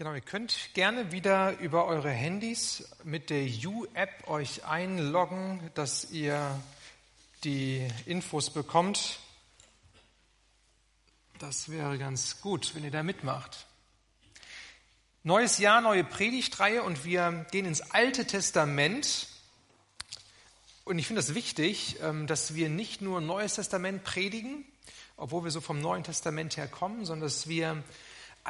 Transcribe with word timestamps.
Genau, 0.00 0.14
ihr 0.14 0.22
könnt 0.22 0.70
gerne 0.72 1.12
wieder 1.12 1.58
über 1.58 1.84
eure 1.84 2.08
Handys 2.08 2.88
mit 3.04 3.28
der 3.28 3.46
U-App 3.66 4.26
euch 4.28 4.64
einloggen, 4.64 5.70
dass 5.74 6.10
ihr 6.10 6.58
die 7.44 7.86
Infos 8.06 8.48
bekommt. 8.48 9.18
Das 11.38 11.68
wäre 11.68 11.98
ganz 11.98 12.40
gut, 12.40 12.74
wenn 12.74 12.82
ihr 12.82 12.90
da 12.90 13.02
mitmacht. 13.02 13.66
Neues 15.22 15.58
Jahr, 15.58 15.82
neue 15.82 16.02
Predigtreihe 16.02 16.82
und 16.82 17.04
wir 17.04 17.44
gehen 17.50 17.66
ins 17.66 17.82
Alte 17.82 18.26
Testament. 18.26 19.28
Und 20.84 20.98
ich 20.98 21.08
finde 21.08 21.20
das 21.20 21.34
wichtig, 21.34 21.98
ähm, 22.00 22.26
dass 22.26 22.54
wir 22.54 22.70
nicht 22.70 23.02
nur 23.02 23.20
Neues 23.20 23.56
Testament 23.56 24.02
predigen, 24.04 24.64
obwohl 25.18 25.44
wir 25.44 25.50
so 25.50 25.60
vom 25.60 25.78
Neuen 25.78 26.04
Testament 26.04 26.56
her 26.56 26.68
kommen, 26.68 27.04
sondern 27.04 27.26
dass 27.26 27.48
wir 27.48 27.84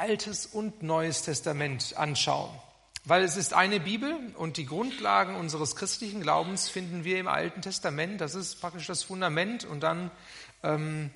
Altes 0.01 0.47
und 0.47 0.81
Neues 0.81 1.21
Testament 1.21 1.93
anschauen. 1.95 2.49
Weil 3.05 3.23
es 3.23 3.37
ist 3.37 3.53
eine 3.53 3.79
Bibel 3.79 4.17
und 4.35 4.57
die 4.57 4.65
Grundlagen 4.65 5.35
unseres 5.35 5.75
christlichen 5.75 6.21
Glaubens 6.21 6.69
finden 6.69 7.03
wir 7.03 7.19
im 7.19 7.27
Alten 7.27 7.61
Testament. 7.61 8.19
Das 8.19 8.33
ist 8.33 8.59
praktisch 8.59 8.87
das 8.87 9.03
Fundament. 9.03 9.63
Und 9.63 9.81
dann 9.81 10.09
ähm, 10.63 11.11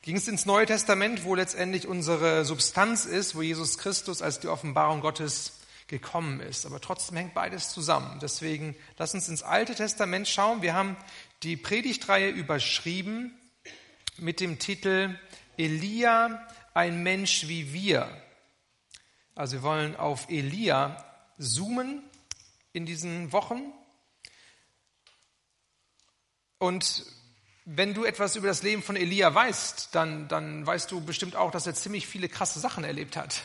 ging 0.00 0.16
es 0.16 0.28
ins 0.28 0.46
Neue 0.46 0.64
Testament, 0.64 1.24
wo 1.24 1.34
letztendlich 1.34 1.86
unsere 1.86 2.46
Substanz 2.46 3.04
ist, 3.04 3.34
wo 3.34 3.42
Jesus 3.42 3.76
Christus 3.76 4.22
als 4.22 4.40
die 4.40 4.48
Offenbarung 4.48 5.02
Gottes 5.02 5.58
gekommen 5.88 6.40
ist. 6.40 6.64
Aber 6.64 6.80
trotzdem 6.80 7.18
hängt 7.18 7.34
beides 7.34 7.68
zusammen. 7.68 8.18
Deswegen 8.22 8.74
lass 8.96 9.12
uns 9.12 9.28
ins 9.28 9.42
Alte 9.42 9.74
Testament 9.74 10.26
schauen. 10.26 10.62
Wir 10.62 10.72
haben 10.72 10.96
die 11.42 11.58
Predigtreihe 11.58 12.30
überschrieben 12.30 13.38
mit 14.16 14.40
dem 14.40 14.58
Titel 14.58 15.18
Elia 15.58 16.46
ein 16.74 17.02
Mensch 17.02 17.48
wie 17.48 17.72
wir. 17.72 18.08
Also 19.34 19.56
wir 19.56 19.62
wollen 19.62 19.96
auf 19.96 20.28
Elia 20.28 20.96
zoomen 21.38 22.02
in 22.72 22.86
diesen 22.86 23.32
Wochen. 23.32 23.72
Und 26.58 27.04
wenn 27.64 27.94
du 27.94 28.04
etwas 28.04 28.36
über 28.36 28.48
das 28.48 28.62
Leben 28.62 28.82
von 28.82 28.96
Elia 28.96 29.34
weißt, 29.34 29.94
dann, 29.94 30.28
dann 30.28 30.66
weißt 30.66 30.90
du 30.90 31.00
bestimmt 31.00 31.36
auch, 31.36 31.50
dass 31.50 31.66
er 31.66 31.74
ziemlich 31.74 32.06
viele 32.06 32.28
krasse 32.28 32.60
Sachen 32.60 32.84
erlebt 32.84 33.16
hat, 33.16 33.42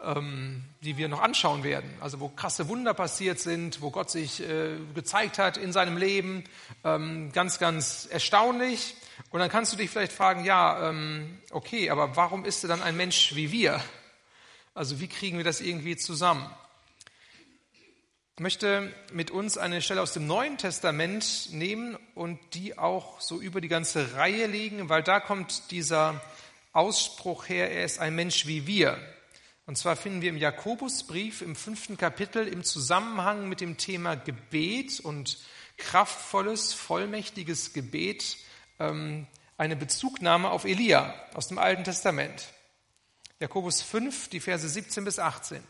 ähm, 0.00 0.64
die 0.82 0.96
wir 0.96 1.08
noch 1.08 1.20
anschauen 1.20 1.62
werden. 1.62 1.90
Also 2.00 2.20
wo 2.20 2.28
krasse 2.28 2.68
Wunder 2.68 2.94
passiert 2.94 3.38
sind, 3.38 3.80
wo 3.82 3.90
Gott 3.90 4.10
sich 4.10 4.40
äh, 4.40 4.76
gezeigt 4.94 5.38
hat 5.38 5.56
in 5.56 5.72
seinem 5.72 5.96
Leben. 5.96 6.44
Ähm, 6.84 7.32
ganz, 7.32 7.58
ganz 7.58 8.06
erstaunlich. 8.10 8.94
Und 9.36 9.40
dann 9.40 9.50
kannst 9.50 9.70
du 9.70 9.76
dich 9.76 9.90
vielleicht 9.90 10.12
fragen, 10.12 10.46
ja, 10.46 10.88
ähm, 10.88 11.38
okay, 11.50 11.90
aber 11.90 12.16
warum 12.16 12.46
ist 12.46 12.64
er 12.64 12.68
dann 12.68 12.82
ein 12.82 12.96
Mensch 12.96 13.34
wie 13.34 13.52
wir? 13.52 13.84
Also 14.72 14.98
wie 14.98 15.08
kriegen 15.08 15.36
wir 15.36 15.44
das 15.44 15.60
irgendwie 15.60 15.94
zusammen? 15.98 16.48
Ich 18.36 18.40
möchte 18.40 18.90
mit 19.12 19.30
uns 19.30 19.58
eine 19.58 19.82
Stelle 19.82 20.00
aus 20.00 20.14
dem 20.14 20.26
Neuen 20.26 20.56
Testament 20.56 21.50
nehmen 21.52 21.98
und 22.14 22.38
die 22.54 22.78
auch 22.78 23.20
so 23.20 23.38
über 23.38 23.60
die 23.60 23.68
ganze 23.68 24.14
Reihe 24.14 24.46
legen, 24.46 24.88
weil 24.88 25.02
da 25.02 25.20
kommt 25.20 25.70
dieser 25.70 26.18
Ausspruch 26.72 27.46
her, 27.50 27.70
er 27.70 27.84
ist 27.84 27.98
ein 27.98 28.14
Mensch 28.14 28.46
wie 28.46 28.66
wir. 28.66 28.96
Und 29.66 29.76
zwar 29.76 29.96
finden 29.96 30.22
wir 30.22 30.30
im 30.30 30.38
Jakobusbrief 30.38 31.42
im 31.42 31.56
fünften 31.56 31.98
Kapitel 31.98 32.48
im 32.48 32.64
Zusammenhang 32.64 33.50
mit 33.50 33.60
dem 33.60 33.76
Thema 33.76 34.14
Gebet 34.14 34.98
und 34.98 35.36
kraftvolles, 35.76 36.72
vollmächtiges 36.72 37.74
Gebet 37.74 38.38
ähm, 38.78 39.26
eine 39.56 39.76
Bezugnahme 39.76 40.50
auf 40.50 40.64
Elia 40.64 41.14
aus 41.34 41.48
dem 41.48 41.58
Alten 41.58 41.84
Testament. 41.84 42.48
Jakobus 43.38 43.82
5, 43.82 44.28
die 44.28 44.40
Verse 44.40 44.68
17 44.68 45.04
bis 45.04 45.18
18. 45.18 45.62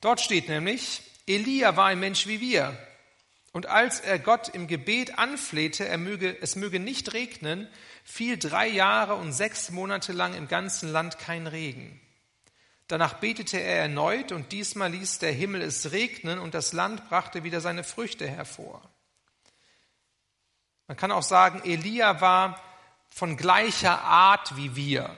Dort 0.00 0.20
steht 0.20 0.48
nämlich, 0.48 1.02
Elia 1.26 1.76
war 1.76 1.86
ein 1.86 2.00
Mensch 2.00 2.26
wie 2.26 2.40
wir. 2.40 2.76
Und 3.52 3.66
als 3.66 4.00
er 4.00 4.18
Gott 4.18 4.48
im 4.48 4.66
Gebet 4.66 5.18
anflehte, 5.18 5.86
er 5.86 5.98
möge, 5.98 6.36
es 6.40 6.56
möge 6.56 6.80
nicht 6.80 7.12
regnen, 7.12 7.68
fiel 8.02 8.38
drei 8.38 8.66
Jahre 8.66 9.14
und 9.14 9.32
sechs 9.32 9.70
Monate 9.70 10.12
lang 10.12 10.34
im 10.34 10.48
ganzen 10.48 10.90
Land 10.90 11.18
kein 11.18 11.46
Regen. 11.46 12.00
Danach 12.88 13.14
betete 13.14 13.58
er 13.58 13.78
erneut 13.78 14.32
und 14.32 14.52
diesmal 14.52 14.90
ließ 14.90 15.18
der 15.18 15.32
Himmel 15.32 15.62
es 15.62 15.92
regnen 15.92 16.38
und 16.38 16.54
das 16.54 16.72
Land 16.72 17.08
brachte 17.08 17.44
wieder 17.44 17.60
seine 17.60 17.84
Früchte 17.84 18.28
hervor. 18.28 18.82
Man 20.92 20.98
kann 20.98 21.10
auch 21.10 21.22
sagen, 21.22 21.62
Elia 21.64 22.20
war 22.20 22.60
von 23.08 23.38
gleicher 23.38 24.02
Art 24.02 24.58
wie 24.58 24.76
wir. 24.76 25.08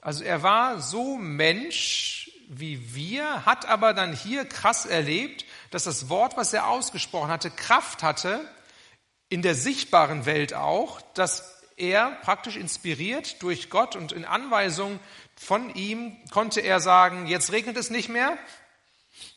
Also 0.00 0.24
er 0.24 0.42
war 0.42 0.80
so 0.80 1.18
Mensch 1.18 2.30
wie 2.48 2.94
wir, 2.94 3.44
hat 3.44 3.66
aber 3.66 3.92
dann 3.92 4.14
hier 4.14 4.46
krass 4.46 4.86
erlebt, 4.86 5.44
dass 5.70 5.84
das 5.84 6.08
Wort, 6.08 6.38
was 6.38 6.54
er 6.54 6.66
ausgesprochen 6.66 7.30
hatte, 7.30 7.50
Kraft 7.50 8.02
hatte, 8.02 8.40
in 9.28 9.42
der 9.42 9.54
sichtbaren 9.54 10.24
Welt 10.24 10.54
auch, 10.54 11.02
dass 11.12 11.60
er 11.76 12.12
praktisch 12.22 12.56
inspiriert 12.56 13.42
durch 13.42 13.68
Gott 13.68 13.96
und 13.96 14.12
in 14.12 14.24
Anweisung 14.24 14.98
von 15.36 15.74
ihm 15.74 16.16
konnte 16.30 16.60
er 16.60 16.80
sagen, 16.80 17.26
jetzt 17.26 17.52
regnet 17.52 17.76
es 17.76 17.90
nicht 17.90 18.08
mehr, 18.08 18.38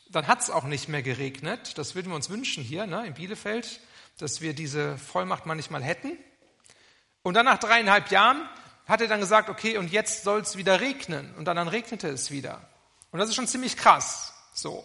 dann 0.08 0.26
hat 0.26 0.40
es 0.40 0.48
auch 0.48 0.64
nicht 0.64 0.88
mehr 0.88 1.02
geregnet. 1.02 1.76
Das 1.76 1.94
würden 1.94 2.08
wir 2.08 2.16
uns 2.16 2.30
wünschen 2.30 2.64
hier 2.64 2.86
ne, 2.86 3.06
in 3.06 3.12
Bielefeld 3.12 3.78
dass 4.18 4.40
wir 4.40 4.54
diese 4.54 4.96
Vollmacht 4.98 5.46
manchmal 5.46 5.82
hätten. 5.82 6.12
Und 7.22 7.34
dann 7.34 7.46
nach 7.46 7.58
dreieinhalb 7.58 8.10
Jahren 8.10 8.48
hat 8.86 9.00
er 9.00 9.08
dann 9.08 9.20
gesagt, 9.20 9.48
okay, 9.48 9.78
und 9.78 9.90
jetzt 9.90 10.24
soll 10.24 10.40
es 10.40 10.56
wieder 10.56 10.80
regnen. 10.80 11.34
Und 11.34 11.46
dann, 11.46 11.56
dann 11.56 11.68
regnete 11.68 12.08
es 12.08 12.30
wieder. 12.30 12.68
Und 13.10 13.18
das 13.18 13.28
ist 13.28 13.34
schon 13.34 13.48
ziemlich 13.48 13.76
krass. 13.76 14.32
So. 14.54 14.84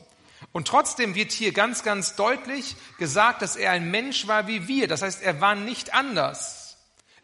Und 0.52 0.68
trotzdem 0.68 1.16
wird 1.16 1.32
hier 1.32 1.54
ganz, 1.54 1.84
ganz 1.84 2.16
deutlich 2.16 2.76
gesagt, 2.98 3.42
dass 3.42 3.56
er 3.56 3.72
ein 3.72 3.92
Mensch 3.92 4.28
war 4.28 4.48
wie 4.48 4.68
wir. 4.68 4.88
Das 4.88 5.02
heißt, 5.02 5.22
er 5.22 5.40
war 5.40 5.56
nicht 5.56 5.94
anders. 5.94 6.78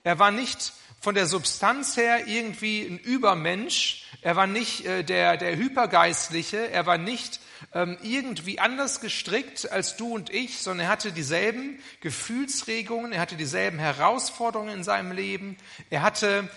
Er 0.03 0.19
war 0.19 0.31
nicht 0.31 0.73
von 0.99 1.15
der 1.15 1.25
Substanz 1.25 1.97
her 1.97 2.27
irgendwie 2.27 2.85
ein 2.85 2.97
Übermensch. 2.97 4.05
Er 4.21 4.35
war 4.35 4.47
nicht 4.47 4.85
äh, 4.85 5.03
der, 5.03 5.37
der 5.37 5.55
Hypergeistliche. 5.55 6.69
Er 6.69 6.85
war 6.85 6.97
nicht 6.97 7.39
ähm, 7.73 7.97
irgendwie 8.01 8.59
anders 8.59 9.01
gestrickt 9.01 9.71
als 9.71 9.97
du 9.97 10.13
und 10.13 10.29
ich, 10.29 10.59
sondern 10.59 10.87
er 10.87 10.91
hatte 10.91 11.11
dieselben 11.11 11.79
Gefühlsregungen, 12.01 13.11
er 13.11 13.21
hatte 13.21 13.35
dieselben 13.35 13.79
Herausforderungen 13.79 14.73
in 14.73 14.83
seinem 14.83 15.11
Leben, 15.11 15.57
er 15.89 16.01
hatte 16.01 16.49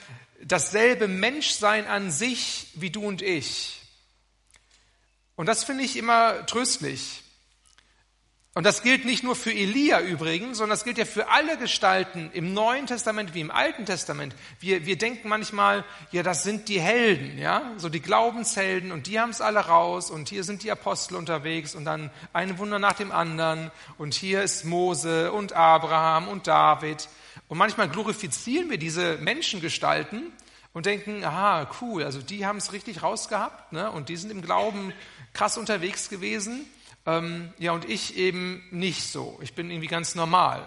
dasselbe 0.43 1.09
Menschsein 1.09 1.87
an 1.87 2.11
sich 2.11 2.69
wie 2.75 2.91
du 2.91 3.05
und 3.05 3.23
ich. 3.23 3.83
Und 5.37 5.47
das 5.47 5.65
finde 5.65 5.85
ich 5.85 5.97
immer 5.97 6.45
tröstlich. 6.47 7.23
Und 8.53 8.65
das 8.65 8.83
gilt 8.83 9.05
nicht 9.05 9.23
nur 9.23 9.37
für 9.37 9.53
Elia 9.53 10.01
übrigens, 10.01 10.59
sondern 10.59 10.77
das 10.77 10.83
gilt 10.83 10.99
ja 10.99 11.05
für 11.05 11.29
alle 11.29 11.57
Gestalten 11.57 12.31
im 12.33 12.53
Neuen 12.53 12.89
Testament 12.89 13.33
wie 13.33 13.41
im 13.41 13.53
Alten 13.53 13.87
Testament. 13.87 14.35
Wir, 14.59 14.87
wir 14.87 14.99
denken 14.99 15.29
manchmal, 15.29 15.85
ja, 16.11 16.25
das 16.25 16.43
sind 16.43 16.69
die 16.69 16.81
Helden, 16.81 17.39
ja, 17.39 17.73
so 17.77 17.89
die 17.89 18.01
Glaubenshelden 18.01 18.91
und 18.91 19.07
die 19.07 19.21
haben 19.21 19.31
es 19.31 19.41
alle 19.41 19.61
raus 19.61 20.11
und 20.11 20.29
hier 20.29 20.43
sind 20.43 20.65
die 20.65 20.73
Apostel 20.73 21.15
unterwegs 21.15 21.77
und 21.77 21.85
dann 21.85 22.11
ein 22.33 22.59
Wunder 22.59 22.81
nach 22.81 22.95
dem 22.95 23.13
anderen 23.13 23.71
und 23.99 24.15
hier 24.15 24.43
ist 24.43 24.65
Mose 24.65 25.31
und 25.31 25.53
Abraham 25.53 26.27
und 26.27 26.49
David. 26.49 27.09
Und 27.47 27.57
manchmal 27.57 27.89
glorifizieren 27.89 28.69
wir 28.69 28.79
diese 28.79 29.19
Menschengestalten 29.19 30.33
und 30.73 30.87
denken, 30.87 31.25
aha, 31.25 31.71
cool, 31.81 32.03
also 32.03 32.21
die 32.21 32.47
haben 32.47 32.59
es 32.59 32.73
richtig 32.73 33.05
rausgehabt 33.05 33.73
ne? 33.73 33.93
und 33.93 34.09
die 34.09 34.17
sind 34.17 34.31
im 34.31 34.43
Glauben 34.43 34.93
krass 35.35 35.57
unterwegs 35.57 36.09
gewesen. 36.09 36.67
Ähm, 37.11 37.53
ja, 37.59 37.73
und 37.73 37.89
ich 37.89 38.17
eben 38.17 38.63
nicht 38.71 39.03
so. 39.05 39.39
Ich 39.43 39.55
bin 39.55 39.71
irgendwie 39.71 39.89
ganz 39.89 40.15
normal. 40.15 40.67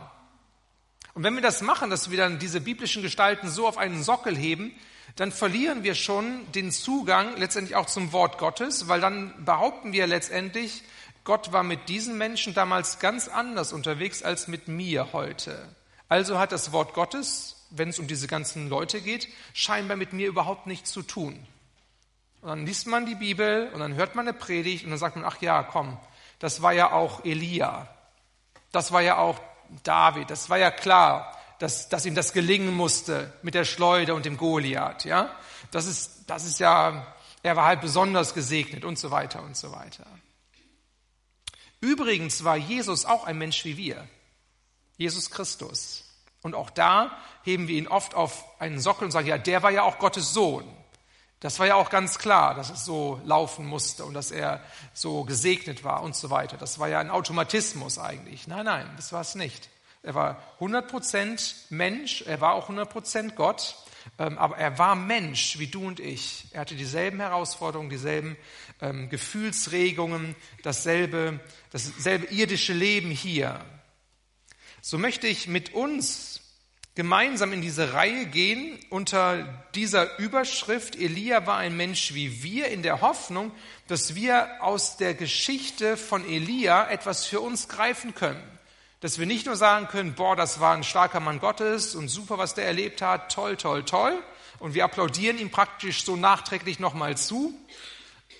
Und 1.13 1.23
wenn 1.23 1.35
wir 1.35 1.41
das 1.41 1.61
machen, 1.61 1.89
dass 1.89 2.11
wir 2.11 2.17
dann 2.17 2.39
diese 2.39 2.59
biblischen 2.59 3.01
Gestalten 3.01 3.49
so 3.49 3.67
auf 3.67 3.77
einen 3.77 4.03
Sockel 4.03 4.35
heben, 4.35 4.73
dann 5.15 5.31
verlieren 5.31 5.83
wir 5.83 5.95
schon 5.95 6.51
den 6.53 6.71
Zugang 6.71 7.37
letztendlich 7.37 7.75
auch 7.75 7.85
zum 7.85 8.11
Wort 8.11 8.39
Gottes, 8.39 8.87
weil 8.87 8.99
dann 8.99 9.45
behaupten 9.45 9.93
wir 9.93 10.07
letztendlich, 10.07 10.83
Gott 11.23 11.51
war 11.51 11.63
mit 11.63 11.87
diesen 11.87 12.17
Menschen 12.17 12.53
damals 12.53 12.99
ganz 12.99 13.27
anders 13.27 13.73
unterwegs 13.73 14.23
als 14.23 14.47
mit 14.47 14.67
mir 14.67 15.13
heute. 15.13 15.69
Also 16.09 16.39
hat 16.39 16.51
das 16.51 16.71
Wort 16.71 16.93
Gottes, 16.93 17.67
wenn 17.69 17.89
es 17.89 17.99
um 17.99 18.07
diese 18.07 18.27
ganzen 18.27 18.69
Leute 18.69 19.01
geht, 19.01 19.29
scheinbar 19.53 19.97
mit 19.97 20.13
mir 20.13 20.27
überhaupt 20.27 20.67
nichts 20.67 20.91
zu 20.91 21.03
tun. 21.03 21.45
Und 22.41 22.49
dann 22.49 22.65
liest 22.65 22.87
man 22.87 23.05
die 23.05 23.15
Bibel 23.15 23.69
und 23.73 23.79
dann 23.79 23.95
hört 23.95 24.15
man 24.15 24.27
eine 24.27 24.37
Predigt 24.37 24.83
und 24.83 24.89
dann 24.89 24.99
sagt 24.99 25.15
man, 25.15 25.25
ach 25.25 25.41
ja, 25.41 25.63
komm, 25.63 25.97
das 26.43 26.61
war 26.61 26.73
ja 26.73 26.91
auch 26.91 27.23
Elia. 27.23 27.87
Das 28.73 28.91
war 28.91 28.99
ja 28.99 29.17
auch 29.17 29.39
David. 29.83 30.29
Das 30.29 30.49
war 30.49 30.57
ja 30.57 30.71
klar, 30.71 31.39
dass, 31.59 31.87
dass 31.87 32.05
ihm 32.05 32.15
das 32.15 32.33
gelingen 32.33 32.73
musste 32.73 33.31
mit 33.43 33.53
der 33.53 33.63
Schleuder 33.63 34.13
und 34.13 34.25
dem 34.25 34.35
Goliath. 34.35 35.05
Ja? 35.05 35.33
Das, 35.71 35.85
ist, 35.85 36.25
das 36.27 36.43
ist 36.43 36.59
ja, 36.59 37.07
er 37.43 37.55
war 37.55 37.65
halt 37.65 37.79
besonders 37.79 38.33
gesegnet 38.33 38.83
und 38.83 38.99
so 38.99 39.09
weiter 39.09 39.41
und 39.41 39.55
so 39.55 39.71
weiter. 39.71 40.05
Übrigens 41.79 42.43
war 42.43 42.57
Jesus 42.57 43.05
auch 43.05 43.23
ein 43.23 43.37
Mensch 43.37 43.63
wie 43.63 43.77
wir. 43.77 44.05
Jesus 44.97 45.29
Christus. 45.29 46.03
Und 46.41 46.55
auch 46.55 46.71
da 46.71 47.17
heben 47.43 47.69
wir 47.69 47.77
ihn 47.77 47.87
oft 47.87 48.15
auf 48.15 48.43
einen 48.59 48.81
Sockel 48.81 49.05
und 49.05 49.11
sagen, 49.11 49.27
ja, 49.27 49.37
der 49.37 49.63
war 49.63 49.71
ja 49.71 49.83
auch 49.83 49.97
Gottes 49.97 50.33
Sohn. 50.33 50.65
Das 51.43 51.59
war 51.59 51.67
ja 51.67 51.75
auch 51.75 51.89
ganz 51.89 52.19
klar, 52.19 52.55
dass 52.55 52.69
es 52.69 52.85
so 52.85 53.19
laufen 53.25 53.65
musste 53.65 54.05
und 54.05 54.13
dass 54.13 54.31
er 54.31 54.61
so 54.93 55.25
gesegnet 55.25 55.83
war 55.83 56.01
und 56.01 56.15
so 56.15 56.29
weiter. 56.29 56.55
Das 56.55 56.79
war 56.79 56.87
ja 56.87 57.01
ein 57.01 57.09
Automatismus 57.09 57.99
eigentlich. 57.99 58.47
Nein, 58.47 58.63
nein, 58.63 58.89
das 58.95 59.11
war 59.11 59.19
es 59.19 59.35
nicht. 59.35 59.69
Er 60.03 60.15
war 60.15 60.41
100% 60.61 61.53
Mensch, 61.69 62.21
er 62.21 62.39
war 62.39 62.53
auch 62.53 62.69
100% 62.69 63.35
Gott, 63.35 63.75
ähm, 64.19 64.37
aber 64.37 64.57
er 64.57 64.79
war 64.79 64.95
Mensch 64.95 65.59
wie 65.59 65.67
du 65.67 65.85
und 65.85 65.99
ich. 65.99 66.45
Er 66.53 66.61
hatte 66.61 66.75
dieselben 66.75 67.19
Herausforderungen, 67.19 67.89
dieselben 67.89 68.37
ähm, 68.79 69.09
Gefühlsregungen, 69.09 70.37
dasselbe, 70.61 71.41
dasselbe 71.71 72.27
irdische 72.27 72.71
Leben 72.71 73.11
hier. 73.11 73.59
So 74.79 74.97
möchte 74.97 75.27
ich 75.27 75.49
mit 75.49 75.73
uns 75.73 76.39
gemeinsam 76.95 77.53
in 77.53 77.61
diese 77.61 77.93
Reihe 77.93 78.25
gehen 78.27 78.77
unter 78.89 79.65
dieser 79.73 80.19
Überschrift, 80.19 80.95
Elia 80.95 81.45
war 81.47 81.57
ein 81.57 81.75
Mensch 81.75 82.13
wie 82.13 82.43
wir, 82.43 82.67
in 82.67 82.83
der 82.83 83.01
Hoffnung, 83.01 83.51
dass 83.87 84.15
wir 84.15 84.61
aus 84.61 84.97
der 84.97 85.15
Geschichte 85.15 85.97
von 85.97 86.27
Elia 86.27 86.89
etwas 86.89 87.25
für 87.25 87.41
uns 87.41 87.67
greifen 87.67 88.13
können. 88.13 88.43
Dass 88.99 89.19
wir 89.19 89.25
nicht 89.25 89.47
nur 89.47 89.55
sagen 89.55 89.87
können, 89.87 90.13
boah, 90.13 90.35
das 90.35 90.59
war 90.59 90.75
ein 90.75 90.83
starker 90.83 91.19
Mann 91.19 91.39
Gottes 91.39 91.95
und 91.95 92.07
super, 92.07 92.37
was 92.37 92.53
der 92.53 92.65
erlebt 92.65 93.01
hat, 93.01 93.33
toll, 93.33 93.57
toll, 93.57 93.83
toll. 93.83 94.17
Und 94.59 94.75
wir 94.75 94.85
applaudieren 94.85 95.39
ihm 95.39 95.49
praktisch 95.49 96.05
so 96.05 96.15
nachträglich 96.15 96.79
nochmal 96.79 97.17
zu, 97.17 97.53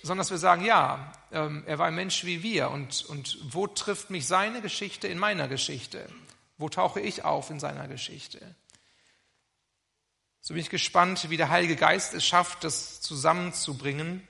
sondern 0.02 0.18
dass 0.18 0.30
wir 0.30 0.38
sagen, 0.38 0.64
ja, 0.64 1.12
ähm, 1.32 1.64
er 1.66 1.78
war 1.78 1.88
ein 1.88 1.94
Mensch 1.94 2.24
wie 2.24 2.42
wir. 2.42 2.70
Und, 2.70 3.04
und 3.04 3.38
wo 3.50 3.66
trifft 3.66 4.08
mich 4.10 4.26
seine 4.26 4.62
Geschichte 4.62 5.08
in 5.08 5.18
meiner 5.18 5.48
Geschichte? 5.48 6.08
Wo 6.56 6.68
tauche 6.68 7.00
ich 7.00 7.24
auf 7.24 7.50
in 7.50 7.60
seiner 7.60 7.88
Geschichte? 7.88 8.54
So 10.40 10.54
bin 10.54 10.62
ich 10.62 10.70
gespannt, 10.70 11.30
wie 11.30 11.36
der 11.36 11.48
Heilige 11.48 11.74
Geist 11.74 12.12
es 12.14 12.24
schafft, 12.24 12.64
das 12.64 13.00
zusammenzubringen, 13.00 14.26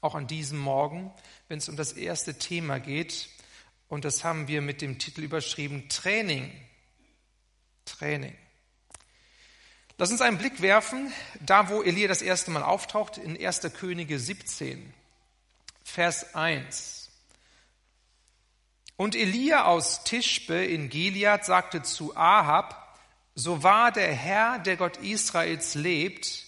auch 0.00 0.14
an 0.14 0.26
diesem 0.26 0.58
Morgen, 0.58 1.12
wenn 1.46 1.58
es 1.58 1.68
um 1.68 1.76
das 1.76 1.92
erste 1.92 2.38
Thema 2.38 2.80
geht. 2.80 3.28
Und 3.88 4.04
das 4.04 4.24
haben 4.24 4.48
wir 4.48 4.60
mit 4.60 4.82
dem 4.82 4.98
Titel 4.98 5.22
überschrieben, 5.22 5.88
Training. 5.88 6.52
Training. 7.84 8.36
Lass 9.96 10.10
uns 10.10 10.20
einen 10.20 10.38
Blick 10.38 10.60
werfen, 10.60 11.12
da 11.40 11.68
wo 11.68 11.82
Elia 11.82 12.08
das 12.08 12.22
erste 12.22 12.50
Mal 12.50 12.62
auftaucht, 12.62 13.16
in 13.16 13.40
1. 13.40 13.62
Könige 13.74 14.18
17, 14.18 14.92
Vers 15.84 16.34
1. 16.34 16.97
Und 18.98 19.14
Elia 19.14 19.66
aus 19.66 20.02
Tischbe 20.02 20.64
in 20.64 20.88
Gilead 20.88 21.44
sagte 21.44 21.84
zu 21.84 22.16
Ahab, 22.16 22.98
so 23.36 23.62
wahr 23.62 23.92
der 23.92 24.12
Herr, 24.12 24.58
der 24.58 24.76
Gott 24.76 24.96
Israels 24.96 25.76
lebt, 25.76 26.44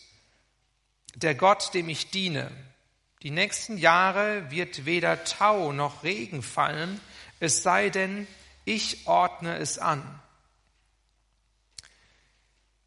der 1.14 1.36
Gott, 1.36 1.72
dem 1.74 1.88
ich 1.88 2.10
diene. 2.10 2.50
Die 3.22 3.30
nächsten 3.30 3.78
Jahre 3.78 4.50
wird 4.50 4.84
weder 4.84 5.22
Tau 5.22 5.70
noch 5.70 6.02
Regen 6.02 6.42
fallen, 6.42 7.00
es 7.38 7.62
sei 7.62 7.88
denn, 7.88 8.26
ich 8.64 9.06
ordne 9.06 9.56
es 9.58 9.78
an. 9.78 10.02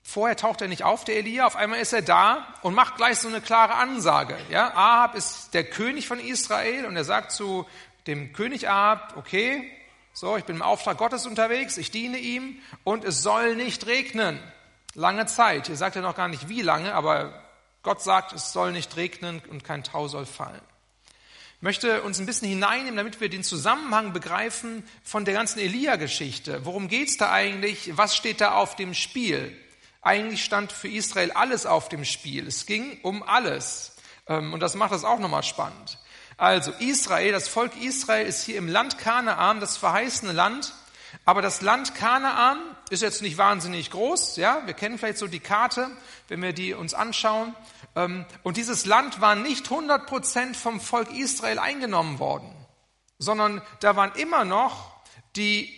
Vorher 0.01 0.36
taucht 0.36 0.62
er 0.62 0.68
nicht 0.68 0.83
auf, 0.83 1.06
der 1.06 1.15
Elia, 1.15 1.45
auf 1.45 1.56
einmal 1.56 1.80
ist 1.80 1.94
er 1.94 2.01
da 2.01 2.54
und 2.63 2.74
macht 2.74 2.98
gleich 2.98 3.18
so 3.19 3.30
eine 3.30 3.39
klare 3.39 3.75
Ansage. 3.75 4.38
Ja, 4.50 4.75
Ahab 4.75 5.15
ist 5.15 5.54
der 5.54 5.63
König 5.63 6.06
von 6.06 6.19
Israel 6.19 6.86
und 6.86 6.98
er 6.98 7.06
sagt 7.06 7.31
zu 7.31 7.65
dem 8.07 8.33
König 8.33 8.69
Ahab, 8.69 9.15
okay, 9.17 9.69
so, 10.15 10.38
ich 10.38 10.44
bin 10.44 10.57
im 10.57 10.61
Auftrag 10.61 10.97
Gottes 10.97 11.25
unterwegs, 11.25 11.77
ich 11.77 11.89
diene 11.89 12.19
ihm 12.19 12.59
und 12.83 13.03
es 13.03 13.23
soll 13.23 13.55
nicht 13.55 13.88
regnen. 13.88 14.39
Lange 14.94 15.25
Zeit. 15.25 15.65
Hier 15.65 15.75
sagt 15.75 15.95
er 15.95 16.03
noch 16.03 16.15
gar 16.15 16.27
nicht 16.27 16.50
wie 16.50 16.61
lange, 16.61 16.94
aber 16.94 17.41
Gott 17.81 18.01
sagt, 18.01 18.31
es 18.31 18.53
soll 18.53 18.73
nicht 18.73 18.95
regnen 18.95 19.41
und 19.50 19.63
kein 19.63 19.83
Tau 19.83 20.07
soll 20.07 20.27
fallen. 20.27 20.61
Ich 21.57 21.61
möchte 21.63 22.03
uns 22.03 22.19
ein 22.19 22.27
bisschen 22.27 22.47
hineinnehmen, 22.47 22.97
damit 22.97 23.21
wir 23.21 23.29
den 23.29 23.44
Zusammenhang 23.44 24.13
begreifen 24.13 24.88
von 25.03 25.25
der 25.25 25.33
ganzen 25.33 25.59
Elia-Geschichte. 25.59 26.65
Worum 26.65 26.89
geht's 26.89 27.17
da 27.17 27.31
eigentlich? 27.31 27.97
Was 27.97 28.15
steht 28.15 28.39
da 28.39 28.53
auf 28.53 28.75
dem 28.75 28.94
Spiel? 28.94 29.57
Eigentlich 30.01 30.44
stand 30.44 30.71
für 30.71 30.89
Israel 30.89 31.31
alles 31.31 31.65
auf 31.65 31.89
dem 31.89 32.05
Spiel. 32.05 32.45
Es 32.45 32.65
ging 32.65 33.00
um 33.01 33.23
alles. 33.23 33.95
Ähm, 34.27 34.53
und 34.53 34.59
das 34.59 34.75
macht 34.75 34.91
das 34.91 35.05
auch 35.05 35.19
nochmal 35.19 35.44
spannend. 35.44 35.97
Also 36.43 36.73
Israel, 36.79 37.31
das 37.31 37.47
Volk 37.47 37.71
Israel 37.81 38.27
ist 38.27 38.43
hier 38.43 38.57
im 38.57 38.67
Land 38.67 38.97
Kanaan, 38.97 39.61
das 39.61 39.77
verheißene 39.77 40.33
Land. 40.33 40.73
Aber 41.23 41.41
das 41.41 41.61
Land 41.61 41.95
Kanaan 41.95 42.59
ist 42.89 43.01
jetzt 43.01 43.21
nicht 43.21 43.37
wahnsinnig 43.37 43.91
groß. 43.91 44.35
Ja, 44.35 44.61
wir 44.65 44.73
kennen 44.73 44.97
vielleicht 44.97 45.19
so 45.19 45.27
die 45.27 45.39
Karte, 45.39 45.89
wenn 46.27 46.41
wir 46.41 46.51
die 46.51 46.73
uns 46.73 46.93
anschauen. 46.93 47.55
Ähm, 47.95 48.25
und 48.43 48.57
dieses 48.57 48.85
Land 48.85 49.21
war 49.21 49.35
nicht 49.35 49.71
100 49.71 50.05
Prozent 50.05 50.57
vom 50.57 50.81
Volk 50.81 51.13
Israel 51.13 51.59
eingenommen 51.59 52.19
worden, 52.19 52.53
sondern 53.19 53.61
da 53.79 53.95
waren 53.95 54.11
immer 54.15 54.43
noch 54.43 54.91
die 55.37 55.73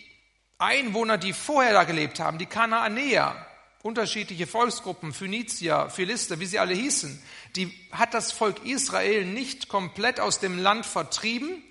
Einwohner, 0.58 1.16
die 1.16 1.32
vorher 1.32 1.74
da 1.74 1.84
gelebt 1.84 2.18
haben, 2.18 2.38
die 2.38 2.46
Kanaanäer 2.46 3.45
unterschiedliche 3.86 4.46
Volksgruppen, 4.46 5.12
Phönizier, 5.12 5.88
Philister, 5.90 6.40
wie 6.40 6.46
sie 6.46 6.58
alle 6.58 6.74
hießen, 6.74 7.22
die 7.54 7.72
hat 7.92 8.14
das 8.14 8.32
Volk 8.32 8.66
Israel 8.66 9.24
nicht 9.24 9.68
komplett 9.68 10.18
aus 10.18 10.40
dem 10.40 10.58
Land 10.58 10.84
vertrieben, 10.84 11.62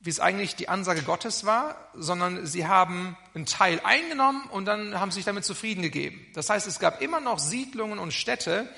wie 0.00 0.10
es 0.10 0.20
eigentlich 0.20 0.56
die 0.56 0.68
Ansage 0.68 1.02
Gottes 1.02 1.46
war, 1.46 1.88
sondern 1.94 2.46
sie 2.46 2.66
haben 2.66 3.16
einen 3.32 3.46
Teil 3.46 3.80
eingenommen 3.84 4.44
und 4.50 4.66
dann 4.66 5.00
haben 5.00 5.10
sie 5.10 5.16
sich 5.16 5.24
damit 5.24 5.44
zufrieden 5.44 5.82
gegeben. 5.82 6.26
Das 6.34 6.50
heißt, 6.50 6.66
es 6.66 6.78
gab 6.78 7.00
immer 7.00 7.20
noch 7.20 7.38
Siedlungen 7.38 7.98
und 7.98 8.12
Städte 8.12 8.68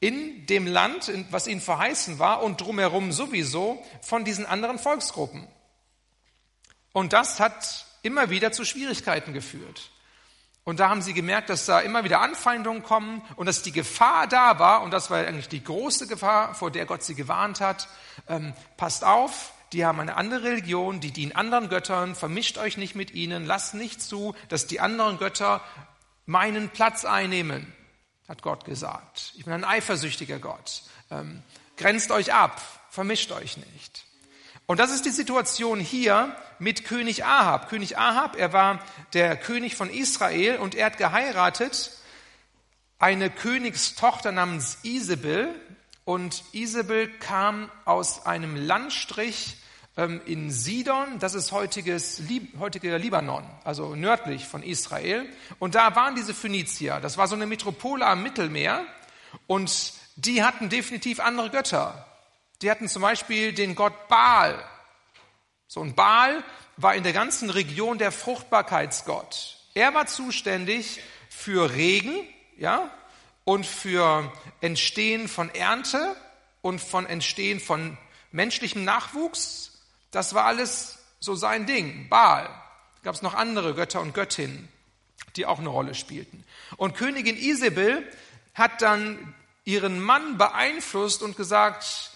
in 0.00 0.46
dem 0.46 0.66
Land, 0.66 1.12
was 1.30 1.46
ihnen 1.46 1.60
verheißen 1.60 2.18
war 2.18 2.42
und 2.42 2.60
drumherum 2.60 3.12
sowieso 3.12 3.84
von 4.02 4.24
diesen 4.24 4.46
anderen 4.46 4.78
Volksgruppen. 4.78 5.46
Und 6.92 7.12
das 7.12 7.40
hat 7.40 7.86
immer 8.02 8.30
wieder 8.30 8.52
zu 8.52 8.64
Schwierigkeiten 8.64 9.32
geführt. 9.32 9.90
Und 10.64 10.80
da 10.80 10.88
haben 10.88 11.02
sie 11.02 11.12
gemerkt, 11.12 11.50
dass 11.50 11.66
da 11.66 11.80
immer 11.80 12.04
wieder 12.04 12.22
Anfeindungen 12.22 12.82
kommen 12.82 13.22
und 13.36 13.46
dass 13.46 13.62
die 13.62 13.72
Gefahr 13.72 14.26
da 14.26 14.58
war, 14.58 14.82
und 14.82 14.92
das 14.92 15.10
war 15.10 15.18
eigentlich 15.18 15.48
die 15.48 15.62
große 15.62 16.06
Gefahr, 16.06 16.54
vor 16.54 16.70
der 16.70 16.86
Gott 16.86 17.02
sie 17.02 17.14
gewarnt 17.14 17.60
hat. 17.60 17.86
Ähm, 18.28 18.54
passt 18.78 19.04
auf, 19.04 19.52
die 19.74 19.84
haben 19.84 20.00
eine 20.00 20.16
andere 20.16 20.44
Religion, 20.44 21.00
die 21.00 21.10
dienen 21.10 21.32
anderen 21.32 21.68
Göttern, 21.68 22.14
vermischt 22.14 22.56
euch 22.56 22.78
nicht 22.78 22.94
mit 22.94 23.12
ihnen, 23.12 23.44
lasst 23.44 23.74
nicht 23.74 24.00
zu, 24.00 24.34
dass 24.48 24.66
die 24.66 24.80
anderen 24.80 25.18
Götter 25.18 25.60
meinen 26.24 26.70
Platz 26.70 27.04
einnehmen, 27.04 27.70
hat 28.26 28.40
Gott 28.40 28.64
gesagt. 28.64 29.34
Ich 29.36 29.44
bin 29.44 29.52
ein 29.52 29.64
eifersüchtiger 29.64 30.38
Gott. 30.38 30.84
Ähm, 31.10 31.42
grenzt 31.76 32.10
euch 32.10 32.32
ab, 32.32 32.62
vermischt 32.88 33.32
euch 33.32 33.58
nicht. 33.58 34.06
Und 34.66 34.80
das 34.80 34.90
ist 34.90 35.04
die 35.04 35.10
Situation 35.10 35.78
hier 35.78 36.34
mit 36.58 36.84
König 36.84 37.24
Ahab. 37.24 37.68
König 37.68 37.98
Ahab, 37.98 38.36
er 38.36 38.52
war 38.52 38.80
der 39.12 39.36
König 39.36 39.76
von 39.76 39.90
Israel 39.90 40.56
und 40.56 40.74
er 40.74 40.86
hat 40.86 40.96
geheiratet 40.96 41.90
eine 42.98 43.28
Königstochter 43.28 44.32
namens 44.32 44.78
Isabel. 44.82 45.54
Und 46.06 46.44
Isabel 46.52 47.08
kam 47.08 47.70
aus 47.84 48.24
einem 48.24 48.56
Landstrich 48.56 49.56
ähm, 49.96 50.20
in 50.24 50.50
Sidon, 50.50 51.18
das 51.18 51.34
ist 51.34 51.52
heutiges, 51.52 52.22
heutiger 52.58 52.98
Libanon, 52.98 53.44
also 53.64 53.94
nördlich 53.94 54.46
von 54.46 54.62
Israel. 54.62 55.26
Und 55.58 55.74
da 55.74 55.94
waren 55.96 56.14
diese 56.14 56.34
Phönizier. 56.34 57.00
Das 57.00 57.18
war 57.18 57.28
so 57.28 57.34
eine 57.34 57.46
Metropole 57.46 58.06
am 58.06 58.22
Mittelmeer. 58.22 58.84
Und 59.46 59.92
die 60.16 60.42
hatten 60.42 60.68
definitiv 60.68 61.20
andere 61.20 61.50
Götter. 61.50 62.06
Die 62.64 62.70
hatten 62.70 62.88
zum 62.88 63.02
Beispiel 63.02 63.52
den 63.52 63.74
Gott 63.74 64.08
Baal. 64.08 64.58
So 65.66 65.82
ein 65.82 65.94
Baal 65.94 66.42
war 66.78 66.94
in 66.94 67.02
der 67.02 67.12
ganzen 67.12 67.50
Region 67.50 67.98
der 67.98 68.10
Fruchtbarkeitsgott. 68.10 69.58
Er 69.74 69.92
war 69.92 70.06
zuständig 70.06 71.02
für 71.28 71.74
Regen, 71.74 72.26
ja, 72.56 72.90
und 73.44 73.66
für 73.66 74.32
Entstehen 74.62 75.28
von 75.28 75.54
Ernte 75.54 76.16
und 76.62 76.80
von 76.80 77.04
Entstehen 77.04 77.60
von 77.60 77.98
menschlichem 78.32 78.82
Nachwuchs. 78.82 79.82
Das 80.10 80.32
war 80.32 80.46
alles 80.46 81.00
so 81.20 81.34
sein 81.34 81.66
Ding. 81.66 82.08
Baal. 82.08 82.48
Gab 83.02 83.14
es 83.14 83.20
noch 83.20 83.34
andere 83.34 83.74
Götter 83.74 84.00
und 84.00 84.14
Göttinnen, 84.14 84.70
die 85.36 85.44
auch 85.44 85.58
eine 85.58 85.68
Rolle 85.68 85.94
spielten. 85.94 86.46
Und 86.78 86.94
Königin 86.94 87.36
Isabel 87.36 88.10
hat 88.54 88.80
dann 88.80 89.34
ihren 89.66 90.00
Mann 90.00 90.38
beeinflusst 90.38 91.22
und 91.22 91.36
gesagt, 91.36 92.12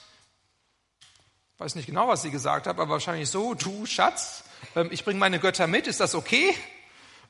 weiß 1.58 1.74
nicht 1.74 1.86
genau, 1.86 2.06
was 2.06 2.22
sie 2.22 2.30
gesagt 2.30 2.66
hat, 2.66 2.78
aber 2.78 2.88
wahrscheinlich 2.88 3.28
so, 3.28 3.54
du 3.54 3.84
Schatz, 3.84 4.44
ähm, 4.76 4.88
ich 4.92 5.04
bringe 5.04 5.18
meine 5.18 5.40
Götter 5.40 5.66
mit, 5.66 5.86
ist 5.86 6.00
das 6.00 6.14
okay? 6.14 6.54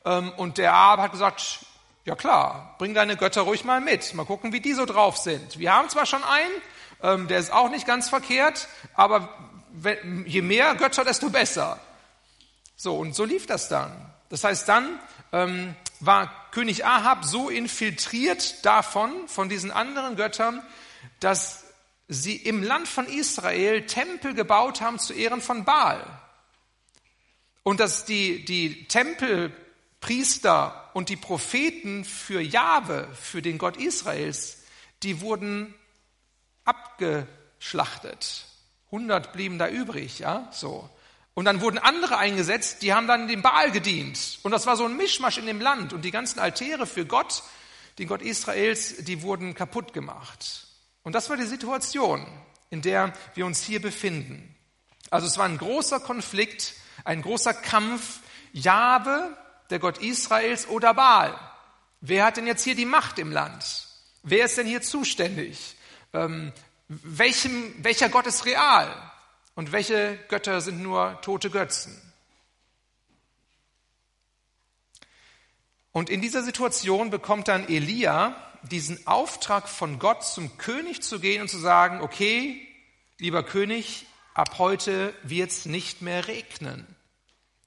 Ähm, 0.04 0.32
und 0.36 0.58
der 0.58 0.74
Ahab 0.74 1.00
hat 1.00 1.12
gesagt, 1.12 1.60
ja 2.04 2.14
klar, 2.14 2.74
bring 2.78 2.94
deine 2.94 3.16
Götter 3.16 3.42
ruhig 3.42 3.64
mal 3.64 3.80
mit, 3.80 4.12
mal 4.14 4.26
gucken, 4.26 4.52
wie 4.52 4.60
die 4.60 4.74
so 4.74 4.84
drauf 4.84 5.16
sind. 5.16 5.58
Wir 5.58 5.72
haben 5.72 5.88
zwar 5.88 6.04
schon 6.04 6.22
einen, 6.22 6.52
ähm, 7.02 7.28
der 7.28 7.38
ist 7.38 7.52
auch 7.52 7.70
nicht 7.70 7.86
ganz 7.86 8.08
verkehrt, 8.08 8.68
aber 8.94 9.28
je 10.26 10.42
mehr 10.42 10.74
Götter, 10.74 11.04
desto 11.04 11.30
besser. 11.30 11.78
So, 12.76 12.96
und 12.96 13.14
so 13.14 13.24
lief 13.24 13.46
das 13.46 13.68
dann. 13.68 13.92
Das 14.28 14.44
heißt, 14.44 14.68
dann 14.68 14.98
ähm, 15.32 15.74
war 16.00 16.30
König 16.50 16.84
Ahab 16.84 17.24
so 17.24 17.48
infiltriert 17.48 18.64
davon, 18.64 19.10
von 19.26 19.48
diesen 19.48 19.70
anderen 19.70 20.16
Göttern, 20.16 20.62
dass 21.20 21.67
sie 22.08 22.36
im 22.36 22.62
Land 22.62 22.88
von 22.88 23.06
Israel 23.06 23.86
Tempel 23.86 24.34
gebaut 24.34 24.80
haben 24.80 24.98
zu 24.98 25.12
Ehren 25.12 25.42
von 25.42 25.64
Baal. 25.64 26.02
Und 27.62 27.80
dass 27.80 28.06
die, 28.06 28.44
die 28.46 28.88
Tempelpriester 28.88 30.90
und 30.94 31.10
die 31.10 31.16
Propheten 31.16 32.04
für 32.04 32.40
Jahwe, 32.40 33.08
für 33.14 33.42
den 33.42 33.58
Gott 33.58 33.76
Israels, 33.76 34.62
die 35.02 35.20
wurden 35.20 35.74
abgeschlachtet. 36.64 38.46
100 38.86 39.34
blieben 39.34 39.58
da 39.58 39.68
übrig, 39.68 40.18
ja, 40.18 40.48
so. 40.50 40.88
Und 41.34 41.44
dann 41.44 41.60
wurden 41.60 41.78
andere 41.78 42.18
eingesetzt, 42.18 42.82
die 42.82 42.94
haben 42.94 43.06
dann 43.06 43.28
dem 43.28 43.42
Baal 43.42 43.70
gedient. 43.70 44.40
Und 44.42 44.50
das 44.50 44.66
war 44.66 44.76
so 44.76 44.86
ein 44.86 44.96
Mischmasch 44.96 45.38
in 45.38 45.46
dem 45.46 45.60
Land. 45.60 45.92
Und 45.92 46.04
die 46.04 46.10
ganzen 46.10 46.40
Altäre 46.40 46.86
für 46.86 47.06
Gott, 47.06 47.44
den 47.98 48.08
Gott 48.08 48.22
Israels, 48.22 49.04
die 49.04 49.22
wurden 49.22 49.54
kaputt 49.54 49.92
gemacht. 49.92 50.67
Und 51.08 51.14
das 51.14 51.30
war 51.30 51.38
die 51.38 51.46
Situation, 51.46 52.26
in 52.68 52.82
der 52.82 53.14
wir 53.32 53.46
uns 53.46 53.62
hier 53.62 53.80
befinden. 53.80 54.54
Also 55.08 55.26
es 55.26 55.38
war 55.38 55.46
ein 55.46 55.56
großer 55.56 56.00
Konflikt, 56.00 56.74
ein 57.02 57.22
großer 57.22 57.54
Kampf. 57.54 58.20
Jahwe, 58.52 59.34
der 59.70 59.78
Gott 59.78 60.02
Israels 60.02 60.68
oder 60.68 60.92
Baal. 60.92 61.34
Wer 62.02 62.26
hat 62.26 62.36
denn 62.36 62.46
jetzt 62.46 62.62
hier 62.62 62.74
die 62.74 62.84
Macht 62.84 63.18
im 63.18 63.32
Land? 63.32 63.88
Wer 64.22 64.44
ist 64.44 64.58
denn 64.58 64.66
hier 64.66 64.82
zuständig? 64.82 65.76
Ähm, 66.12 66.52
welchem, 66.88 67.72
welcher 67.82 68.10
Gott 68.10 68.26
ist 68.26 68.44
real? 68.44 68.94
Und 69.54 69.72
welche 69.72 70.18
Götter 70.28 70.60
sind 70.60 70.82
nur 70.82 71.18
tote 71.22 71.48
Götzen? 71.48 71.98
Und 75.90 76.10
in 76.10 76.20
dieser 76.20 76.42
Situation 76.42 77.08
bekommt 77.08 77.48
dann 77.48 77.66
Elia 77.66 78.36
diesen 78.62 79.06
Auftrag 79.06 79.68
von 79.68 79.98
Gott, 79.98 80.24
zum 80.24 80.58
König 80.58 81.02
zu 81.02 81.20
gehen 81.20 81.42
und 81.42 81.48
zu 81.48 81.58
sagen, 81.58 82.00
okay, 82.00 82.66
lieber 83.18 83.42
König, 83.42 84.06
ab 84.34 84.58
heute 84.58 85.14
wird 85.22 85.50
es 85.50 85.66
nicht 85.66 86.02
mehr 86.02 86.28
regnen. 86.28 86.86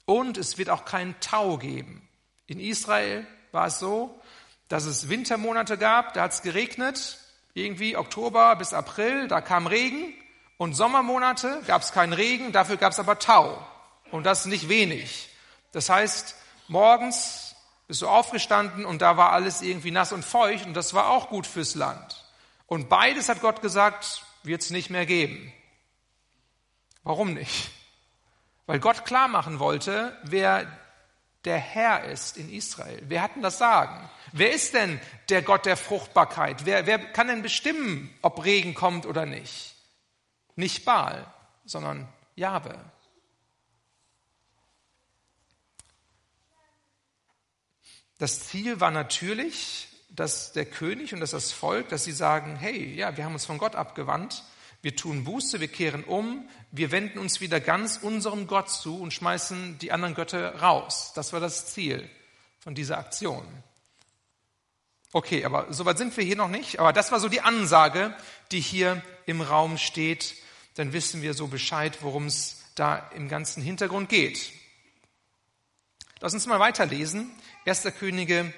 Und 0.05 0.37
es 0.37 0.57
wird 0.57 0.69
auch 0.69 0.85
keinen 0.85 1.19
Tau 1.19 1.57
geben. 1.57 2.07
In 2.47 2.59
Israel 2.59 3.25
war 3.51 3.67
es 3.67 3.79
so, 3.79 4.19
dass 4.67 4.85
es 4.85 5.09
Wintermonate 5.09 5.77
gab, 5.77 6.13
da 6.13 6.23
hat 6.23 6.31
es 6.31 6.41
geregnet, 6.41 7.19
irgendwie 7.53 7.97
Oktober 7.97 8.55
bis 8.55 8.73
April, 8.73 9.27
da 9.27 9.41
kam 9.41 9.67
Regen. 9.67 10.13
Und 10.57 10.73
Sommermonate 10.73 11.61
gab 11.65 11.81
es 11.81 11.91
keinen 11.91 12.13
Regen, 12.13 12.51
dafür 12.51 12.77
gab 12.77 12.91
es 12.91 12.99
aber 12.99 13.19
Tau. 13.19 13.65
Und 14.11 14.25
das 14.25 14.45
nicht 14.45 14.69
wenig. 14.69 15.29
Das 15.71 15.89
heißt, 15.89 16.35
morgens 16.67 17.50
bist 17.91 18.03
du 18.03 18.07
aufgestanden 18.07 18.85
und 18.85 19.01
da 19.01 19.17
war 19.17 19.33
alles 19.33 19.61
irgendwie 19.61 19.91
nass 19.91 20.13
und 20.13 20.23
feucht 20.23 20.65
und 20.65 20.75
das 20.75 20.93
war 20.93 21.09
auch 21.09 21.27
gut 21.27 21.45
fürs 21.45 21.75
Land. 21.75 22.23
Und 22.65 22.87
beides 22.87 23.27
hat 23.27 23.41
Gott 23.41 23.61
gesagt, 23.61 24.25
wird 24.43 24.61
es 24.61 24.69
nicht 24.69 24.89
mehr 24.89 25.05
geben. 25.05 25.51
Warum 27.03 27.33
nicht? 27.33 27.69
Weil 28.65 28.79
Gott 28.79 29.03
klar 29.03 29.27
machen 29.27 29.59
wollte, 29.59 30.17
wer 30.23 30.71
der 31.43 31.57
Herr 31.57 32.05
ist 32.05 32.37
in 32.37 32.49
Israel. 32.49 33.03
Wer 33.09 33.23
hat 33.23 33.35
denn 33.35 33.43
das 33.43 33.57
Sagen? 33.57 34.09
Wer 34.31 34.53
ist 34.53 34.73
denn 34.73 35.01
der 35.27 35.41
Gott 35.41 35.65
der 35.65 35.75
Fruchtbarkeit? 35.75 36.65
Wer, 36.65 36.85
wer 36.85 36.97
kann 36.97 37.27
denn 37.27 37.41
bestimmen, 37.41 38.17
ob 38.21 38.45
Regen 38.45 38.73
kommt 38.73 39.05
oder 39.05 39.25
nicht? 39.25 39.75
Nicht 40.55 40.85
Baal, 40.85 41.25
sondern 41.65 42.07
Jahwe. 42.37 42.79
Das 48.21 48.41
Ziel 48.41 48.79
war 48.79 48.91
natürlich, 48.91 49.87
dass 50.09 50.53
der 50.53 50.65
König 50.65 51.11
und 51.11 51.21
dass 51.21 51.31
das 51.31 51.51
Volk, 51.51 51.89
dass 51.89 52.03
sie 52.03 52.11
sagen, 52.11 52.55
hey, 52.55 52.93
ja, 52.93 53.17
wir 53.17 53.25
haben 53.25 53.33
uns 53.33 53.45
von 53.45 53.57
Gott 53.57 53.75
abgewandt, 53.75 54.43
wir 54.83 54.95
tun 54.95 55.23
Buße, 55.23 55.59
wir 55.59 55.67
kehren 55.67 56.03
um, 56.03 56.47
wir 56.69 56.91
wenden 56.91 57.17
uns 57.17 57.41
wieder 57.41 57.59
ganz 57.59 57.97
unserem 57.97 58.45
Gott 58.45 58.69
zu 58.69 59.01
und 59.01 59.11
schmeißen 59.11 59.79
die 59.79 59.91
anderen 59.91 60.13
Götter 60.13 60.59
raus. 60.59 61.13
Das 61.15 61.33
war 61.33 61.39
das 61.39 61.73
Ziel 61.73 62.07
von 62.59 62.75
dieser 62.75 62.99
Aktion. 62.99 63.43
Okay, 65.13 65.43
aber 65.43 65.73
soweit 65.73 65.97
sind 65.97 66.15
wir 66.15 66.23
hier 66.23 66.35
noch 66.35 66.49
nicht. 66.49 66.79
Aber 66.79 66.93
das 66.93 67.11
war 67.11 67.19
so 67.19 67.27
die 67.27 67.41
Ansage, 67.41 68.15
die 68.51 68.59
hier 68.59 69.01
im 69.25 69.41
Raum 69.41 69.79
steht 69.79 70.35
dann 70.75 70.93
wissen 70.93 71.21
wir 71.21 71.33
so 71.33 71.47
Bescheid, 71.47 71.97
worum 72.01 72.27
es 72.27 72.63
da 72.75 73.09
im 73.15 73.27
ganzen 73.27 73.61
Hintergrund 73.61 74.09
geht. 74.09 74.53
Lass 76.21 76.35
uns 76.35 76.45
mal 76.45 76.59
weiterlesen. 76.59 77.31
1. 77.65 77.83
Könige 77.99 78.53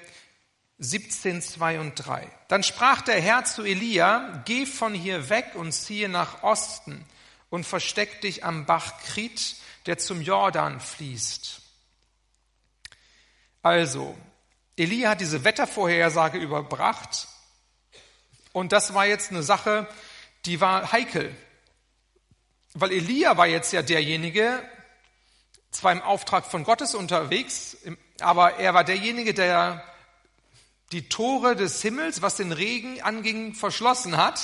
17, 0.78 1.42
2 1.42 1.80
und 1.80 1.94
3. 1.94 2.26
Dann 2.48 2.62
sprach 2.62 3.02
der 3.02 3.20
Herr 3.20 3.44
zu 3.44 3.62
Elia, 3.62 4.42
geh 4.46 4.66
von 4.66 4.94
hier 4.94 5.28
weg 5.28 5.52
und 5.54 5.72
ziehe 5.72 6.08
nach 6.08 6.42
Osten 6.42 7.04
und 7.50 7.64
versteck 7.64 8.20
dich 8.22 8.44
am 8.44 8.66
Bach 8.66 8.98
Krit, 9.04 9.56
der 9.86 9.98
zum 9.98 10.22
Jordan 10.22 10.80
fließt. 10.80 11.60
Also, 13.62 14.16
Elia 14.76 15.10
hat 15.10 15.20
diese 15.20 15.44
Wettervorhersage 15.44 16.38
überbracht 16.38 17.28
und 18.52 18.72
das 18.72 18.94
war 18.94 19.06
jetzt 19.06 19.30
eine 19.30 19.42
Sache, 19.42 19.86
die 20.46 20.60
war 20.60 20.92
heikel. 20.92 21.34
Weil 22.72 22.92
Elia 22.92 23.36
war 23.36 23.46
jetzt 23.46 23.72
ja 23.72 23.82
derjenige, 23.82 24.62
zwar 25.70 25.92
im 25.92 26.02
Auftrag 26.02 26.46
von 26.46 26.64
Gottes 26.64 26.94
unterwegs, 26.94 27.76
aber 28.20 28.56
er 28.56 28.74
war 28.74 28.84
derjenige, 28.84 29.34
der 29.34 29.84
die 30.92 31.08
Tore 31.08 31.56
des 31.56 31.82
Himmels, 31.82 32.22
was 32.22 32.36
den 32.36 32.52
Regen 32.52 33.00
anging, 33.02 33.54
verschlossen 33.54 34.16
hat. 34.16 34.40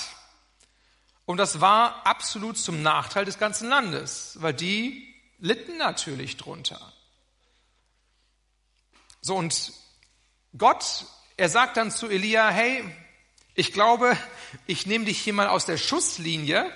Und 1.25 1.37
das 1.37 1.61
war 1.61 2.07
absolut 2.07 2.59
zum 2.59 2.83
Nachteil 2.83 3.25
des 3.25 3.39
ganzen 3.39 3.69
Landes, 3.69 4.37
weil 4.41 4.55
die 4.55 5.15
litten 5.39 5.77
natürlich 5.77 6.37
drunter. 6.37 6.93
So, 9.21 9.37
und 9.37 9.73
Gott, 10.57 11.05
er 11.37 11.49
sagt 11.49 11.77
dann 11.77 11.91
zu 11.91 12.09
Elia, 12.09 12.49
hey, 12.51 12.83
ich 13.55 13.73
glaube, 13.73 14.17
ich 14.67 14.87
nehme 14.87 15.05
dich 15.05 15.21
hier 15.21 15.35
mal 15.35 15.49
aus 15.49 15.67
der 15.67 15.77
Schusslinie 15.77 16.71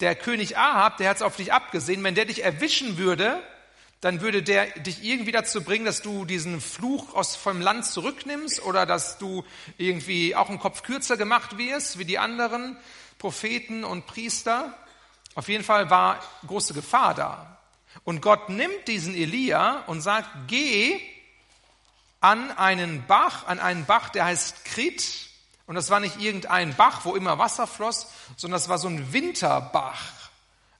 der 0.00 0.14
König 0.14 0.56
Ahab, 0.56 0.96
der 0.96 1.10
hat 1.10 1.16
es 1.16 1.22
auf 1.22 1.36
dich 1.36 1.52
abgesehen, 1.52 2.02
wenn 2.04 2.14
der 2.14 2.24
dich 2.24 2.42
erwischen 2.42 2.96
würde, 2.96 3.42
dann 4.00 4.20
würde 4.22 4.42
der 4.42 4.66
dich 4.80 5.04
irgendwie 5.04 5.32
dazu 5.32 5.62
bringen, 5.62 5.84
dass 5.84 6.00
du 6.00 6.24
diesen 6.24 6.60
Fluch 6.60 7.14
aus 7.14 7.36
vom 7.36 7.60
Land 7.60 7.84
zurücknimmst 7.84 8.62
oder 8.62 8.86
dass 8.86 9.18
du 9.18 9.44
irgendwie 9.76 10.34
auch 10.34 10.48
einen 10.48 10.58
Kopf 10.58 10.82
kürzer 10.82 11.16
gemacht 11.16 11.58
wirst 11.58 11.98
wie 11.98 12.06
die 12.06 12.18
anderen 12.18 12.78
Propheten 13.18 13.84
und 13.84 14.06
Priester. 14.06 14.74
Auf 15.34 15.48
jeden 15.48 15.64
Fall 15.64 15.90
war 15.90 16.22
große 16.46 16.72
Gefahr 16.72 17.14
da. 17.14 17.58
Und 18.04 18.22
Gott 18.22 18.48
nimmt 18.48 18.88
diesen 18.88 19.14
Elia 19.14 19.84
und 19.86 20.00
sagt, 20.00 20.28
geh 20.46 21.00
an 22.20 22.50
einen 22.52 23.06
Bach, 23.06 23.46
an 23.46 23.58
einen 23.58 23.84
Bach, 23.84 24.08
der 24.10 24.24
heißt 24.26 24.64
Krit, 24.64 25.30
und 25.66 25.76
das 25.76 25.88
war 25.88 26.00
nicht 26.00 26.20
irgendein 26.20 26.74
Bach, 26.74 27.04
wo 27.04 27.14
immer 27.14 27.38
Wasser 27.38 27.68
floss, 27.68 28.08
sondern 28.36 28.58
das 28.58 28.68
war 28.68 28.78
so 28.78 28.88
ein 28.88 29.12
Winterbach. 29.12 30.29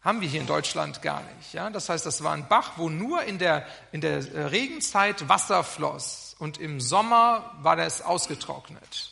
Haben 0.03 0.23
wir 0.23 0.29
hier 0.29 0.41
in 0.41 0.47
Deutschland 0.47 1.03
gar 1.03 1.23
nicht. 1.37 1.53
Ja? 1.53 1.69
Das 1.69 1.89
heißt, 1.89 2.07
das 2.07 2.25
war 2.25 2.33
ein 2.33 2.49
Bach, 2.49 2.73
wo 2.77 2.89
nur 2.89 3.23
in 3.25 3.39
der, 3.39 3.67
in 3.93 4.01
der 4.01 4.51
Regenzeit 4.51 5.29
Wasser 5.29 5.63
floss. 5.63 6.35
Und 6.39 6.59
im 6.59 6.81
Sommer 6.81 7.55
war 7.61 7.77
das 7.77 8.01
ausgetrocknet. 8.01 9.11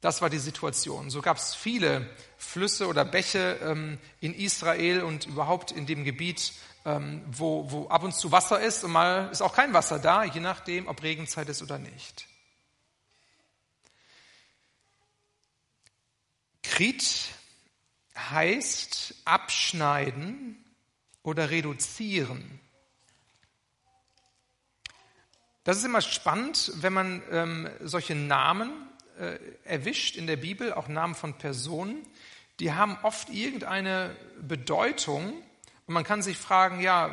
Das 0.00 0.22
war 0.22 0.30
die 0.30 0.38
Situation. 0.38 1.10
So 1.10 1.20
gab 1.20 1.36
es 1.36 1.54
viele 1.54 2.08
Flüsse 2.38 2.86
oder 2.86 3.04
Bäche 3.04 3.58
ähm, 3.62 3.98
in 4.20 4.34
Israel 4.34 5.02
und 5.02 5.26
überhaupt 5.26 5.70
in 5.70 5.84
dem 5.84 6.04
Gebiet, 6.04 6.52
ähm, 6.86 7.22
wo, 7.26 7.70
wo 7.70 7.88
ab 7.88 8.04
und 8.04 8.14
zu 8.14 8.32
Wasser 8.32 8.60
ist 8.60 8.84
und 8.84 8.92
mal 8.92 9.28
ist 9.32 9.42
auch 9.42 9.54
kein 9.54 9.74
Wasser 9.74 9.98
da, 9.98 10.24
je 10.24 10.40
nachdem, 10.40 10.88
ob 10.88 11.02
Regenzeit 11.02 11.48
ist 11.48 11.62
oder 11.62 11.78
nicht. 11.78 12.26
Krit 16.62 17.30
heißt 18.16 19.14
abschneiden 19.24 20.64
oder 21.22 21.50
reduzieren. 21.50 22.60
Das 25.64 25.78
ist 25.78 25.84
immer 25.84 26.00
spannend, 26.00 26.72
wenn 26.76 26.92
man 26.92 27.22
ähm, 27.30 27.68
solche 27.80 28.14
Namen 28.14 28.70
äh, 29.18 29.38
erwischt 29.64 30.16
in 30.16 30.26
der 30.26 30.36
Bibel, 30.36 30.72
auch 30.72 30.88
Namen 30.88 31.14
von 31.14 31.34
Personen. 31.38 32.06
Die 32.60 32.72
haben 32.72 32.96
oft 33.02 33.30
irgendeine 33.30 34.16
Bedeutung 34.40 35.32
und 35.86 35.94
man 35.94 36.04
kann 36.04 36.22
sich 36.22 36.36
fragen, 36.36 36.80
ja, 36.80 37.10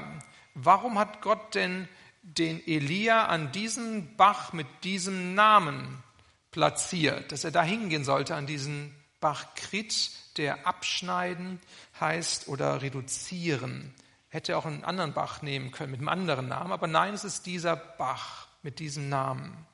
warum 0.53 0.99
hat 0.99 1.21
Gott 1.21 1.55
denn 1.55 1.87
den 2.21 2.65
Elia 2.65 3.25
an 3.25 3.51
diesen 3.51 4.15
Bach 4.15 4.53
mit 4.53 4.67
diesem 4.83 5.35
Namen 5.35 6.03
platziert, 6.51 7.31
dass 7.31 7.43
er 7.43 7.51
da 7.51 7.63
hingehen 7.63 8.05
sollte 8.05 8.35
an 8.35 8.45
diesen 8.45 8.95
Bach 9.19 9.55
Krit, 9.55 10.11
der 10.37 10.67
abschneiden 10.67 11.59
heißt 11.99 12.47
oder 12.47 12.81
reduzieren. 12.81 13.93
Hätte 14.29 14.57
auch 14.57 14.65
einen 14.65 14.83
anderen 14.83 15.13
Bach 15.13 15.41
nehmen 15.41 15.71
können 15.71 15.91
mit 15.91 15.99
einem 15.99 16.09
anderen 16.09 16.47
Namen, 16.47 16.71
aber 16.71 16.87
nein, 16.87 17.13
es 17.13 17.23
ist 17.23 17.45
dieser 17.45 17.75
Bach 17.75 18.47
mit 18.63 18.79
diesem 18.79 19.09
Namen. 19.09 19.65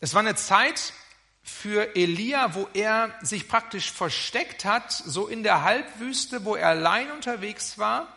Es 0.00 0.14
war 0.14 0.20
eine 0.20 0.34
Zeit, 0.34 0.92
für 1.44 1.94
Elia, 1.94 2.54
wo 2.54 2.66
er 2.72 3.14
sich 3.20 3.48
praktisch 3.48 3.92
versteckt 3.92 4.64
hat, 4.64 4.90
so 4.90 5.28
in 5.28 5.42
der 5.42 5.62
Halbwüste, 5.62 6.46
wo 6.46 6.56
er 6.56 6.68
allein 6.68 7.12
unterwegs 7.12 7.78
war, 7.78 8.08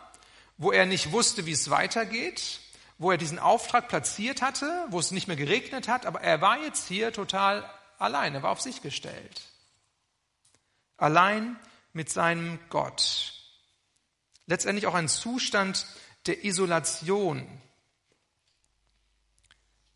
wo 0.56 0.72
er 0.72 0.86
nicht 0.86 1.12
wusste, 1.12 1.44
wie 1.44 1.52
es 1.52 1.68
weitergeht, 1.68 2.60
wo 2.96 3.10
er 3.10 3.18
diesen 3.18 3.38
Auftrag 3.38 3.88
platziert 3.88 4.40
hatte, 4.40 4.86
wo 4.88 4.98
es 4.98 5.10
nicht 5.10 5.28
mehr 5.28 5.36
geregnet 5.36 5.88
hat, 5.88 6.06
aber 6.06 6.22
er 6.22 6.40
war 6.40 6.58
jetzt 6.58 6.88
hier 6.88 7.12
total 7.12 7.68
allein, 7.98 8.34
er 8.34 8.42
war 8.42 8.50
auf 8.50 8.62
sich 8.62 8.80
gestellt. 8.80 9.42
Allein 10.98 11.56
mit 11.94 12.10
seinem 12.10 12.58
Gott. 12.68 13.32
Letztendlich 14.46 14.86
auch 14.86 14.94
ein 14.94 15.08
Zustand 15.08 15.86
der 16.26 16.44
Isolation. 16.44 17.46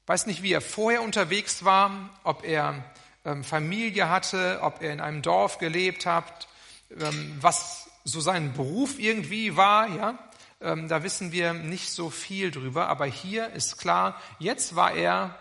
Weiß 0.06 0.26
nicht, 0.26 0.42
wie 0.42 0.52
er 0.52 0.60
vorher 0.60 1.02
unterwegs 1.02 1.64
war, 1.64 2.10
ob 2.24 2.44
er 2.44 2.84
ähm, 3.24 3.44
Familie 3.44 4.08
hatte, 4.08 4.60
ob 4.62 4.82
er 4.82 4.92
in 4.92 5.00
einem 5.00 5.22
Dorf 5.22 5.58
gelebt 5.58 6.06
hat, 6.06 6.48
ähm, 6.90 7.36
was 7.40 7.90
so 8.04 8.20
sein 8.20 8.52
Beruf 8.52 8.98
irgendwie 8.98 9.56
war, 9.56 9.88
ja. 9.88 10.18
Ähm, 10.60 10.88
da 10.88 11.02
wissen 11.02 11.32
wir 11.32 11.54
nicht 11.54 11.90
so 11.90 12.10
viel 12.10 12.50
drüber, 12.50 12.88
aber 12.88 13.06
hier 13.06 13.50
ist 13.50 13.78
klar, 13.78 14.20
jetzt 14.38 14.76
war 14.76 14.92
er 14.92 15.38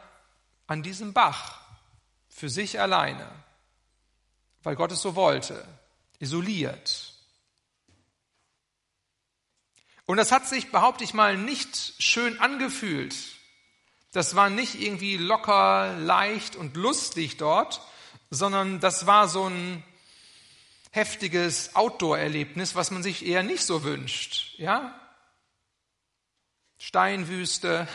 an 0.67 0.83
diesem 0.83 1.13
Bach 1.13 1.61
für 2.29 2.49
sich 2.49 2.79
alleine, 2.79 3.27
weil 4.63 4.75
Gott 4.75 4.91
es 4.91 5.01
so 5.01 5.15
wollte, 5.15 5.67
isoliert. 6.19 7.13
Und 10.05 10.17
das 10.17 10.31
hat 10.31 10.47
sich, 10.47 10.71
behaupte 10.71 11.03
ich 11.03 11.13
mal, 11.13 11.37
nicht 11.37 11.93
schön 11.99 12.39
angefühlt. 12.39 13.15
Das 14.11 14.35
war 14.35 14.49
nicht 14.49 14.75
irgendwie 14.75 15.17
locker, 15.17 15.95
leicht 15.97 16.55
und 16.55 16.75
lustig 16.75 17.37
dort, 17.37 17.81
sondern 18.29 18.79
das 18.79 19.05
war 19.07 19.29
so 19.29 19.47
ein 19.47 19.83
heftiges 20.91 21.75
Outdoor-Erlebnis, 21.75 22.75
was 22.75 22.91
man 22.91 23.03
sich 23.03 23.25
eher 23.25 23.43
nicht 23.43 23.63
so 23.63 23.83
wünscht. 23.83 24.55
Ja? 24.57 24.99
Steinwüste, 26.77 27.87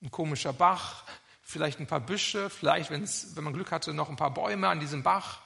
ein 0.00 0.10
komischer 0.10 0.54
Bach, 0.54 1.04
vielleicht 1.46 1.78
ein 1.78 1.86
paar 1.86 2.00
Büsche, 2.00 2.50
vielleicht, 2.50 2.90
wenn's, 2.90 3.36
wenn 3.36 3.44
man 3.44 3.52
Glück 3.52 3.70
hatte, 3.70 3.94
noch 3.94 4.08
ein 4.08 4.16
paar 4.16 4.34
Bäume 4.34 4.68
an 4.68 4.80
diesem 4.80 5.04
Bach. 5.04 5.42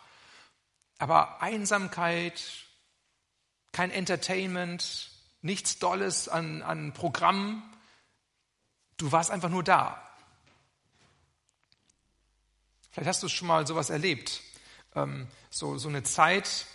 Aber 0.98 1.42
Einsamkeit, 1.42 2.42
kein 3.70 3.90
Entertainment, 3.90 5.10
nichts 5.42 5.78
Dolles 5.78 6.26
an, 6.26 6.62
an 6.62 6.94
Programmen. 6.94 7.62
Du 8.96 9.12
warst 9.12 9.30
einfach 9.30 9.50
nur 9.50 9.62
da. 9.62 10.02
Vielleicht 12.92 13.08
hast 13.08 13.22
du 13.22 13.28
schon 13.28 13.48
mal 13.48 13.66
sowas 13.66 13.90
erlebt. 13.90 14.40
Ähm, 14.94 15.28
so, 15.50 15.76
so 15.76 15.90
eine 15.90 16.02
Zeit 16.02 16.66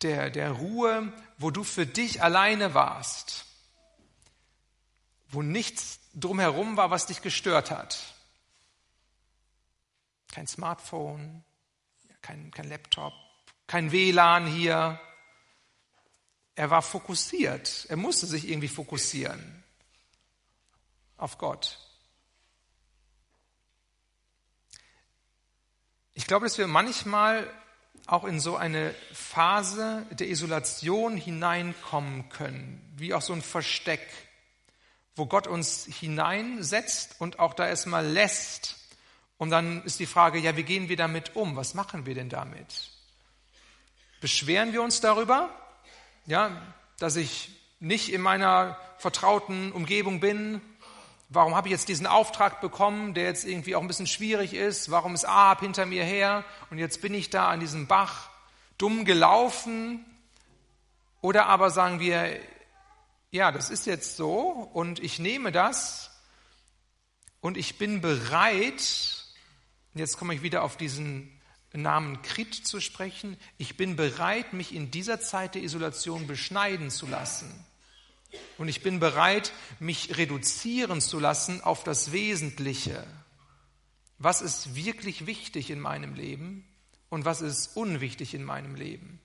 der, 0.00 0.30
der 0.30 0.52
Ruhe, 0.52 1.12
wo 1.36 1.50
du 1.50 1.64
für 1.64 1.84
dich 1.84 2.22
alleine 2.22 2.72
warst. 2.72 3.44
Wo 5.28 5.42
nichts 5.42 6.00
drumherum 6.14 6.78
war, 6.78 6.90
was 6.90 7.04
dich 7.04 7.20
gestört 7.20 7.70
hat. 7.70 7.98
Kein 10.32 10.46
Smartphone, 10.46 11.44
kein, 12.22 12.50
kein 12.50 12.68
Laptop, 12.68 13.12
kein 13.66 13.92
WLAN 13.92 14.46
hier. 14.46 15.00
Er 16.54 16.70
war 16.70 16.82
fokussiert. 16.82 17.86
Er 17.88 17.96
musste 17.96 18.26
sich 18.26 18.48
irgendwie 18.48 18.68
fokussieren 18.68 19.64
auf 21.16 21.38
Gott. 21.38 21.78
Ich 26.14 26.26
glaube, 26.26 26.46
dass 26.46 26.58
wir 26.58 26.66
manchmal 26.66 27.48
auch 28.06 28.24
in 28.24 28.40
so 28.40 28.56
eine 28.56 28.94
Phase 29.12 30.06
der 30.10 30.28
Isolation 30.28 31.16
hineinkommen 31.16 32.28
können, 32.28 32.92
wie 32.96 33.14
auch 33.14 33.22
so 33.22 33.32
ein 33.32 33.42
Versteck, 33.42 34.00
wo 35.14 35.26
Gott 35.26 35.46
uns 35.46 35.86
hineinsetzt 35.86 37.16
und 37.20 37.38
auch 37.38 37.54
da 37.54 37.66
erstmal 37.68 38.06
lässt. 38.06 38.79
Und 39.40 39.50
dann 39.50 39.82
ist 39.84 39.98
die 39.98 40.06
Frage, 40.06 40.38
ja, 40.38 40.56
wie 40.56 40.62
gehen 40.62 40.88
wir 40.90 40.96
damit 40.96 41.34
um? 41.34 41.56
Was 41.56 41.72
machen 41.72 42.04
wir 42.04 42.14
denn 42.14 42.28
damit? 42.28 42.90
Beschweren 44.20 44.72
wir 44.72 44.82
uns 44.82 45.00
darüber, 45.00 45.48
ja, 46.26 46.62
dass 46.98 47.16
ich 47.16 47.50
nicht 47.80 48.12
in 48.12 48.20
meiner 48.20 48.78
vertrauten 48.98 49.72
Umgebung 49.72 50.20
bin, 50.20 50.60
Warum 51.32 51.54
habe 51.54 51.68
ich 51.68 51.72
jetzt 51.72 51.88
diesen 51.88 52.08
Auftrag 52.08 52.60
bekommen, 52.60 53.14
der 53.14 53.22
jetzt 53.22 53.44
irgendwie 53.44 53.76
auch 53.76 53.80
ein 53.80 53.86
bisschen 53.86 54.08
schwierig 54.08 54.52
ist? 54.52 54.90
Warum 54.90 55.14
ist 55.14 55.24
Ahab 55.24 55.60
hinter 55.60 55.86
mir 55.86 56.02
her 56.02 56.44
und 56.70 56.78
jetzt 56.78 57.00
bin 57.02 57.14
ich 57.14 57.30
da 57.30 57.48
an 57.48 57.60
diesem 57.60 57.86
Bach 57.86 58.30
dumm 58.78 59.04
gelaufen? 59.04 60.04
Oder 61.20 61.46
aber 61.46 61.70
sagen 61.70 62.00
wir, 62.00 62.36
ja, 63.30 63.52
das 63.52 63.70
ist 63.70 63.86
jetzt 63.86 64.16
so 64.16 64.32
und 64.72 64.98
ich 64.98 65.20
nehme 65.20 65.52
das 65.52 66.10
und 67.40 67.56
ich 67.56 67.78
bin 67.78 68.00
bereit, 68.00 69.19
jetzt 70.00 70.18
komme 70.18 70.34
ich 70.34 70.42
wieder 70.42 70.64
auf 70.64 70.76
diesen 70.76 71.30
Namen 71.72 72.20
Krit 72.22 72.54
zu 72.54 72.80
sprechen, 72.80 73.36
ich 73.58 73.76
bin 73.76 73.94
bereit, 73.94 74.52
mich 74.52 74.74
in 74.74 74.90
dieser 74.90 75.20
Zeit 75.20 75.54
der 75.54 75.62
Isolation 75.62 76.26
beschneiden 76.26 76.90
zu 76.90 77.06
lassen. 77.06 77.48
Und 78.58 78.68
ich 78.68 78.82
bin 78.82 79.00
bereit, 79.00 79.52
mich 79.78 80.16
reduzieren 80.16 81.00
zu 81.00 81.18
lassen 81.18 81.62
auf 81.62 81.84
das 81.84 82.12
Wesentliche. 82.12 83.06
Was 84.18 84.40
ist 84.40 84.74
wirklich 84.74 85.26
wichtig 85.26 85.70
in 85.70 85.80
meinem 85.80 86.14
Leben 86.14 86.66
und 87.08 87.24
was 87.24 87.40
ist 87.40 87.76
unwichtig 87.76 88.34
in 88.34 88.44
meinem 88.44 88.74
Leben? 88.74 89.20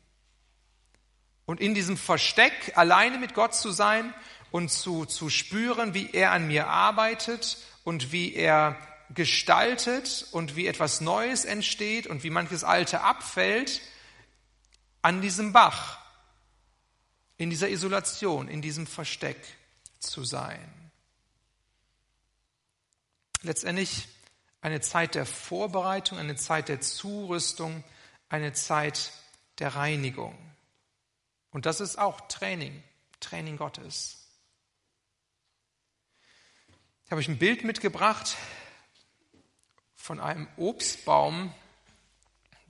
Und 1.46 1.60
in 1.60 1.76
diesem 1.76 1.98
Versteck 1.98 2.74
alleine 2.76 3.20
mit 3.20 3.34
Gott 3.34 3.54
zu 3.54 3.72
sein 3.72 4.14
und 4.52 4.72
zu, 4.72 5.06
zu 5.06 5.30
spüren, 5.30 5.94
wie 5.94 6.10
er 6.12 6.32
an 6.32 6.48
mir 6.48 6.68
arbeitet 6.68 7.58
und 7.84 8.12
wie 8.12 8.34
er 8.34 8.78
gestaltet 9.14 10.28
und 10.32 10.56
wie 10.56 10.68
etwas 10.68 11.02
Neues 11.02 11.46
entsteht 11.46 12.08
und 12.08 12.24
wie 12.24 12.30
manches 12.30 12.64
Alte 12.64 13.02
abfällt, 13.02 13.82
an 15.02 15.22
diesem 15.22 15.54
Bach 15.54 16.00
in 17.38 17.50
dieser 17.50 17.70
Isolation, 17.70 18.48
in 18.48 18.62
diesem 18.62 18.88
Versteck 18.88 19.38
zu 20.00 20.24
sein. 20.24 20.92
Letztendlich 23.42 24.08
eine 24.62 24.82
Zeit 24.82 25.14
der 25.14 25.26
Vorbereitung, 25.26 26.18
eine 26.18 26.36
Zeit 26.36 26.70
der 26.70 26.82
Zurüstung, 26.82 27.84
eine 28.30 28.54
Zeit 28.54 29.12
der 29.60 29.76
Reinigung. 29.76 30.36
Und 31.52 31.66
das 31.66 31.82
ist 31.82 31.98
auch 31.98 32.22
Training, 32.28 32.84
Training 33.20 33.58
Gottes. 33.58 34.26
Ich 37.06 37.12
habe 37.12 37.20
euch 37.20 37.28
ein 37.28 37.38
Bild 37.38 37.64
mitgebracht 37.64 38.36
von 40.06 40.20
einem 40.20 40.48
Obstbaum, 40.58 41.52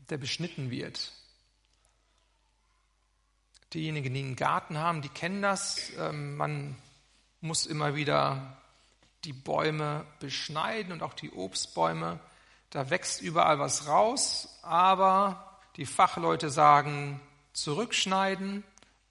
der 0.10 0.17
beschnitten 0.17 0.71
wird. 0.71 1.12
Diejenigen, 3.74 4.13
die 4.13 4.21
einen 4.21 4.38
Garten 4.38 4.78
haben, 4.78 5.02
die 5.02 5.10
kennen 5.10 5.41
das. 5.41 5.91
Ähm, 5.98 6.38
man 6.38 6.78
muss 7.41 7.65
immer 7.65 7.93
wieder 7.93 8.56
die 9.26 9.34
Bäume 9.34 10.06
beschneiden 10.21 10.93
und 10.93 11.04
auch 11.04 11.13
die 11.13 11.30
Obstbäume. 11.30 12.21
Da 12.69 12.89
wächst 12.89 13.21
überall 13.21 13.60
was 13.60 13.86
raus, 13.86 14.58
aber 14.62 15.60
die 15.76 15.86
Fachleute 15.86 16.50
sagen, 16.50 17.19
zurückschneiden, 17.52 18.63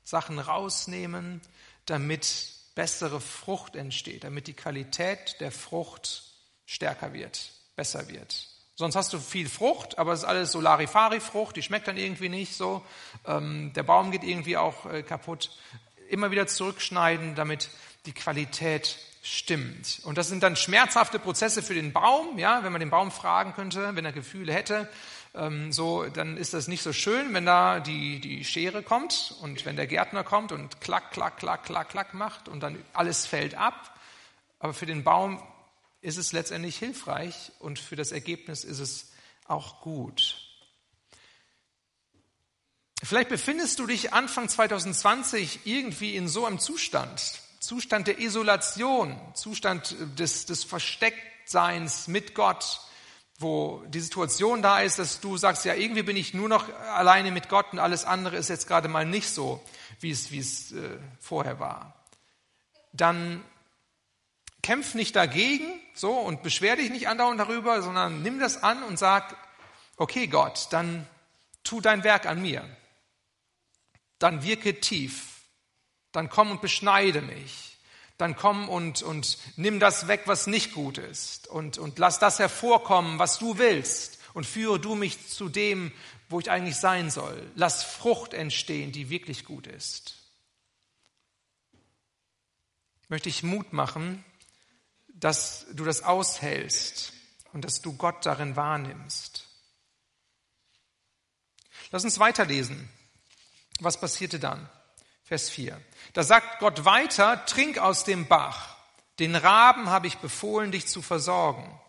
Sachen 0.02 0.38
rausnehmen, 0.38 1.42
damit 1.84 2.54
bessere 2.74 3.20
Frucht 3.20 3.76
entsteht, 3.76 4.24
damit 4.24 4.46
die 4.46 4.54
Qualität 4.54 5.38
der 5.40 5.52
Frucht 5.52 6.22
stärker 6.64 7.12
wird, 7.12 7.50
besser 7.76 8.08
wird. 8.08 8.48
Sonst 8.76 8.96
hast 8.96 9.12
du 9.12 9.20
viel 9.20 9.48
Frucht, 9.48 9.98
aber 9.98 10.12
es 10.12 10.20
ist 10.20 10.24
alles 10.24 10.50
so 10.50 10.60
Larifari-Frucht, 10.60 11.54
die 11.56 11.62
schmeckt 11.62 11.86
dann 11.86 11.96
irgendwie 11.96 12.28
nicht 12.28 12.56
so. 12.56 12.84
Ähm, 13.24 13.72
der 13.74 13.84
Baum 13.84 14.10
geht 14.10 14.24
irgendwie 14.24 14.56
auch 14.56 14.86
äh, 14.86 15.02
kaputt. 15.02 15.50
Immer 16.08 16.32
wieder 16.32 16.48
zurückschneiden, 16.48 17.36
damit 17.36 17.70
die 18.06 18.12
Qualität 18.12 18.98
stimmt. 19.22 20.00
Und 20.04 20.18
das 20.18 20.28
sind 20.28 20.42
dann 20.42 20.56
schmerzhafte 20.56 21.18
Prozesse 21.18 21.62
für 21.62 21.74
den 21.74 21.92
Baum, 21.92 22.38
ja, 22.38 22.64
wenn 22.64 22.72
man 22.72 22.80
den 22.80 22.90
Baum 22.90 23.12
fragen 23.12 23.54
könnte, 23.54 23.94
wenn 23.94 24.04
er 24.04 24.12
Gefühle 24.12 24.52
hätte. 24.52 24.88
Ähm, 25.34 25.72
so, 25.72 26.04
dann 26.06 26.36
ist 26.36 26.52
das 26.52 26.68
nicht 26.68 26.82
so 26.82 26.92
schön, 26.92 27.32
wenn 27.32 27.46
da 27.46 27.80
die, 27.80 28.20
die 28.20 28.44
Schere 28.44 28.82
kommt 28.82 29.34
und 29.40 29.64
wenn 29.64 29.76
der 29.76 29.86
Gärtner 29.86 30.24
kommt 30.24 30.52
und 30.52 30.80
klack, 30.80 31.12
klack, 31.12 31.38
klack, 31.38 31.64
klack, 31.64 31.88
klack 31.88 32.12
macht 32.12 32.48
und 32.48 32.60
dann 32.60 32.76
alles 32.92 33.24
fällt 33.24 33.54
ab. 33.54 33.96
Aber 34.58 34.74
für 34.74 34.86
den 34.86 35.04
Baum 35.04 35.40
ist 36.04 36.18
es 36.18 36.32
letztendlich 36.32 36.76
hilfreich 36.76 37.50
und 37.60 37.78
für 37.78 37.96
das 37.96 38.12
Ergebnis 38.12 38.62
ist 38.62 38.78
es 38.78 39.10
auch 39.46 39.80
gut. 39.80 40.36
Vielleicht 43.02 43.30
befindest 43.30 43.78
du 43.78 43.86
dich 43.86 44.12
Anfang 44.12 44.48
2020 44.48 45.60
irgendwie 45.64 46.14
in 46.14 46.28
so 46.28 46.44
einem 46.44 46.58
Zustand, 46.58 47.40
Zustand 47.58 48.06
der 48.06 48.18
Isolation, 48.20 49.18
Zustand 49.34 49.96
des, 50.18 50.44
des 50.44 50.62
Verstecktseins 50.62 52.06
mit 52.06 52.34
Gott, 52.34 52.80
wo 53.38 53.82
die 53.88 54.00
Situation 54.00 54.60
da 54.60 54.80
ist, 54.80 54.98
dass 54.98 55.20
du 55.20 55.38
sagst, 55.38 55.64
ja, 55.64 55.74
irgendwie 55.74 56.02
bin 56.02 56.16
ich 56.16 56.34
nur 56.34 56.50
noch 56.50 56.68
alleine 56.80 57.30
mit 57.30 57.48
Gott 57.48 57.72
und 57.72 57.78
alles 57.78 58.04
andere 58.04 58.36
ist 58.36 58.50
jetzt 58.50 58.68
gerade 58.68 58.88
mal 58.88 59.06
nicht 59.06 59.30
so, 59.30 59.62
wie 60.00 60.10
es, 60.10 60.30
wie 60.30 60.38
es 60.38 60.72
äh, 60.72 60.98
vorher 61.18 61.58
war, 61.60 62.04
dann 62.92 63.42
kämpf 64.64 64.94
nicht 64.94 65.14
dagegen 65.14 65.66
so 65.94 66.12
und 66.12 66.42
beschwer 66.42 66.74
dich 66.74 66.90
nicht 66.90 67.06
andauernd 67.06 67.38
darüber, 67.38 67.82
sondern 67.82 68.22
nimm 68.22 68.40
das 68.40 68.62
an 68.62 68.82
und 68.82 68.98
sag, 68.98 69.36
okay 69.96 70.26
Gott, 70.26 70.66
dann 70.70 71.06
tu 71.62 71.80
dein 71.80 72.02
Werk 72.02 72.26
an 72.26 72.42
mir. 72.42 72.64
Dann 74.18 74.42
wirke 74.42 74.80
tief. 74.80 75.42
Dann 76.10 76.28
komm 76.28 76.50
und 76.50 76.60
beschneide 76.60 77.22
mich 77.22 77.74
dann 78.16 78.36
komm 78.36 78.68
und, 78.68 79.02
und 79.02 79.38
nimm 79.56 79.80
das 79.80 80.06
weg, 80.06 80.22
was 80.26 80.46
nicht 80.46 80.72
gut 80.72 80.98
ist 80.98 81.48
und, 81.48 81.78
und 81.78 81.98
lass 81.98 82.18
das 82.18 82.38
hervorkommen, 82.38 83.18
was 83.18 83.38
du 83.38 83.58
willst 83.58 84.18
und 84.34 84.46
führe 84.46 84.78
du 84.78 84.94
mich 84.94 85.28
zu 85.28 85.48
dem, 85.48 85.92
wo 86.28 86.38
ich 86.40 86.50
eigentlich 86.50 86.76
sein 86.76 87.10
soll. 87.10 87.50
Lass 87.56 87.82
Frucht 87.82 88.32
entstehen, 88.32 88.92
die 88.92 89.10
wirklich 89.10 89.44
gut 89.44 89.66
ist. 89.66 90.16
Möchte 93.08 93.28
ich 93.28 93.42
Mut 93.42 93.72
machen, 93.72 94.24
dass 95.24 95.64
du 95.72 95.86
das 95.86 96.02
aushältst 96.02 97.14
und 97.54 97.64
dass 97.64 97.80
du 97.80 97.96
Gott 97.96 98.26
darin 98.26 98.56
wahrnimmst. 98.56 99.46
Lass 101.92 102.04
uns 102.04 102.18
weiterlesen. 102.18 102.90
Was 103.80 103.98
passierte 103.98 104.38
dann? 104.38 104.68
Vers 105.24 105.48
4. 105.48 105.80
Da 106.12 106.24
sagt 106.24 106.58
Gott 106.58 106.84
weiter, 106.84 107.42
trink 107.46 107.78
aus 107.78 108.04
dem 108.04 108.26
Bach. 108.28 108.76
Den 109.18 109.34
Raben 109.34 109.88
habe 109.88 110.08
ich 110.08 110.18
befohlen, 110.18 110.72
dich 110.72 110.88
zu 110.88 111.00
versorgen. 111.00 111.80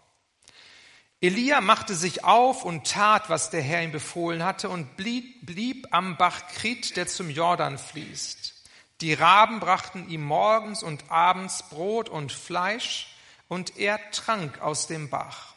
Elia 1.20 1.60
machte 1.60 1.94
sich 1.94 2.24
auf 2.24 2.64
und 2.64 2.88
tat, 2.88 3.30
was 3.30 3.50
der 3.50 3.62
Herr 3.62 3.84
ihm 3.84 3.92
befohlen 3.92 4.46
hatte 4.46 4.70
und 4.70 4.96
blieb, 4.96 5.46
blieb 5.46 5.88
am 5.92 6.16
Bach 6.16 6.48
Krit, 6.54 6.96
der 6.96 7.08
zum 7.08 7.30
Jordan 7.30 7.80
fließt. 7.80 8.54
Die 9.02 9.14
Raben 9.14 9.60
brachten 9.60 10.08
ihm 10.08 10.24
morgens 10.24 10.84
und 10.84 11.12
abends 11.12 11.64
Brot 11.64 12.08
und 12.08 12.32
Fleisch 12.32 13.12
und 13.48 13.78
er 13.78 14.00
trank 14.12 14.62
aus 14.62 14.88
dem 14.88 15.10
Bach. 15.10 15.56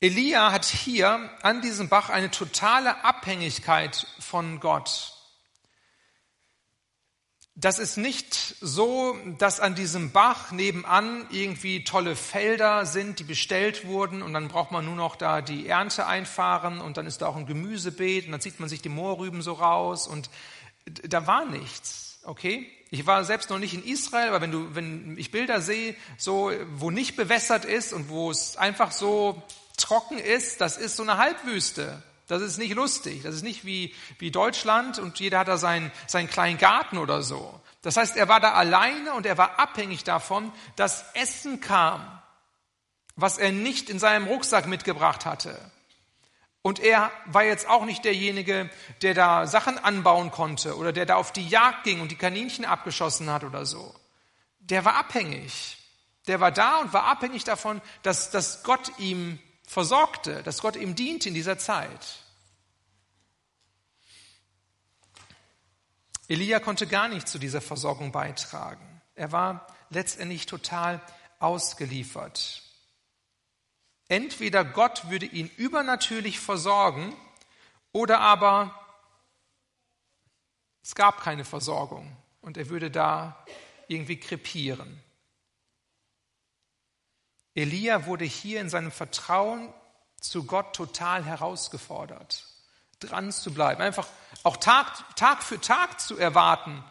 Elia 0.00 0.52
hat 0.52 0.66
hier 0.66 1.30
an 1.42 1.62
diesem 1.62 1.88
Bach 1.88 2.10
eine 2.10 2.30
totale 2.30 3.04
Abhängigkeit 3.04 4.06
von 4.18 4.60
Gott. 4.60 5.14
Das 7.56 7.78
ist 7.78 7.96
nicht 7.96 8.56
so, 8.60 9.16
dass 9.38 9.60
an 9.60 9.76
diesem 9.76 10.10
Bach 10.10 10.50
nebenan 10.50 11.26
irgendwie 11.30 11.84
tolle 11.84 12.16
Felder 12.16 12.84
sind, 12.84 13.20
die 13.20 13.24
bestellt 13.24 13.86
wurden 13.86 14.22
und 14.22 14.34
dann 14.34 14.48
braucht 14.48 14.72
man 14.72 14.84
nur 14.84 14.96
noch 14.96 15.14
da 15.14 15.40
die 15.40 15.68
Ernte 15.68 16.06
einfahren 16.06 16.80
und 16.80 16.96
dann 16.96 17.06
ist 17.06 17.22
da 17.22 17.28
auch 17.28 17.36
ein 17.36 17.46
Gemüsebeet 17.46 18.26
und 18.26 18.32
dann 18.32 18.40
zieht 18.40 18.58
man 18.58 18.68
sich 18.68 18.82
die 18.82 18.88
Moorrüben 18.88 19.40
so 19.40 19.52
raus 19.52 20.08
und 20.08 20.28
da 20.84 21.28
war 21.28 21.46
nichts, 21.46 22.18
okay? 22.24 22.70
Ich 22.94 23.06
war 23.06 23.24
selbst 23.24 23.50
noch 23.50 23.58
nicht 23.58 23.74
in 23.74 23.82
Israel, 23.82 24.28
aber 24.28 24.40
wenn 24.40 24.52
du, 24.52 24.72
wenn 24.76 25.18
ich 25.18 25.32
Bilder 25.32 25.60
sehe, 25.60 25.96
so, 26.16 26.52
wo 26.74 26.92
nicht 26.92 27.16
bewässert 27.16 27.64
ist 27.64 27.92
und 27.92 28.08
wo 28.08 28.30
es 28.30 28.56
einfach 28.56 28.92
so 28.92 29.42
trocken 29.76 30.16
ist, 30.16 30.60
das 30.60 30.76
ist 30.76 30.94
so 30.94 31.02
eine 31.02 31.16
Halbwüste. 31.16 32.04
Das 32.28 32.40
ist 32.40 32.56
nicht 32.56 32.72
lustig. 32.76 33.24
Das 33.24 33.34
ist 33.34 33.42
nicht 33.42 33.64
wie, 33.64 33.92
wie 34.20 34.30
Deutschland 34.30 35.00
und 35.00 35.18
jeder 35.18 35.40
hat 35.40 35.48
da 35.48 35.58
seinen, 35.58 35.90
seinen 36.06 36.30
kleinen 36.30 36.56
Garten 36.56 36.96
oder 36.98 37.22
so. 37.22 37.60
Das 37.82 37.96
heißt, 37.96 38.16
er 38.16 38.28
war 38.28 38.38
da 38.38 38.52
alleine 38.52 39.14
und 39.14 39.26
er 39.26 39.38
war 39.38 39.58
abhängig 39.58 40.04
davon, 40.04 40.52
dass 40.76 41.04
Essen 41.14 41.60
kam, 41.60 42.22
was 43.16 43.38
er 43.38 43.50
nicht 43.50 43.90
in 43.90 43.98
seinem 43.98 44.28
Rucksack 44.28 44.68
mitgebracht 44.68 45.26
hatte. 45.26 45.58
Und 46.66 46.80
er 46.80 47.12
war 47.26 47.44
jetzt 47.44 47.68
auch 47.68 47.84
nicht 47.84 48.06
derjenige, 48.06 48.70
der 49.02 49.12
da 49.12 49.46
Sachen 49.46 49.76
anbauen 49.76 50.30
konnte 50.30 50.78
oder 50.78 50.94
der 50.94 51.04
da 51.04 51.16
auf 51.16 51.30
die 51.30 51.46
Jagd 51.46 51.84
ging 51.84 52.00
und 52.00 52.10
die 52.10 52.16
Kaninchen 52.16 52.64
abgeschossen 52.64 53.28
hat 53.28 53.44
oder 53.44 53.66
so. 53.66 53.94
Der 54.60 54.82
war 54.86 54.94
abhängig. 54.94 55.76
Der 56.26 56.40
war 56.40 56.50
da 56.50 56.78
und 56.78 56.94
war 56.94 57.04
abhängig 57.04 57.44
davon, 57.44 57.82
dass, 58.02 58.30
dass 58.30 58.62
Gott 58.62 58.98
ihm 58.98 59.38
versorgte, 59.66 60.42
dass 60.42 60.62
Gott 60.62 60.76
ihm 60.76 60.94
diente 60.94 61.28
in 61.28 61.34
dieser 61.34 61.58
Zeit. 61.58 62.00
Elia 66.28 66.60
konnte 66.60 66.86
gar 66.86 67.08
nicht 67.08 67.28
zu 67.28 67.38
dieser 67.38 67.60
Versorgung 67.60 68.10
beitragen. 68.10 69.02
Er 69.14 69.32
war 69.32 69.66
letztendlich 69.90 70.46
total 70.46 71.02
ausgeliefert. 71.40 72.63
Entweder 74.14 74.64
Gott 74.64 75.10
würde 75.10 75.26
ihn 75.26 75.50
übernatürlich 75.56 76.38
versorgen 76.38 77.16
oder 77.90 78.20
aber 78.20 78.78
es 80.84 80.94
gab 80.94 81.20
keine 81.20 81.44
Versorgung 81.44 82.16
und 82.40 82.56
er 82.56 82.68
würde 82.68 82.92
da 82.92 83.44
irgendwie 83.88 84.20
krepieren. 84.20 85.02
Elia 87.56 88.06
wurde 88.06 88.24
hier 88.24 88.60
in 88.60 88.70
seinem 88.70 88.92
Vertrauen 88.92 89.74
zu 90.20 90.44
Gott 90.44 90.76
total 90.76 91.24
herausgefordert, 91.24 92.46
dran 93.00 93.32
zu 93.32 93.52
bleiben, 93.52 93.82
einfach 93.82 94.06
auch 94.44 94.58
Tag, 94.58 95.16
Tag 95.16 95.42
für 95.42 95.60
Tag 95.60 95.98
zu 95.98 96.16
erwarten. 96.16 96.84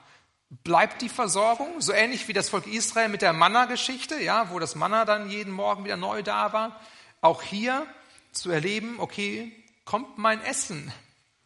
Bleibt 0.49 1.01
die 1.01 1.07
Versorgung, 1.07 1.79
so 1.79 1.93
ähnlich 1.93 2.27
wie 2.27 2.33
das 2.33 2.49
Volk 2.49 2.67
Israel 2.67 3.07
mit 3.07 3.21
der 3.21 3.31
Manna-Geschichte, 3.31 4.21
ja, 4.21 4.49
wo 4.49 4.59
das 4.59 4.75
Manna 4.75 5.05
dann 5.05 5.29
jeden 5.29 5.53
Morgen 5.53 5.85
wieder 5.85 5.95
neu 5.95 6.21
da 6.21 6.51
war. 6.51 6.81
Auch 7.23 7.41
hier 7.41 7.87
zu 8.33 8.51
erleben, 8.51 8.99
okay, 8.99 9.49
kommt 9.85 10.17
mein 10.17 10.41
Essen? 10.41 10.91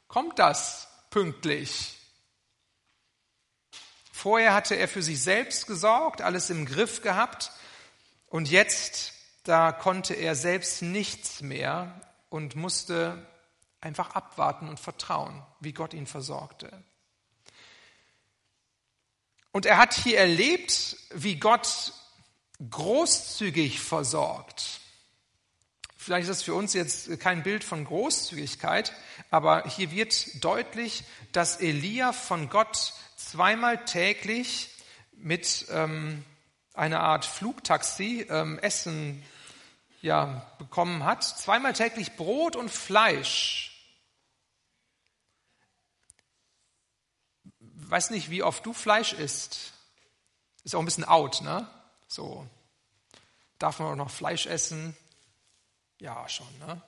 Kommt 0.08 0.40
das 0.40 0.88
pünktlich? 1.12 2.00
Vorher 4.12 4.56
hatte 4.56 4.74
er 4.74 4.88
für 4.88 5.04
sich 5.04 5.22
selbst 5.22 5.68
gesorgt, 5.68 6.24
alles 6.24 6.50
im 6.50 6.66
Griff 6.66 7.04
gehabt. 7.04 7.52
Und 8.26 8.50
jetzt, 8.50 9.14
da 9.44 9.72
konnte 9.72 10.16
er 10.16 10.34
selbst 10.34 10.82
nichts 10.82 11.42
mehr 11.42 12.02
und 12.30 12.56
musste 12.56 13.28
einfach 13.80 14.16
abwarten 14.16 14.70
und 14.70 14.80
vertrauen, 14.80 15.46
wie 15.60 15.74
Gott 15.74 15.94
ihn 15.94 16.08
versorgte. 16.08 16.72
Und 19.52 19.68
er 19.68 19.78
hat 19.78 19.94
hier 19.94 20.18
erlebt, 20.18 20.98
wie 21.12 21.36
Gott 21.36 21.94
großzügig 22.68 23.80
versorgt. 23.80 24.77
Vielleicht 26.08 26.30
ist 26.30 26.38
das 26.38 26.44
für 26.44 26.54
uns 26.54 26.72
jetzt 26.72 27.20
kein 27.20 27.44
Bild 27.44 27.66
von 27.66 27.84
Großzügigkeit, 27.84 28.94
aber 29.30 29.68
hier 29.68 29.92
wird 29.92 30.42
deutlich, 30.42 31.04
dass 31.34 31.60
Elia 31.60 32.14
von 32.14 32.48
Gott 32.48 32.94
zweimal 33.18 33.84
täglich 33.84 34.70
mit 35.12 35.66
ähm, 35.70 36.24
eine 36.74 37.02
Art 37.02 37.26
Flugtaxi 37.26 38.26
ähm, 38.30 38.58
Essen 38.60 39.22
ja, 40.02 40.50
bekommen 40.60 41.04
hat. 41.04 41.26
Zweimal 41.26 41.74
täglich 41.74 42.16
Brot 42.16 42.56
und 42.56 42.72
Fleisch. 42.72 43.78
Weiß 47.60 48.12
nicht, 48.12 48.30
wie 48.30 48.44
oft 48.44 48.66
du 48.66 48.72
Fleisch 48.72 49.12
isst. 49.12 49.74
Ist 50.64 50.74
auch 50.74 50.80
ein 50.80 50.86
bisschen 50.86 51.04
out, 51.04 51.42
ne? 51.42 51.70
So. 52.08 52.48
Darf 53.60 53.80
man 53.80 53.90
auch 53.90 53.96
noch 53.98 54.10
Fleisch 54.10 54.46
essen? 54.46 54.96
Ja, 56.00 56.28
schon, 56.30 56.48
ne? 56.66 56.82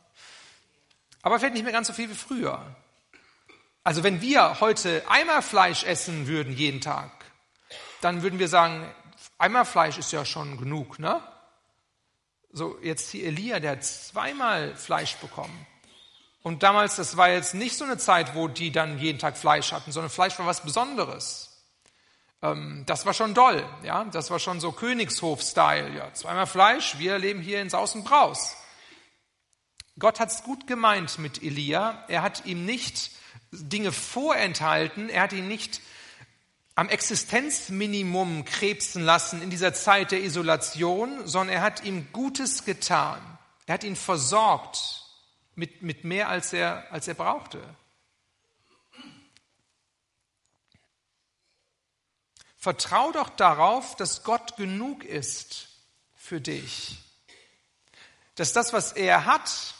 Aber 1.21 1.39
vielleicht 1.39 1.55
nicht 1.55 1.63
mehr 1.63 1.73
ganz 1.73 1.87
so 1.87 1.93
viel 1.93 2.09
wie 2.09 2.15
früher. 2.15 2.75
Also 3.83 4.03
wenn 4.03 4.21
wir 4.21 4.59
heute 4.59 5.03
einmal 5.09 5.41
Fleisch 5.41 5.83
essen 5.83 6.27
würden 6.27 6.53
jeden 6.53 6.81
Tag, 6.81 7.11
dann 8.01 8.21
würden 8.21 8.39
wir 8.39 8.47
sagen, 8.47 8.89
Einmal 9.39 9.63
Fleisch 9.63 9.97
ist 9.97 10.11
ja 10.11 10.25
schon 10.25 10.57
genug, 10.57 10.99
ne? 10.99 11.21
So, 12.51 12.77
jetzt 12.81 13.09
hier 13.11 13.25
Elia, 13.27 13.61
der 13.61 13.71
hat 13.71 13.85
zweimal 13.85 14.75
Fleisch 14.75 15.15
bekommen. 15.15 15.65
Und 16.43 16.61
damals, 16.61 16.97
das 16.97 17.15
war 17.15 17.29
jetzt 17.29 17.53
nicht 17.53 17.77
so 17.77 17.85
eine 17.85 17.97
Zeit, 17.97 18.35
wo 18.35 18.49
die 18.49 18.71
dann 18.71 18.99
jeden 18.99 19.17
Tag 19.17 19.37
Fleisch 19.37 19.71
hatten, 19.71 19.93
sondern 19.93 20.09
Fleisch 20.09 20.37
war 20.39 20.45
was 20.45 20.61
Besonderes. 20.61 21.63
Ähm, 22.41 22.83
das 22.85 23.05
war 23.05 23.13
schon 23.13 23.33
doll, 23.33 23.63
ja. 23.83 24.03
Das 24.05 24.29
war 24.29 24.39
schon 24.39 24.59
so 24.59 24.73
Königshof-Style, 24.73 25.95
ja. 25.95 26.13
Zweimal 26.13 26.47
Fleisch, 26.47 26.97
wir 26.97 27.17
leben 27.17 27.39
hier 27.39 27.61
in 27.61 27.69
Saus 27.69 27.95
und 27.95 28.03
Braus. 28.03 28.57
Gott 29.99 30.19
hat's 30.19 30.43
gut 30.43 30.65
gemeint 30.65 31.19
mit 31.19 31.43
Elia. 31.43 32.05
Er 32.07 32.21
hat 32.21 32.45
ihm 32.45 32.65
nicht 32.65 33.11
Dinge 33.51 33.91
vorenthalten. 33.91 35.09
Er 35.09 35.23
hat 35.23 35.33
ihn 35.33 35.47
nicht 35.47 35.81
am 36.75 36.87
Existenzminimum 36.87 38.45
krebsen 38.45 39.03
lassen 39.03 39.41
in 39.41 39.49
dieser 39.49 39.73
Zeit 39.73 40.11
der 40.11 40.23
Isolation, 40.23 41.27
sondern 41.27 41.57
er 41.57 41.61
hat 41.61 41.83
ihm 41.83 42.07
Gutes 42.13 42.63
getan. 42.63 43.19
Er 43.65 43.73
hat 43.73 43.83
ihn 43.83 43.97
versorgt 43.97 45.03
mit, 45.55 45.81
mit 45.81 46.05
mehr, 46.05 46.29
als 46.29 46.53
er, 46.53 46.89
als 46.91 47.07
er 47.09 47.15
brauchte. 47.15 47.61
Vertrau 52.55 53.11
doch 53.11 53.29
darauf, 53.29 53.95
dass 53.97 54.23
Gott 54.23 54.55
genug 54.55 55.03
ist 55.03 55.67
für 56.15 56.39
dich. 56.39 56.99
dass 58.35 58.53
das, 58.53 58.71
was 58.71 58.93
er 58.93 59.25
hat, 59.25 59.75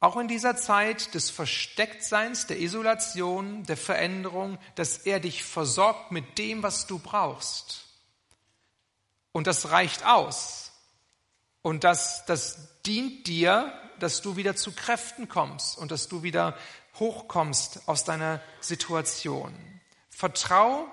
auch 0.00 0.16
in 0.16 0.28
dieser 0.28 0.56
Zeit 0.56 1.14
des 1.14 1.28
Verstecktseins, 1.28 2.46
der 2.46 2.58
Isolation, 2.58 3.64
der 3.64 3.76
Veränderung, 3.76 4.58
dass 4.74 4.98
er 4.98 5.20
dich 5.20 5.44
versorgt 5.44 6.10
mit 6.10 6.38
dem, 6.38 6.62
was 6.62 6.86
du 6.86 6.98
brauchst. 6.98 7.84
Und 9.32 9.46
das 9.46 9.70
reicht 9.70 10.06
aus. 10.06 10.72
Und 11.60 11.84
das, 11.84 12.24
das 12.24 12.80
dient 12.86 13.26
dir, 13.26 13.72
dass 13.98 14.22
du 14.22 14.36
wieder 14.36 14.56
zu 14.56 14.72
Kräften 14.72 15.28
kommst 15.28 15.76
und 15.76 15.90
dass 15.90 16.08
du 16.08 16.22
wieder 16.22 16.56
hochkommst 16.98 17.86
aus 17.86 18.04
deiner 18.04 18.40
Situation. 18.60 19.54
Vertrau, 20.08 20.86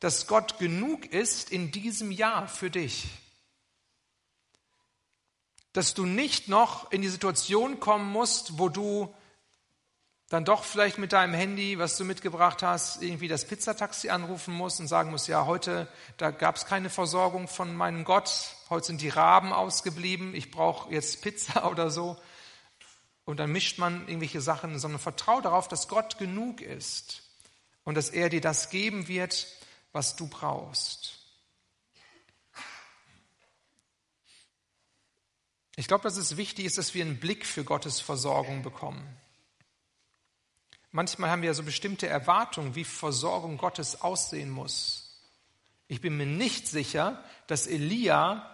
dass 0.00 0.26
Gott 0.26 0.58
genug 0.58 1.04
ist 1.04 1.50
in 1.50 1.70
diesem 1.70 2.10
Jahr 2.10 2.48
für 2.48 2.70
dich 2.70 3.08
dass 5.76 5.92
du 5.92 6.06
nicht 6.06 6.48
noch 6.48 6.90
in 6.90 7.02
die 7.02 7.08
Situation 7.08 7.80
kommen 7.80 8.10
musst, 8.10 8.58
wo 8.58 8.70
du 8.70 9.14
dann 10.30 10.46
doch 10.46 10.64
vielleicht 10.64 10.96
mit 10.96 11.12
deinem 11.12 11.34
Handy, 11.34 11.78
was 11.78 11.98
du 11.98 12.04
mitgebracht 12.04 12.62
hast, 12.62 13.02
irgendwie 13.02 13.28
das 13.28 13.44
Pizzataxi 13.44 14.08
anrufen 14.08 14.54
musst 14.54 14.80
und 14.80 14.88
sagen 14.88 15.10
musst, 15.10 15.28
ja, 15.28 15.44
heute, 15.44 15.86
da 16.16 16.30
gab 16.30 16.56
es 16.56 16.64
keine 16.64 16.88
Versorgung 16.88 17.46
von 17.46 17.76
meinem 17.76 18.04
Gott, 18.04 18.56
heute 18.70 18.86
sind 18.86 19.02
die 19.02 19.10
Raben 19.10 19.52
ausgeblieben, 19.52 20.34
ich 20.34 20.50
brauche 20.50 20.90
jetzt 20.92 21.20
Pizza 21.20 21.70
oder 21.70 21.90
so. 21.90 22.16
Und 23.26 23.38
dann 23.38 23.52
mischt 23.52 23.78
man 23.78 24.08
irgendwelche 24.08 24.40
Sachen, 24.40 24.78
sondern 24.78 25.00
vertrau 25.00 25.42
darauf, 25.42 25.68
dass 25.68 25.88
Gott 25.88 26.16
genug 26.16 26.62
ist 26.62 27.22
und 27.84 27.96
dass 27.96 28.08
er 28.08 28.30
dir 28.30 28.40
das 28.40 28.70
geben 28.70 29.08
wird, 29.08 29.46
was 29.92 30.16
du 30.16 30.26
brauchst. 30.26 31.15
Ich 35.76 35.88
glaube, 35.88 36.04
dass 36.04 36.16
es 36.16 36.38
wichtig 36.38 36.64
ist, 36.64 36.78
dass 36.78 36.94
wir 36.94 37.04
einen 37.04 37.20
Blick 37.20 37.44
für 37.44 37.62
Gottes 37.62 38.00
Versorgung 38.00 38.62
bekommen. 38.62 39.06
Manchmal 40.90 41.30
haben 41.30 41.42
wir 41.42 41.52
so 41.52 41.62
bestimmte 41.62 42.06
Erwartungen, 42.06 42.74
wie 42.74 42.84
Versorgung 42.84 43.58
Gottes 43.58 44.00
aussehen 44.00 44.50
muss. 44.50 45.20
Ich 45.88 46.00
bin 46.00 46.16
mir 46.16 46.26
nicht 46.26 46.66
sicher, 46.66 47.22
dass 47.46 47.66
Elia 47.66 48.50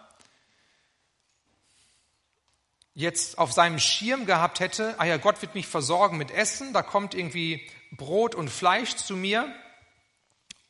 jetzt 2.95 3.39
auf 3.39 3.53
seinem 3.53 3.79
Schirm 3.79 4.27
gehabt 4.27 4.61
hätte, 4.61 4.99
ah 4.99 5.05
ja, 5.05 5.17
Gott 5.17 5.41
wird 5.41 5.55
mich 5.55 5.67
versorgen 5.67 6.19
mit 6.19 6.31
Essen, 6.31 6.73
da 6.73 6.83
kommt 6.83 7.15
irgendwie 7.15 7.67
Brot 7.93 8.35
und 8.35 8.51
Fleisch 8.51 8.97
zu 8.97 9.17
mir 9.17 9.55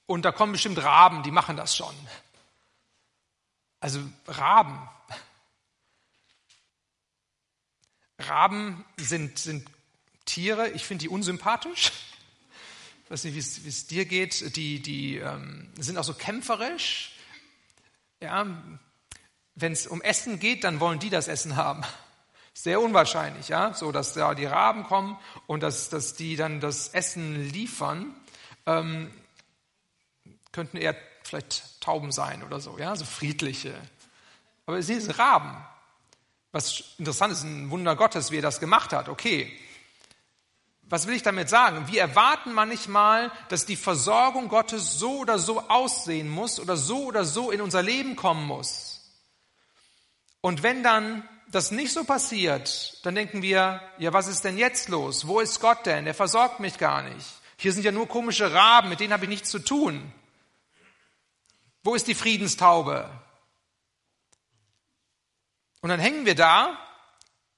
und 0.07 0.25
da 0.25 0.31
kommen 0.31 0.53
bestimmt 0.53 0.83
Raben, 0.83 1.23
die 1.23 1.31
machen 1.31 1.57
das 1.57 1.75
schon. 1.75 1.95
Also 3.81 4.01
Raben, 4.29 4.79
Raben 8.29 8.85
sind, 8.97 9.39
sind 9.39 9.69
Tiere, 10.25 10.71
ich 10.71 10.85
finde 10.85 11.03
die 11.03 11.09
unsympathisch. 11.09 11.93
Ich 13.05 13.11
weiß 13.11 13.25
nicht, 13.25 13.35
wie 13.35 13.69
es 13.69 13.87
dir 13.87 14.05
geht. 14.05 14.57
Die, 14.57 14.81
die 14.81 15.19
ähm, 15.19 15.69
sind 15.79 15.99
auch 15.99 16.05
so 16.05 16.15
kämpferisch. 16.15 17.13
Ja, 18.21 18.47
Wenn 19.55 19.73
es 19.73 19.87
um 19.87 20.01
Essen 20.01 20.39
geht, 20.39 20.65
dann 20.65 20.81
wollen 20.81 20.99
die 20.99 21.11
das 21.11 21.29
Essen 21.29 21.57
haben. 21.57 21.83
Sehr 22.55 22.81
unwahrscheinlich, 22.81 23.49
ja, 23.49 23.75
so 23.75 23.93
dass 23.93 24.13
da 24.13 24.35
die 24.35 24.45
Raben 24.45 24.85
kommen 24.85 25.19
und 25.47 25.63
dass, 25.63 25.89
dass 25.89 26.15
die 26.15 26.37
dann 26.37 26.61
das 26.61 26.89
Essen 26.89 27.51
liefern. 27.51 28.15
Ähm, 28.67 29.11
könnten 30.53 30.77
eher 30.77 30.95
vielleicht 31.25 31.81
Tauben 31.81 32.13
sein 32.13 32.43
oder 32.43 32.61
so, 32.61 32.79
ja, 32.79 32.95
so 32.95 33.05
friedliche. 33.05 33.75
Aber 34.67 34.83
sie 34.83 35.01
sind 35.01 35.19
Raben. 35.19 35.57
Was 36.53 36.85
interessant 36.99 37.33
ist, 37.33 37.43
ein 37.43 37.71
Wunder 37.71 37.97
Gottes, 37.97 38.31
wie 38.31 38.39
er 38.39 38.43
das 38.43 38.61
gemacht 38.61 38.93
hat. 38.93 39.09
Okay. 39.09 39.51
Was 40.83 41.07
will 41.07 41.15
ich 41.15 41.23
damit 41.23 41.49
sagen? 41.49 41.89
Wir 41.89 42.03
erwarten 42.03 42.53
manchmal, 42.53 43.33
dass 43.49 43.65
die 43.65 43.77
Versorgung 43.77 44.49
Gottes 44.49 44.99
so 44.99 45.21
oder 45.21 45.39
so 45.39 45.61
aussehen 45.69 46.29
muss 46.29 46.61
oder 46.61 46.77
so 46.77 47.05
oder 47.05 47.25
so 47.25 47.51
in 47.51 47.63
unser 47.63 47.83
Leben 47.83 48.15
kommen 48.15 48.47
muss. 48.47 49.01
Und 50.43 50.63
wenn 50.63 50.83
dann 50.83 51.27
das 51.51 51.71
nicht 51.71 51.93
so 51.93 52.05
passiert, 52.05 52.99
dann 53.07 53.15
denken 53.15 53.41
wir, 53.41 53.81
ja, 53.99 54.13
was 54.13 54.27
ist 54.27 54.45
denn 54.45 54.59
jetzt 54.59 54.91
los? 54.91 55.27
Wo 55.27 55.41
ist 55.41 55.61
Gott 55.61 55.87
denn? 55.87 56.05
Der 56.05 56.15
versorgt 56.15 56.61
mich 56.61 56.77
gar 56.77 57.03
nicht. 57.03 57.27
Hier 57.57 57.73
sind 57.73 57.85
ja 57.85 57.93
nur 57.93 58.09
komische 58.09 58.53
Raben, 58.53 58.89
mit 58.89 59.01
denen 59.01 59.13
habe 59.13 59.25
ich 59.25 59.31
nichts 59.31 59.51
zu 59.51 59.61
tun. 59.61 60.13
Wo 61.85 61.95
ist 61.95 62.07
die 62.07 62.15
Friedenstaube? 62.15 63.09
Und 65.83 65.89
dann 65.91 66.01
hängen 66.01 66.25
wir 66.25 66.37
da 66.37 66.79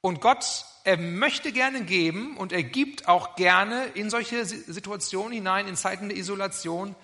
und 0.01 0.21
Gott, 0.21 0.65
er 0.85 0.97
möchte 0.97 1.53
gerne 1.53 1.85
geben 1.85 2.37
und 2.37 2.53
er 2.53 2.63
gibt 2.63 3.07
auch 3.07 3.37
gerne 3.37 3.85
in 3.95 4.11
solche 4.11 4.45
Situationen 4.45 5.33
hinein, 5.33 5.69
in 5.69 5.77
Zeiten 5.77 6.09
der 6.09 6.19
Isolation. 6.19 6.97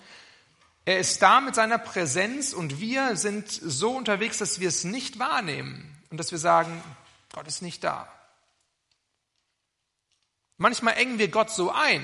Er 0.83 0.99
ist 0.99 1.21
da 1.21 1.39
mit 1.39 1.53
seiner 1.53 1.77
Präsenz 1.77 2.53
und 2.53 2.79
wir 2.79 3.15
sind 3.15 3.49
so 3.49 3.95
unterwegs, 3.95 4.39
dass 4.39 4.59
wir 4.59 4.67
es 4.67 4.83
nicht 4.83 5.19
wahrnehmen 5.19 5.95
und 6.09 6.17
dass 6.17 6.31
wir 6.31 6.39
sagen, 6.39 6.83
Gott 7.33 7.47
ist 7.47 7.61
nicht 7.61 7.83
da. 7.83 8.11
Manchmal 10.57 10.95
engen 10.97 11.19
wir 11.19 11.29
Gott 11.29 11.51
so 11.51 11.71
ein. 11.71 12.03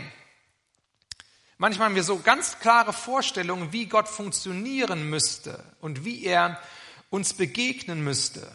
Manchmal 1.57 1.87
haben 1.87 1.95
wir 1.95 2.03
so 2.03 2.19
ganz 2.19 2.59
klare 2.59 2.93
Vorstellungen, 2.93 3.73
wie 3.73 3.87
Gott 3.87 4.07
funktionieren 4.07 5.09
müsste 5.09 5.63
und 5.81 6.05
wie 6.05 6.23
er 6.23 6.61
uns 7.09 7.33
begegnen 7.33 8.03
müsste. 8.03 8.51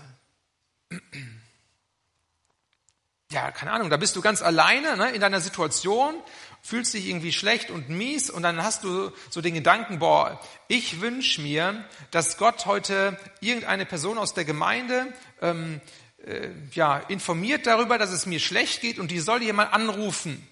Ja, 3.32 3.50
keine 3.50 3.72
Ahnung, 3.72 3.88
da 3.88 3.96
bist 3.96 4.14
du 4.14 4.20
ganz 4.20 4.42
alleine 4.42 4.96
ne, 4.96 5.10
in 5.12 5.20
deiner 5.20 5.40
Situation, 5.40 6.14
fühlst 6.60 6.92
dich 6.92 7.06
irgendwie 7.06 7.32
schlecht 7.32 7.70
und 7.70 7.88
mies 7.88 8.28
und 8.28 8.42
dann 8.42 8.62
hast 8.62 8.84
du 8.84 9.10
so 9.30 9.40
den 9.40 9.54
Gedanken, 9.54 10.00
boah, 10.00 10.38
ich 10.68 11.00
wünsche 11.00 11.40
mir, 11.40 11.84
dass 12.10 12.36
Gott 12.36 12.66
heute 12.66 13.18
irgendeine 13.40 13.86
Person 13.86 14.18
aus 14.18 14.34
der 14.34 14.44
Gemeinde 14.44 15.12
ähm, 15.40 15.80
äh, 16.26 16.50
ja, 16.72 16.98
informiert 16.98 17.66
darüber, 17.66 17.96
dass 17.96 18.10
es 18.10 18.26
mir 18.26 18.38
schlecht 18.38 18.82
geht 18.82 18.98
und 18.98 19.10
die 19.10 19.20
soll 19.20 19.42
jemand 19.42 19.72
anrufen. 19.72 20.46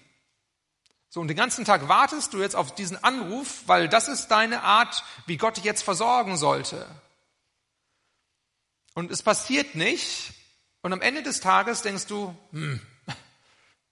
So, 1.09 1.19
und 1.19 1.27
den 1.27 1.37
ganzen 1.37 1.65
Tag 1.65 1.87
wartest 1.87 2.33
du 2.33 2.39
jetzt 2.39 2.55
auf 2.55 2.73
diesen 2.73 3.01
Anruf, 3.03 3.63
weil 3.67 3.89
das 3.89 4.07
ist 4.07 4.29
deine 4.29 4.63
Art, 4.63 5.03
wie 5.27 5.37
Gott 5.37 5.57
dich 5.57 5.65
jetzt 5.65 5.83
versorgen 5.83 6.35
sollte. 6.35 6.87
Und 8.93 9.11
es 9.11 9.23
passiert 9.23 9.75
nicht. 9.75 10.33
Und 10.81 10.93
am 10.93 11.01
Ende 11.01 11.23
des 11.23 11.39
Tages 11.39 11.81
denkst 11.81 12.07
du, 12.07 12.35
hm, 12.51 12.81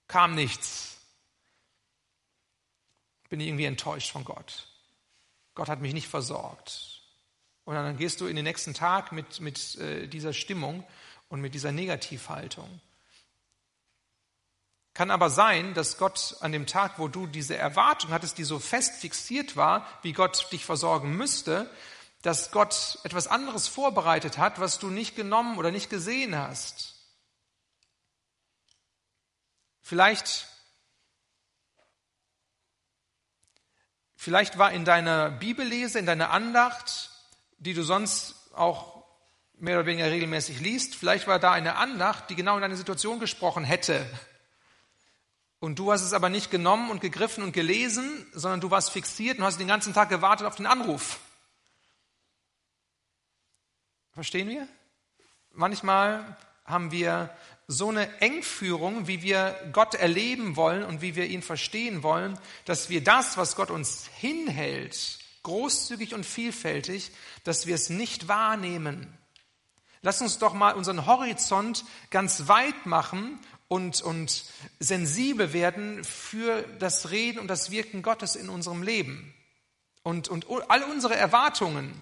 kam 0.07 0.35
nichts. 0.35 0.97
Bin 3.29 3.39
irgendwie 3.39 3.65
enttäuscht 3.65 4.11
von 4.11 4.25
Gott. 4.25 4.67
Gott 5.53 5.69
hat 5.69 5.81
mich 5.81 5.93
nicht 5.93 6.07
versorgt. 6.07 7.01
Und 7.63 7.75
dann 7.75 7.97
gehst 7.97 8.19
du 8.19 8.27
in 8.27 8.35
den 8.35 8.45
nächsten 8.45 8.73
Tag 8.73 9.11
mit, 9.11 9.39
mit 9.41 9.75
äh, 9.75 10.07
dieser 10.07 10.33
Stimmung 10.33 10.83
und 11.27 11.39
mit 11.39 11.53
dieser 11.53 11.71
Negativhaltung. 11.71 12.81
Kann 14.95 15.11
aber 15.11 15.29
sein, 15.29 15.75
dass 15.75 15.97
Gott 15.97 16.35
an 16.41 16.51
dem 16.51 16.65
Tag, 16.65 16.97
wo 16.97 17.07
du 17.07 17.27
diese 17.27 17.55
Erwartung 17.55 18.09
hattest, 18.09 18.37
die 18.37 18.43
so 18.43 18.57
fest 18.57 18.95
fixiert 18.99 19.55
war, 19.55 19.87
wie 20.01 20.13
Gott 20.13 20.51
dich 20.51 20.65
versorgen 20.65 21.15
müsste, 21.15 21.69
dass 22.21 22.51
Gott 22.51 22.99
etwas 23.03 23.27
anderes 23.27 23.67
vorbereitet 23.67 24.37
hat, 24.37 24.59
was 24.59 24.79
du 24.79 24.89
nicht 24.89 25.15
genommen 25.15 25.57
oder 25.57 25.71
nicht 25.71 25.89
gesehen 25.89 26.37
hast. 26.37 26.95
Vielleicht, 29.81 30.47
vielleicht 34.15 34.57
war 34.57 34.71
in 34.71 34.85
deiner 34.85 35.31
Bibellese, 35.31 35.97
in 35.97 36.05
deiner 36.05 36.31
Andacht, 36.31 37.09
die 37.57 37.73
du 37.73 37.83
sonst 37.83 38.35
auch 38.53 39.03
mehr 39.53 39.77
oder 39.77 39.85
weniger 39.85 40.11
regelmäßig 40.11 40.59
liest, 40.59 40.95
vielleicht 40.95 41.27
war 41.27 41.39
da 41.39 41.51
eine 41.51 41.75
Andacht, 41.75 42.29
die 42.29 42.35
genau 42.35 42.55
in 42.55 42.61
deine 42.61 42.77
Situation 42.77 43.19
gesprochen 43.19 43.63
hätte. 43.63 44.05
Und 45.59 45.79
du 45.79 45.91
hast 45.91 46.03
es 46.03 46.13
aber 46.13 46.29
nicht 46.29 46.51
genommen 46.51 46.91
und 46.91 47.01
gegriffen 47.01 47.43
und 47.43 47.51
gelesen, 47.51 48.25
sondern 48.33 48.61
du 48.61 48.71
warst 48.71 48.91
fixiert 48.91 49.39
und 49.39 49.43
hast 49.43 49.59
den 49.59 49.67
ganzen 49.67 49.93
Tag 49.93 50.09
gewartet 50.09 50.47
auf 50.47 50.55
den 50.55 50.67
Anruf. 50.67 51.19
Verstehen 54.19 54.49
wir? 54.49 54.67
Manchmal 55.53 56.35
haben 56.65 56.91
wir 56.91 57.33
so 57.67 57.87
eine 57.87 58.19
Engführung, 58.19 59.07
wie 59.07 59.21
wir 59.21 59.55
Gott 59.71 59.95
erleben 59.95 60.57
wollen 60.57 60.83
und 60.83 61.01
wie 61.01 61.15
wir 61.15 61.27
ihn 61.27 61.41
verstehen 61.41 62.03
wollen, 62.03 62.37
dass 62.65 62.89
wir 62.89 63.01
das, 63.01 63.37
was 63.37 63.55
Gott 63.55 63.71
uns 63.71 64.09
hinhält, 64.17 65.19
großzügig 65.43 66.13
und 66.13 66.25
vielfältig, 66.25 67.11
dass 67.45 67.65
wir 67.65 67.75
es 67.75 67.89
nicht 67.89 68.27
wahrnehmen. 68.27 69.17
Lass 70.01 70.21
uns 70.21 70.37
doch 70.37 70.53
mal 70.53 70.73
unseren 70.73 71.05
Horizont 71.05 71.85
ganz 72.09 72.49
weit 72.49 72.85
machen 72.85 73.39
und, 73.69 74.01
und 74.01 74.43
sensibel 74.81 75.53
werden 75.53 76.03
für 76.03 76.63
das 76.79 77.11
Reden 77.11 77.39
und 77.39 77.47
das 77.47 77.71
Wirken 77.71 78.01
Gottes 78.01 78.35
in 78.35 78.49
unserem 78.49 78.83
Leben. 78.83 79.33
Und, 80.03 80.27
und 80.27 80.45
all 80.67 80.83
unsere 80.83 81.15
Erwartungen, 81.15 82.01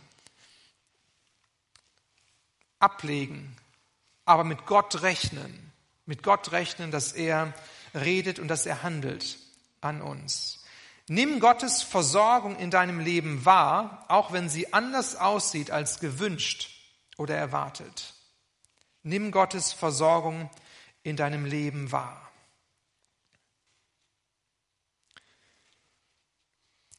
ablegen 2.79 3.55
aber 4.27 4.43
mit 4.43 4.65
Gott 4.65 5.01
rechnen. 5.01 5.71
Mit 6.05 6.21
Gott 6.21 6.51
rechnen, 6.51 6.91
dass 6.91 7.13
er 7.13 7.53
redet 7.95 8.39
und 8.39 8.49
dass 8.49 8.65
er 8.65 8.83
handelt 8.83 9.39
an 9.81 10.01
uns. 10.01 10.63
Nimm 11.07 11.39
Gottes 11.39 11.81
Versorgung 11.81 12.57
in 12.57 12.69
deinem 12.69 12.99
Leben 12.99 13.45
wahr, 13.45 14.05
auch 14.09 14.33
wenn 14.33 14.49
sie 14.49 14.73
anders 14.73 15.15
aussieht 15.15 15.71
als 15.71 15.99
gewünscht 15.99 16.69
oder 17.17 17.35
erwartet. 17.35 18.13
Nimm 19.03 19.31
Gottes 19.31 19.71
Versorgung 19.71 20.49
in 21.03 21.15
deinem 21.15 21.45
Leben 21.45 21.93
wahr. 21.93 22.29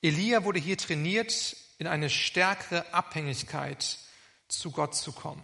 Elia 0.00 0.44
wurde 0.44 0.60
hier 0.60 0.78
trainiert, 0.78 1.56
in 1.76 1.86
eine 1.86 2.08
stärkere 2.08 2.94
Abhängigkeit 2.94 3.98
zu 4.48 4.70
Gott 4.70 4.94
zu 4.94 5.12
kommen, 5.12 5.42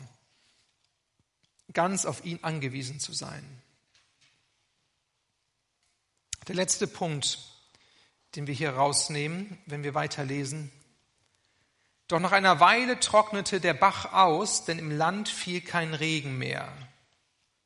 ganz 1.72 2.04
auf 2.04 2.24
ihn 2.24 2.38
angewiesen 2.42 3.00
zu 3.00 3.12
sein. 3.12 3.44
Der 6.48 6.54
letzte 6.54 6.86
Punkt, 6.86 7.38
den 8.36 8.46
wir 8.46 8.54
hier 8.54 8.74
rausnehmen, 8.74 9.58
wenn 9.66 9.82
wir 9.82 9.94
weiterlesen. 9.94 10.70
Doch 12.08 12.20
nach 12.20 12.32
einer 12.32 12.60
Weile 12.60 13.00
trocknete 13.00 13.60
der 13.60 13.74
Bach 13.74 14.12
aus, 14.12 14.64
denn 14.64 14.78
im 14.78 14.90
Land 14.90 15.28
fiel 15.28 15.62
kein 15.62 15.94
Regen 15.94 16.36
mehr. 16.36 16.70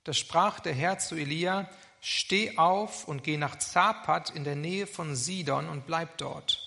Da 0.05 0.13
sprach 0.13 0.61
der 0.61 0.75
Herr 0.75 0.99
zu 0.99 1.17
Elia, 1.17 1.69
steh 2.01 2.57
auf 2.57 3.09
und 3.09 3.25
geh 3.25 3.37
nach 3.37 3.59
Zapat 3.59 4.31
in 4.31 4.45
der 4.45 4.57
Nähe 4.57 4.87
von 4.87 5.17
Sidon 5.17 5.69
und 5.69 5.87
bleib 5.87 6.17
dort. 6.19 6.65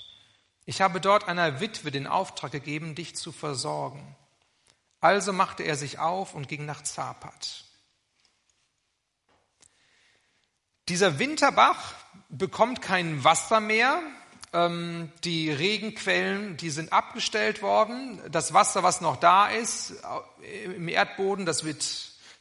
Ich 0.66 0.82
habe 0.82 1.00
dort 1.00 1.28
einer 1.28 1.60
Witwe 1.60 1.92
den 1.92 2.08
Auftrag 2.08 2.52
gegeben, 2.52 2.94
dich 2.94 3.16
zu 3.16 3.32
versorgen. 3.32 4.16
Also 5.02 5.34
machte 5.34 5.64
er 5.64 5.76
sich 5.76 5.98
auf 6.00 6.36
und 6.36 6.48
ging 6.48 6.66
nach 6.66 6.84
Zapat. 6.84 7.66
Dieser 10.88 11.20
Winterbach 11.20 11.96
bekommt 12.30 12.82
kein 12.82 13.24
Wasser 13.24 13.60
mehr. 13.60 14.00
Ähm, 14.54 15.12
die 15.24 15.50
Regenquellen, 15.50 16.58
die 16.58 16.70
sind 16.70 16.94
abgestellt 16.94 17.62
worden. 17.62 18.22
Das 18.32 18.54
Wasser, 18.54 18.84
was 18.84 19.02
noch 19.02 19.18
da 19.18 19.48
ist 19.48 19.94
äh, 20.44 20.66
im 20.66 20.88
Erdboden, 20.88 21.46
das 21.46 21.64
wird 21.64 21.84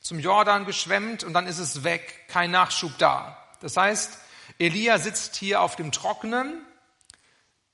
zum 0.00 0.18
Jordan 0.18 0.66
geschwemmt 0.66 1.24
und 1.24 1.32
dann 1.32 1.46
ist 1.46 1.58
es 1.58 1.84
weg, 1.84 2.24
kein 2.28 2.50
Nachschub 2.50 2.92
da. 2.98 3.36
Das 3.60 3.76
heißt, 3.76 4.18
Elia 4.58 4.98
sitzt 4.98 5.36
hier 5.36 5.60
auf 5.60 5.76
dem 5.76 5.92
Trockenen 5.92 6.60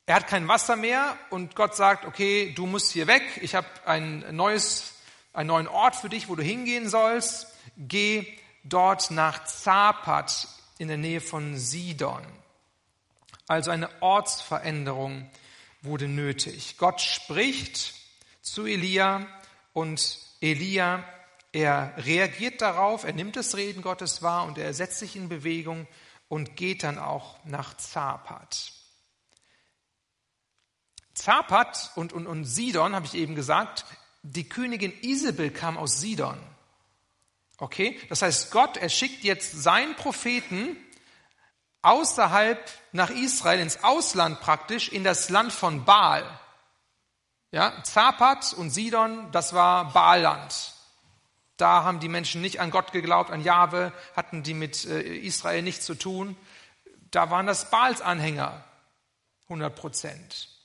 er 0.07 0.15
hat 0.15 0.29
kein 0.29 0.47
Wasser 0.47 0.77
mehr 0.77 1.17
und 1.31 1.57
Gott 1.57 1.75
sagt, 1.75 2.05
okay, 2.05 2.53
du 2.55 2.67
musst 2.67 2.93
hier 2.93 3.09
weg. 3.09 3.23
Ich 3.43 3.57
habe 3.57 3.67
ein 3.85 4.25
neues, 4.35 4.95
einen 5.33 5.49
neuen 5.49 5.67
Ort 5.67 5.97
für 5.97 6.09
dich, 6.09 6.29
wo 6.29 6.37
du 6.37 6.45
hingehen 6.45 6.89
sollst. 6.89 7.49
Geh 7.77 8.27
dort 8.63 9.11
nach 9.11 9.45
Zapat 9.45 10.47
in 10.79 10.87
der 10.87 10.97
Nähe 10.97 11.21
von 11.21 11.57
Sidon. 11.57 12.25
Also 13.49 13.73
eine 13.73 13.91
Ortsveränderung 14.01 15.29
wurde 15.83 16.07
nötig. 16.07 16.77
Gott 16.79 17.01
spricht 17.01 17.95
zu 18.43 18.65
Elia 18.65 19.27
und 19.73 20.21
Elia, 20.41 21.05
er 21.53 21.95
reagiert 21.97 22.61
darauf, 22.61 23.05
er 23.05 23.13
nimmt 23.13 23.35
das 23.37 23.57
Reden 23.57 23.83
Gottes 23.83 24.23
wahr 24.23 24.45
und 24.45 24.59
er 24.59 24.75
setzt 24.75 24.99
sich 24.99 25.17
in 25.17 25.29
Bewegung 25.29 25.87
und 26.29 26.55
geht 26.57 26.83
dann 26.83 26.99
auch 26.99 27.39
nach 27.45 27.77
Zapat. 27.77 28.73
Zapat 31.17 31.93
und, 31.95 32.13
und, 32.13 32.27
und 32.27 32.45
Sidon, 32.45 32.95
habe 32.95 33.07
ich 33.07 33.15
eben 33.15 33.35
gesagt, 33.35 33.85
die 34.23 34.49
Königin 34.49 34.93
Isabel 35.03 35.51
kam 35.51 35.79
aus 35.79 36.01
Sidon. 36.01 36.39
Okay? 37.59 37.99
Das 38.11 38.23
heißt, 38.23 38.51
Gott, 38.51 38.77
er 38.77 38.91
schickt 38.91 39.25
jetzt 39.25 39.63
seinen 39.63 39.97
Propheten 39.97 40.77
außerhalb 41.81 42.71
nach 42.93 43.11
Israel, 43.11 43.61
ins 43.61 43.83
Ausland 43.83 44.41
praktisch, 44.41 44.91
in 44.91 45.05
das 45.05 45.31
Land 45.31 45.53
von 45.53 45.85
Baal. 45.85 46.25
Ja, 47.51 47.83
Zapat 47.85 48.53
und 48.53 48.71
Sidon, 48.71 49.31
das 49.33 49.55
war 49.55 49.93
Baalland. 49.93 50.75
Da 51.57 51.85
haben 51.85 52.01
die 52.01 52.09
Menschen 52.09 52.43
nicht 52.43 52.61
an 52.61 52.71
Gott 52.71 52.93
geglaubt, 52.93 53.31
an 53.31 53.43
Jahwe, 53.43 53.93
hatten 54.15 54.43
die 54.43 54.53
mit 54.53 54.85
äh, 54.85 55.01
Israel 55.01 55.63
nichts 55.63 55.87
zu 55.87 55.95
tun. 55.95 56.37
Da 57.11 57.31
waren 57.31 57.47
das 57.47 57.71
Baals 57.71 58.03
Anhänger, 58.03 58.63
100 59.45 59.75
Prozent. 59.75 60.56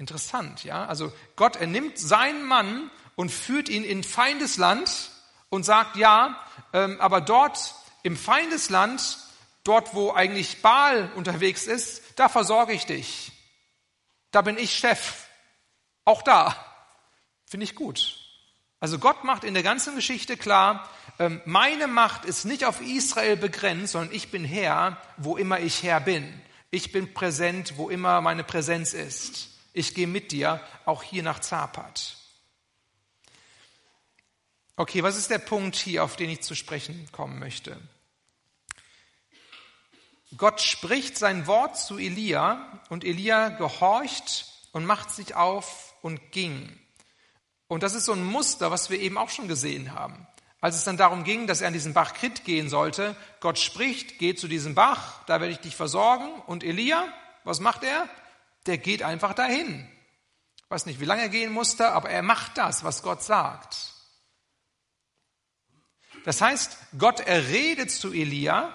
Interessant, 0.00 0.64
ja? 0.64 0.86
Also 0.86 1.12
Gott 1.36 1.56
ernimmt 1.56 1.98
seinen 1.98 2.42
Mann 2.42 2.90
und 3.16 3.30
führt 3.30 3.68
ihn 3.68 3.84
in 3.84 4.02
Feindesland 4.02 5.10
und 5.50 5.64
sagt, 5.64 5.96
ja, 5.96 6.42
ähm, 6.72 6.98
aber 7.02 7.20
dort 7.20 7.74
im 8.02 8.16
Feindesland, 8.16 9.18
dort 9.62 9.94
wo 9.94 10.14
eigentlich 10.14 10.62
Baal 10.62 11.12
unterwegs 11.16 11.66
ist, 11.66 12.02
da 12.16 12.30
versorge 12.30 12.72
ich 12.72 12.86
dich. 12.86 13.32
Da 14.30 14.40
bin 14.40 14.56
ich 14.56 14.74
Chef. 14.74 15.26
Auch 16.06 16.22
da. 16.22 16.56
Finde 17.44 17.64
ich 17.64 17.74
gut. 17.74 18.16
Also 18.80 18.98
Gott 18.98 19.22
macht 19.24 19.44
in 19.44 19.52
der 19.52 19.62
ganzen 19.62 19.96
Geschichte 19.96 20.38
klar, 20.38 20.88
ähm, 21.18 21.42
meine 21.44 21.88
Macht 21.88 22.24
ist 22.24 22.46
nicht 22.46 22.64
auf 22.64 22.80
Israel 22.80 23.36
begrenzt, 23.36 23.92
sondern 23.92 24.14
ich 24.14 24.30
bin 24.30 24.46
Herr, 24.46 24.96
wo 25.18 25.36
immer 25.36 25.60
ich 25.60 25.82
Herr 25.82 26.00
bin. 26.00 26.40
Ich 26.70 26.90
bin 26.90 27.12
präsent, 27.12 27.74
wo 27.76 27.90
immer 27.90 28.22
meine 28.22 28.44
Präsenz 28.44 28.94
ist. 28.94 29.50
Ich 29.72 29.94
gehe 29.94 30.06
mit 30.06 30.32
dir 30.32 30.60
auch 30.84 31.02
hier 31.02 31.22
nach 31.22 31.40
Zapat. 31.40 32.16
Okay, 34.76 35.02
was 35.02 35.16
ist 35.16 35.30
der 35.30 35.38
Punkt 35.38 35.76
hier, 35.76 36.02
auf 36.04 36.16
den 36.16 36.30
ich 36.30 36.40
zu 36.40 36.54
sprechen 36.54 37.06
kommen 37.12 37.38
möchte? 37.38 37.76
Gott 40.36 40.60
spricht 40.60 41.18
sein 41.18 41.46
Wort 41.46 41.76
zu 41.76 41.98
Elia 41.98 42.80
und 42.88 43.04
Elia 43.04 43.48
gehorcht 43.50 44.46
und 44.72 44.86
macht 44.86 45.10
sich 45.10 45.34
auf 45.34 45.94
und 46.02 46.32
ging. 46.32 46.78
Und 47.68 47.82
das 47.82 47.94
ist 47.94 48.04
so 48.04 48.12
ein 48.12 48.24
Muster, 48.24 48.70
was 48.70 48.90
wir 48.90 49.00
eben 49.00 49.18
auch 49.18 49.28
schon 49.28 49.48
gesehen 49.48 49.92
haben. 49.92 50.26
Als 50.60 50.76
es 50.76 50.84
dann 50.84 50.96
darum 50.96 51.24
ging, 51.24 51.46
dass 51.46 51.60
er 51.60 51.68
an 51.68 51.72
diesen 51.72 51.94
Bach 51.94 52.14
Krit 52.14 52.44
gehen 52.44 52.68
sollte, 52.68 53.16
Gott 53.40 53.58
spricht, 53.58 54.18
geh 54.18 54.34
zu 54.34 54.46
diesem 54.46 54.74
Bach, 54.74 55.24
da 55.26 55.40
werde 55.40 55.52
ich 55.52 55.60
dich 55.60 55.74
versorgen. 55.74 56.28
Und 56.46 56.64
Elia, 56.64 57.06
was 57.44 57.60
macht 57.60 57.82
er? 57.82 58.08
Der 58.70 58.78
geht 58.78 59.02
einfach 59.02 59.34
dahin. 59.34 59.84
Ich 60.56 60.70
weiß 60.70 60.86
nicht, 60.86 61.00
wie 61.00 61.04
lange 61.04 61.22
er 61.22 61.28
gehen 61.28 61.52
musste, 61.52 61.90
aber 61.90 62.08
er 62.08 62.22
macht 62.22 62.56
das, 62.56 62.84
was 62.84 63.02
Gott 63.02 63.20
sagt. 63.20 63.76
Das 66.24 66.40
heißt, 66.40 66.78
Gott 66.96 67.18
erredet 67.18 67.90
zu 67.90 68.12
Elia 68.12 68.72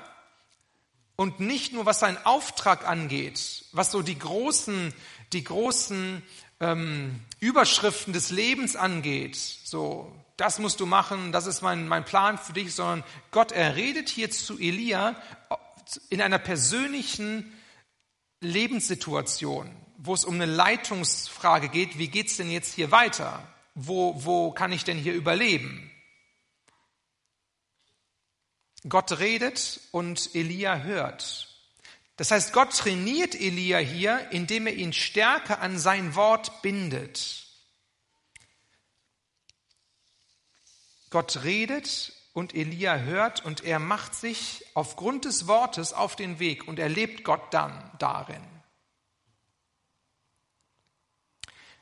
und 1.16 1.40
nicht 1.40 1.72
nur 1.72 1.86
was 1.86 2.02
seinen 2.02 2.18
Auftrag 2.26 2.86
angeht, 2.86 3.64
was 3.72 3.92
so 3.92 4.02
die 4.02 4.20
großen, 4.20 4.94
die 5.32 5.46
großen 5.46 6.22
ähm, 6.60 7.22
Überschriften 7.40 8.12
des 8.12 8.32
Lebens 8.32 8.76
angeht, 8.76 9.38
so 9.38 10.12
das 10.36 10.60
musst 10.60 10.82
du 10.82 10.86
machen, 10.86 11.32
das 11.32 11.46
ist 11.46 11.62
mein, 11.62 11.88
mein 11.88 12.04
Plan 12.04 12.38
für 12.38 12.52
dich, 12.52 12.76
sondern 12.76 13.06
Gott 13.32 13.54
erredet 13.54 14.10
hier 14.10 14.30
zu 14.30 14.60
Elia 14.60 15.16
in 16.10 16.22
einer 16.22 16.40
persönlichen 16.40 17.54
Lebenssituation, 18.42 19.72
wo 19.98 20.14
es 20.14 20.26
um 20.26 20.36
eine 20.36 20.46
Leitungsfrage 20.46 21.70
geht, 21.70 21.98
wie 21.98 22.08
geht's 22.08 22.38
denn 22.38 22.52
jetzt 22.52 22.74
hier 22.74 22.92
weiter? 22.92 23.48
Wo, 23.74 24.24
wo 24.24 24.52
kann 24.52 24.72
ich 24.72 24.84
denn 24.84 24.98
hier 24.98 25.14
überleben? 25.14 25.92
Gott 28.88 29.20
redet 29.20 29.82
und 29.92 30.36
Elia 30.36 30.78
hört. 30.80 31.50
Das 32.18 32.32
heißt, 32.32 32.54
Gott 32.54 32.78
trainiert 32.78 33.36
Elia 33.36 33.80
hier, 33.80 34.32
indem 34.32 34.68
er 34.68 34.74
ihn 34.74 34.94
stärker 34.94 35.60
an 35.60 35.80
sein 35.80 36.16
Wort 36.16 36.62
bindet. 36.62 37.46
Gott 41.10 41.44
redet 41.44 42.14
und 42.34 42.54
Elia 42.54 42.98
hört 42.98 43.44
und 43.44 43.64
er 43.64 43.80
macht 43.80 44.16
sich 44.16 44.66
aufgrund 44.74 45.26
des 45.26 45.48
Wortes 45.48 45.94
auf 45.94 46.16
den 46.16 46.40
Weg 46.40 46.68
und 46.68 46.80
erlebt 46.80 47.24
Gott 47.24 47.54
dann 47.54 47.92
darin. 48.00 48.55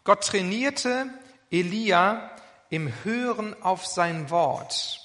Gott 0.03 0.25
trainierte 0.25 1.07
Elia 1.49 2.35
im 2.69 2.91
Hören 3.03 3.61
auf 3.61 3.85
sein 3.85 4.29
Wort, 4.29 4.99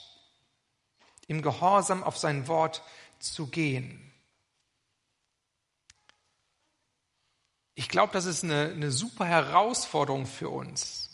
im 1.27 1.43
Gehorsam 1.43 2.03
auf 2.03 2.17
sein 2.17 2.49
Wort 2.49 2.83
zu 3.19 3.47
gehen. 3.47 4.05
Ich 7.75 7.89
glaube, 7.89 8.13
das 8.13 8.25
ist 8.25 8.43
eine, 8.43 8.73
eine 8.73 8.91
super 8.91 9.25
Herausforderung 9.25 10.27
für 10.27 10.49
uns. 10.49 11.09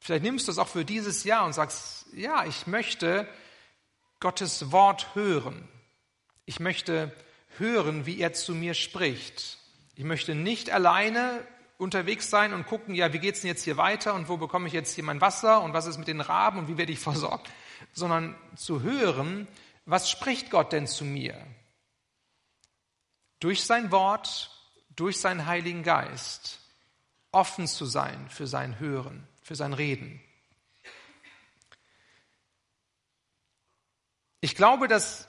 Vielleicht 0.00 0.22
nimmst 0.22 0.48
du 0.48 0.52
es 0.52 0.58
auch 0.58 0.68
für 0.68 0.84
dieses 0.84 1.24
Jahr 1.24 1.44
und 1.44 1.52
sagst, 1.52 2.06
ja, 2.12 2.46
ich 2.46 2.66
möchte 2.66 3.28
Gottes 4.20 4.72
Wort 4.72 5.14
hören. 5.14 5.68
Ich 6.46 6.60
möchte 6.60 7.12
hören, 7.58 8.06
wie 8.06 8.20
er 8.20 8.32
zu 8.32 8.54
mir 8.54 8.72
spricht. 8.72 9.58
Ich 9.94 10.04
möchte 10.04 10.34
nicht 10.34 10.70
alleine 10.70 11.46
unterwegs 11.78 12.30
sein 12.30 12.54
und 12.54 12.66
gucken, 12.66 12.94
ja, 12.94 13.12
wie 13.12 13.18
geht's 13.18 13.42
denn 13.42 13.48
jetzt 13.48 13.64
hier 13.64 13.76
weiter 13.76 14.14
und 14.14 14.28
wo 14.28 14.36
bekomme 14.36 14.66
ich 14.66 14.72
jetzt 14.72 14.94
hier 14.94 15.04
mein 15.04 15.20
Wasser 15.20 15.62
und 15.62 15.72
was 15.72 15.86
ist 15.86 15.98
mit 15.98 16.08
den 16.08 16.20
Raben 16.20 16.58
und 16.58 16.68
wie 16.68 16.78
werde 16.78 16.92
ich 16.92 16.98
versorgt, 17.00 17.50
sondern 17.92 18.36
zu 18.56 18.82
hören, 18.82 19.46
was 19.84 20.10
spricht 20.10 20.50
Gott 20.50 20.72
denn 20.72 20.86
zu 20.86 21.04
mir? 21.04 21.36
Durch 23.40 23.64
sein 23.64 23.90
Wort, 23.92 24.50
durch 24.90 25.20
seinen 25.20 25.46
Heiligen 25.46 25.82
Geist, 25.82 26.60
offen 27.30 27.66
zu 27.66 27.84
sein 27.84 28.28
für 28.30 28.46
sein 28.46 28.78
Hören, 28.78 29.28
für 29.42 29.54
sein 29.54 29.74
Reden. 29.74 30.20
Ich 34.40 34.54
glaube, 34.54 34.88
dass 34.88 35.28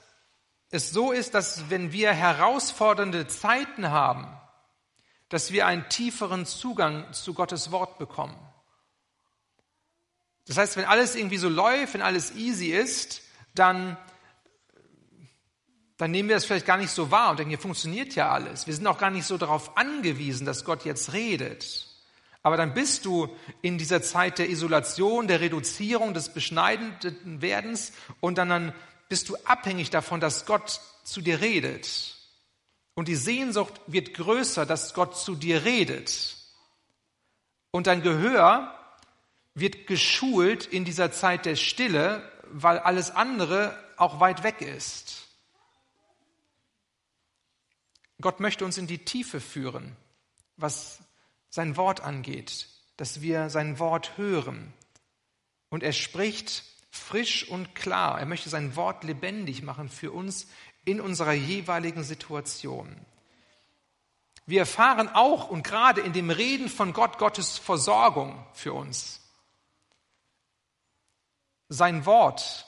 es 0.70 0.90
so 0.90 1.12
ist, 1.12 1.34
dass 1.34 1.70
wenn 1.70 1.92
wir 1.92 2.12
herausfordernde 2.12 3.26
Zeiten 3.26 3.90
haben, 3.90 4.26
dass 5.28 5.52
wir 5.52 5.66
einen 5.66 5.88
tieferen 5.88 6.46
Zugang 6.46 7.12
zu 7.12 7.34
Gottes 7.34 7.70
Wort 7.70 7.98
bekommen. 7.98 8.36
Das 10.46 10.56
heißt, 10.56 10.76
wenn 10.76 10.86
alles 10.86 11.14
irgendwie 11.14 11.36
so 11.36 11.48
läuft, 11.48 11.94
wenn 11.94 12.02
alles 12.02 12.34
easy 12.34 12.68
ist, 12.68 13.22
dann, 13.54 13.98
dann 15.98 16.10
nehmen 16.10 16.30
wir 16.30 16.36
das 16.36 16.46
vielleicht 16.46 16.66
gar 16.66 16.78
nicht 16.78 16.90
so 16.90 17.10
wahr 17.10 17.30
und 17.30 17.38
denken, 17.38 17.50
hier 17.50 17.58
funktioniert 17.58 18.14
ja 18.14 18.30
alles. 18.30 18.66
Wir 18.66 18.74
sind 18.74 18.86
auch 18.86 18.98
gar 18.98 19.10
nicht 19.10 19.26
so 19.26 19.36
darauf 19.36 19.76
angewiesen, 19.76 20.46
dass 20.46 20.64
Gott 20.64 20.86
jetzt 20.86 21.12
redet. 21.12 21.86
Aber 22.42 22.56
dann 22.56 22.72
bist 22.72 23.04
du 23.04 23.28
in 23.60 23.76
dieser 23.76 24.00
Zeit 24.00 24.38
der 24.38 24.48
Isolation, 24.48 25.28
der 25.28 25.40
Reduzierung, 25.40 26.14
des 26.14 26.30
beschneidenden 26.30 27.42
Werdens 27.42 27.92
und 28.20 28.38
dann, 28.38 28.48
dann 28.48 28.74
bist 29.10 29.28
du 29.28 29.36
abhängig 29.44 29.90
davon, 29.90 30.20
dass 30.20 30.46
Gott 30.46 30.80
zu 31.04 31.20
dir 31.20 31.42
redet. 31.42 32.17
Und 32.98 33.06
die 33.06 33.14
Sehnsucht 33.14 33.80
wird 33.86 34.12
größer, 34.12 34.66
dass 34.66 34.92
Gott 34.92 35.16
zu 35.16 35.36
dir 35.36 35.64
redet. 35.64 36.36
Und 37.70 37.86
dein 37.86 38.02
Gehör 38.02 38.74
wird 39.54 39.86
geschult 39.86 40.66
in 40.66 40.84
dieser 40.84 41.12
Zeit 41.12 41.46
der 41.46 41.54
Stille, 41.54 42.28
weil 42.50 42.80
alles 42.80 43.12
andere 43.12 43.78
auch 43.98 44.18
weit 44.18 44.42
weg 44.42 44.62
ist. 44.62 45.28
Gott 48.20 48.40
möchte 48.40 48.64
uns 48.64 48.78
in 48.78 48.88
die 48.88 49.04
Tiefe 49.04 49.40
führen, 49.40 49.94
was 50.56 50.98
sein 51.50 51.76
Wort 51.76 52.00
angeht, 52.00 52.66
dass 52.96 53.22
wir 53.22 53.48
sein 53.48 53.78
Wort 53.78 54.18
hören. 54.18 54.72
Und 55.68 55.84
er 55.84 55.92
spricht 55.92 56.64
frisch 56.90 57.48
und 57.48 57.76
klar. 57.76 58.18
Er 58.18 58.26
möchte 58.26 58.48
sein 58.48 58.74
Wort 58.74 59.04
lebendig 59.04 59.62
machen 59.62 59.88
für 59.88 60.10
uns 60.10 60.48
in 60.88 61.00
unserer 61.00 61.34
jeweiligen 61.34 62.02
Situation. 62.02 62.88
Wir 64.46 64.60
erfahren 64.60 65.08
auch 65.08 65.50
und 65.50 65.62
gerade 65.62 66.00
in 66.00 66.14
dem 66.14 66.30
Reden 66.30 66.70
von 66.70 66.94
Gott 66.94 67.18
Gottes 67.18 67.58
Versorgung 67.58 68.46
für 68.54 68.72
uns. 68.72 69.20
Sein 71.68 72.06
Wort 72.06 72.66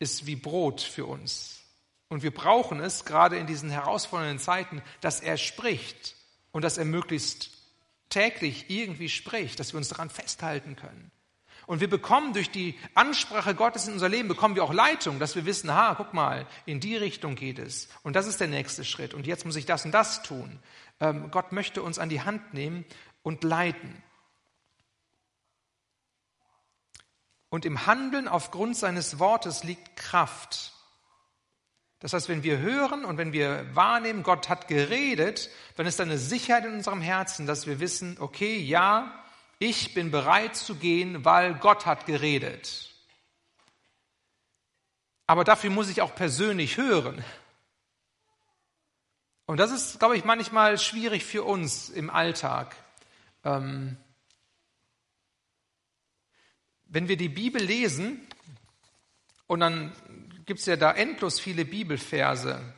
ist 0.00 0.26
wie 0.26 0.34
Brot 0.34 0.80
für 0.80 1.06
uns. 1.06 1.60
Und 2.08 2.24
wir 2.24 2.34
brauchen 2.34 2.80
es 2.80 3.04
gerade 3.04 3.38
in 3.38 3.46
diesen 3.46 3.70
herausfordernden 3.70 4.40
Zeiten, 4.40 4.82
dass 5.00 5.20
er 5.20 5.36
spricht 5.36 6.16
und 6.50 6.62
dass 6.62 6.78
er 6.78 6.84
möglichst 6.84 7.50
täglich 8.08 8.68
irgendwie 8.68 9.08
spricht, 9.08 9.60
dass 9.60 9.72
wir 9.72 9.78
uns 9.78 9.90
daran 9.90 10.10
festhalten 10.10 10.74
können. 10.74 11.12
Und 11.68 11.80
wir 11.80 11.90
bekommen 11.90 12.32
durch 12.32 12.50
die 12.50 12.78
Ansprache 12.94 13.54
Gottes 13.54 13.86
in 13.86 13.92
unser 13.92 14.08
Leben, 14.08 14.26
bekommen 14.26 14.54
wir 14.54 14.64
auch 14.64 14.72
Leitung, 14.72 15.18
dass 15.18 15.36
wir 15.36 15.44
wissen, 15.44 15.70
ha, 15.70 15.94
guck 15.96 16.14
mal, 16.14 16.46
in 16.64 16.80
die 16.80 16.96
Richtung 16.96 17.34
geht 17.34 17.58
es. 17.58 17.88
Und 18.02 18.16
das 18.16 18.26
ist 18.26 18.40
der 18.40 18.48
nächste 18.48 18.86
Schritt. 18.86 19.12
Und 19.12 19.26
jetzt 19.26 19.44
muss 19.44 19.54
ich 19.54 19.66
das 19.66 19.84
und 19.84 19.92
das 19.92 20.22
tun. 20.22 20.60
Ähm, 20.98 21.30
Gott 21.30 21.52
möchte 21.52 21.82
uns 21.82 21.98
an 21.98 22.08
die 22.08 22.22
Hand 22.22 22.54
nehmen 22.54 22.86
und 23.22 23.44
leiten. 23.44 24.02
Und 27.50 27.66
im 27.66 27.84
Handeln 27.84 28.28
aufgrund 28.28 28.74
seines 28.74 29.18
Wortes 29.18 29.62
liegt 29.62 29.94
Kraft. 29.94 30.72
Das 31.98 32.14
heißt, 32.14 32.30
wenn 32.30 32.42
wir 32.42 32.60
hören 32.60 33.04
und 33.04 33.18
wenn 33.18 33.34
wir 33.34 33.66
wahrnehmen, 33.76 34.22
Gott 34.22 34.48
hat 34.48 34.68
geredet, 34.68 35.50
dann 35.76 35.84
ist 35.84 36.00
eine 36.00 36.16
Sicherheit 36.16 36.64
in 36.64 36.72
unserem 36.72 37.02
Herzen, 37.02 37.46
dass 37.46 37.66
wir 37.66 37.78
wissen, 37.78 38.16
okay, 38.20 38.56
ja, 38.56 39.22
ich 39.58 39.92
bin 39.92 40.10
bereit 40.10 40.56
zu 40.56 40.76
gehen, 40.76 41.24
weil 41.24 41.54
Gott 41.54 41.84
hat 41.84 42.06
geredet. 42.06 42.90
Aber 45.26 45.44
dafür 45.44 45.70
muss 45.70 45.90
ich 45.90 46.00
auch 46.00 46.14
persönlich 46.14 46.76
hören. 46.76 47.24
Und 49.46 49.58
das 49.58 49.72
ist, 49.72 49.98
glaube 49.98 50.16
ich, 50.16 50.24
manchmal 50.24 50.78
schwierig 50.78 51.24
für 51.24 51.42
uns 51.42 51.88
im 51.88 52.08
Alltag. 52.08 52.76
Ähm, 53.44 53.96
wenn 56.84 57.08
wir 57.08 57.16
die 57.16 57.28
Bibel 57.28 57.62
lesen, 57.62 58.26
und 59.46 59.60
dann 59.60 59.92
gibt 60.46 60.60
es 60.60 60.66
ja 60.66 60.76
da 60.76 60.92
endlos 60.92 61.40
viele 61.40 61.64
Bibelverse, 61.64 62.74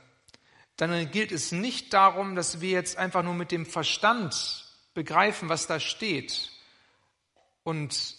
dann 0.76 1.11
gilt 1.11 1.31
es 1.31 1.53
nicht 1.53 1.93
darum, 1.93 2.37
dass 2.37 2.61
wir 2.61 2.70
jetzt 2.70 2.97
einfach 2.97 3.22
nur 3.22 3.35
mit 3.35 3.53
dem 3.53 3.66
Verstand 3.66 4.64
begreifen, 4.95 5.49
was 5.49 5.66
da 5.66 5.78
steht 5.78 6.51
und 7.62 8.16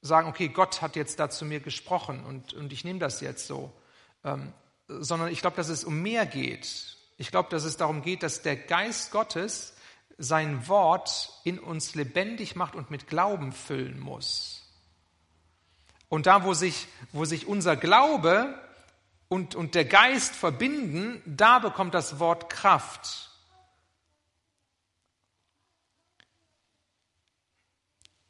sagen, 0.00 0.28
okay, 0.28 0.48
Gott 0.48 0.82
hat 0.82 0.96
jetzt 0.96 1.18
da 1.20 1.30
zu 1.30 1.44
mir 1.44 1.60
gesprochen 1.60 2.24
und, 2.24 2.54
und 2.54 2.72
ich 2.72 2.84
nehme 2.84 2.98
das 2.98 3.20
jetzt 3.20 3.46
so, 3.46 3.72
ähm, 4.24 4.52
sondern 4.88 5.30
ich 5.30 5.40
glaube, 5.40 5.56
dass 5.56 5.68
es 5.68 5.84
um 5.84 6.02
mehr 6.02 6.26
geht. 6.26 6.96
Ich 7.16 7.30
glaube, 7.30 7.50
dass 7.50 7.64
es 7.64 7.76
darum 7.76 8.02
geht, 8.02 8.22
dass 8.22 8.42
der 8.42 8.56
Geist 8.56 9.12
Gottes 9.12 9.74
sein 10.18 10.68
Wort 10.68 11.32
in 11.44 11.58
uns 11.58 11.94
lebendig 11.94 12.56
macht 12.56 12.74
und 12.74 12.90
mit 12.90 13.06
Glauben 13.06 13.52
füllen 13.52 14.00
muss. 14.00 14.62
Und 16.08 16.26
da, 16.26 16.44
wo 16.44 16.52
sich, 16.52 16.88
wo 17.12 17.24
sich 17.24 17.46
unser 17.46 17.76
Glaube 17.76 18.54
und, 19.28 19.54
und 19.54 19.74
der 19.74 19.84
Geist 19.84 20.34
verbinden, 20.34 21.22
da 21.24 21.58
bekommt 21.58 21.94
das 21.94 22.18
Wort 22.18 22.50
Kraft. 22.50 23.30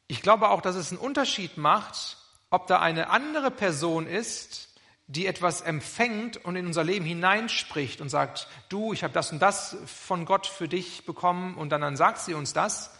Ich 0.07 0.21
glaube 0.21 0.49
auch, 0.49 0.61
dass 0.61 0.75
es 0.75 0.91
einen 0.91 0.99
Unterschied 0.99 1.57
macht, 1.57 2.17
ob 2.49 2.67
da 2.67 2.79
eine 2.79 3.09
andere 3.09 3.51
Person 3.51 4.05
ist, 4.05 4.69
die 5.07 5.25
etwas 5.25 5.61
empfängt 5.61 6.37
und 6.37 6.55
in 6.55 6.65
unser 6.65 6.83
Leben 6.83 7.05
hineinspricht 7.05 7.99
und 7.99 8.09
sagt, 8.09 8.47
du, 8.69 8.93
ich 8.93 9.03
habe 9.03 9.13
das 9.13 9.31
und 9.31 9.39
das 9.39 9.75
von 9.85 10.25
Gott 10.25 10.47
für 10.47 10.67
dich 10.67 11.05
bekommen 11.05 11.55
und 11.55 11.69
dann, 11.69 11.81
dann 11.81 11.97
sagt 11.97 12.19
sie 12.19 12.33
uns 12.33 12.53
das, 12.53 12.91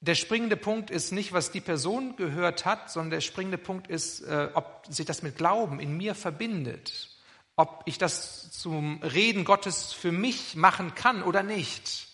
der 0.00 0.14
springende 0.14 0.56
Punkt 0.56 0.90
ist 0.90 1.12
nicht, 1.12 1.32
was 1.32 1.50
die 1.50 1.60
Person 1.60 2.16
gehört 2.16 2.64
hat, 2.64 2.90
sondern 2.90 3.10
der 3.10 3.20
springende 3.20 3.58
Punkt 3.58 3.88
ist, 3.88 4.20
äh, 4.22 4.50
ob 4.54 4.86
sich 4.88 5.06
das 5.06 5.22
mit 5.22 5.36
Glauben 5.36 5.80
in 5.80 5.96
mir 5.96 6.14
verbindet, 6.14 7.10
ob 7.56 7.82
ich 7.86 7.98
das 7.98 8.50
zum 8.52 9.02
Reden 9.02 9.44
Gottes 9.44 9.92
für 9.92 10.12
mich 10.12 10.54
machen 10.54 10.94
kann 10.94 11.22
oder 11.22 11.42
nicht. 11.42 12.08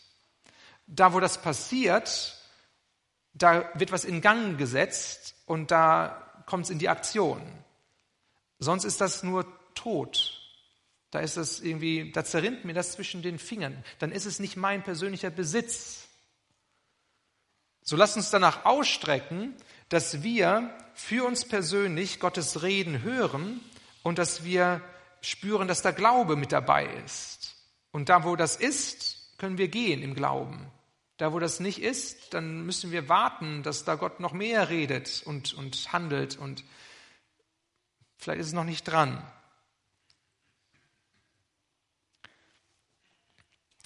Da, 0.87 1.13
wo 1.13 1.21
das 1.21 1.43
passiert, 1.43 2.37
da 3.35 3.71
wird 3.75 3.93
was 3.93 4.05
in 4.05 4.21
Gang 4.21 4.59
gesetzt 4.59 5.35
und 5.47 5.71
da 5.71 6.31
kommt 6.47 6.65
es 6.65 6.71
in 6.71 6.79
die 6.79 6.89
Aktion. 6.89 7.41
Sonst 8.59 8.85
ist 8.85 9.01
das 9.01 9.23
nur 9.23 9.47
tot. 9.75 10.39
Da 11.11 11.21
ist 11.21 11.37
es 11.37 11.61
irgendwie, 11.61 12.11
da 12.13 12.25
zerrinnt 12.25 12.65
mir 12.65 12.75
das 12.75 12.93
zwischen 12.93 13.23
den 13.23 13.39
Fingern. 13.39 13.85
Dann 13.99 14.13
ist 14.13 14.25
es 14.25 14.39
nicht 14.39 14.57
mein 14.57 14.83
persönlicher 14.83 15.31
Besitz. 15.31 16.09
So 17.83 17.97
lasst 17.97 18.17
uns 18.17 18.31
danach 18.31 18.65
ausstrecken, 18.65 19.55
dass 19.89 20.23
wir 20.23 20.75
für 20.95 21.25
uns 21.27 21.45
persönlich 21.45 22.21
Gottes 22.21 22.63
Reden 22.63 23.03
hören 23.03 23.61
und 24.03 24.19
dass 24.19 24.45
wir 24.45 24.81
spüren, 25.21 25.69
dass 25.69 25.83
da 25.83 25.91
Glaube 25.91 26.37
mit 26.37 26.53
dabei 26.53 26.87
ist. 27.05 27.57
Und 27.91 28.09
da, 28.09 28.25
wo 28.25 28.37
das 28.37 28.57
ist, 28.57 29.39
können 29.39 29.59
wir 29.59 29.69
gehen 29.69 30.03
im 30.03 30.15
Glauben. 30.15 30.71
Da, 31.23 31.33
wo 31.33 31.39
das 31.39 31.61
nicht 31.61 31.81
ist, 31.81 32.35
dann 32.35 32.67
müssen 32.67 32.91
wir 32.91 33.09
warten, 33.09 33.63
dass 33.63 33.85
da 33.85 33.95
Gott 33.95 34.19
noch 34.19 34.33
mehr 34.33 34.71
redet 34.71 35.23
und, 35.25 35.55
und 35.55 35.93
handelt 35.93 36.37
und 36.37 36.65
vielleicht 38.17 38.41
ist 38.41 38.49
es 38.49 38.53
noch 38.55 38.65
nicht 38.65 38.83
dran. 38.83 39.23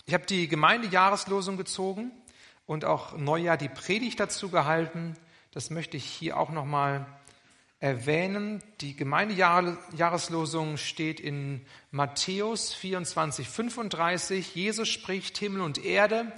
Ich 0.07 0.15
habe 0.15 0.25
die 0.25 0.49
Gemeindejahreslosung 0.49 1.59
gezogen 1.59 2.11
und 2.65 2.87
auch 2.87 3.19
Neujahr 3.19 3.59
die 3.59 3.69
Predigt 3.69 4.19
dazu 4.19 4.49
gehalten. 4.49 5.15
Das 5.51 5.69
möchte 5.69 5.99
ich 5.99 6.07
hier 6.07 6.39
auch 6.39 6.49
nochmal 6.49 7.05
erwähnen. 7.81 8.63
Die 8.81 8.97
Gemeindejahreslosung 8.97 10.79
steht 10.79 11.21
in 11.21 11.67
Matthäus 11.91 12.73
24, 12.73 13.47
35. 13.47 14.55
Jesus 14.55 14.89
spricht, 14.89 15.37
Himmel 15.37 15.61
und 15.61 15.85
Erde 15.85 16.33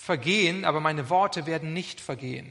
vergehen, 0.00 0.64
aber 0.64 0.80
meine 0.80 1.10
Worte 1.10 1.46
werden 1.46 1.74
nicht 1.74 2.00
vergehen. 2.00 2.50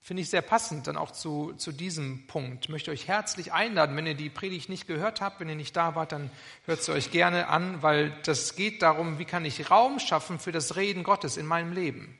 Finde 0.00 0.22
ich 0.22 0.28
sehr 0.28 0.42
passend 0.42 0.86
dann 0.86 0.98
auch 0.98 1.12
zu, 1.12 1.54
zu 1.54 1.72
diesem 1.72 2.26
Punkt. 2.26 2.64
Ich 2.64 2.70
möchte 2.70 2.90
euch 2.90 3.08
herzlich 3.08 3.52
einladen, 3.52 3.96
wenn 3.96 4.06
ihr 4.06 4.16
die 4.16 4.28
Predigt 4.28 4.68
nicht 4.68 4.86
gehört 4.86 5.20
habt, 5.20 5.40
wenn 5.40 5.48
ihr 5.48 5.54
nicht 5.54 5.76
da 5.76 5.94
wart, 5.94 6.12
dann 6.12 6.30
hört 6.66 6.82
sie 6.82 6.92
euch 6.92 7.10
gerne 7.10 7.48
an, 7.48 7.82
weil 7.82 8.10
das 8.24 8.56
geht 8.56 8.82
darum, 8.82 9.18
wie 9.18 9.24
kann 9.24 9.44
ich 9.44 9.70
Raum 9.70 10.00
schaffen 10.00 10.38
für 10.38 10.52
das 10.52 10.76
Reden 10.76 11.04
Gottes 11.04 11.36
in 11.36 11.46
meinem 11.46 11.72
Leben. 11.72 12.18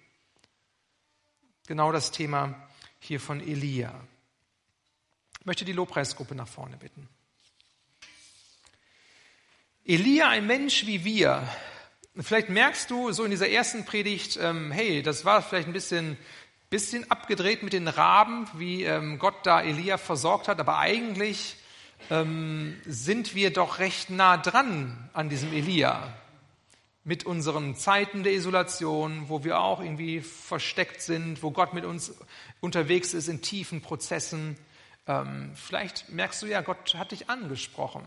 Genau 1.66 1.92
das 1.92 2.10
Thema 2.10 2.54
hier 3.00 3.20
von 3.20 3.40
Elia. 3.40 3.92
Ich 5.40 5.44
möchte 5.44 5.64
die 5.64 5.72
Lobpreisgruppe 5.72 6.34
nach 6.34 6.48
vorne 6.48 6.76
bitten. 6.76 7.08
Elia, 9.84 10.30
ein 10.30 10.46
Mensch 10.46 10.86
wie 10.86 11.04
wir. 11.04 11.46
Vielleicht 12.16 12.48
merkst 12.48 12.90
du 12.92 13.10
so 13.10 13.24
in 13.24 13.32
dieser 13.32 13.48
ersten 13.48 13.84
Predigt, 13.84 14.38
ähm, 14.40 14.70
hey, 14.70 15.02
das 15.02 15.24
war 15.24 15.42
vielleicht 15.42 15.66
ein 15.66 15.72
bisschen, 15.72 16.16
bisschen 16.70 17.10
abgedreht 17.10 17.64
mit 17.64 17.72
den 17.72 17.88
Raben, 17.88 18.46
wie 18.54 18.84
ähm, 18.84 19.18
Gott 19.18 19.34
da 19.42 19.60
Elia 19.60 19.98
versorgt 19.98 20.46
hat, 20.46 20.60
aber 20.60 20.78
eigentlich 20.78 21.56
ähm, 22.10 22.80
sind 22.86 23.34
wir 23.34 23.52
doch 23.52 23.80
recht 23.80 24.10
nah 24.10 24.36
dran 24.36 25.10
an 25.12 25.28
diesem 25.28 25.52
Elia 25.52 26.14
mit 27.02 27.26
unseren 27.26 27.74
Zeiten 27.74 28.22
der 28.22 28.34
Isolation, 28.34 29.28
wo 29.28 29.42
wir 29.42 29.58
auch 29.58 29.80
irgendwie 29.80 30.20
versteckt 30.20 31.02
sind, 31.02 31.42
wo 31.42 31.50
Gott 31.50 31.74
mit 31.74 31.84
uns 31.84 32.14
unterwegs 32.60 33.12
ist 33.12 33.26
in 33.26 33.42
tiefen 33.42 33.80
Prozessen. 33.80 34.56
Ähm, 35.08 35.50
vielleicht 35.56 36.10
merkst 36.10 36.42
du 36.42 36.46
ja, 36.46 36.60
Gott 36.60 36.94
hat 36.94 37.10
dich 37.10 37.28
angesprochen. 37.28 38.04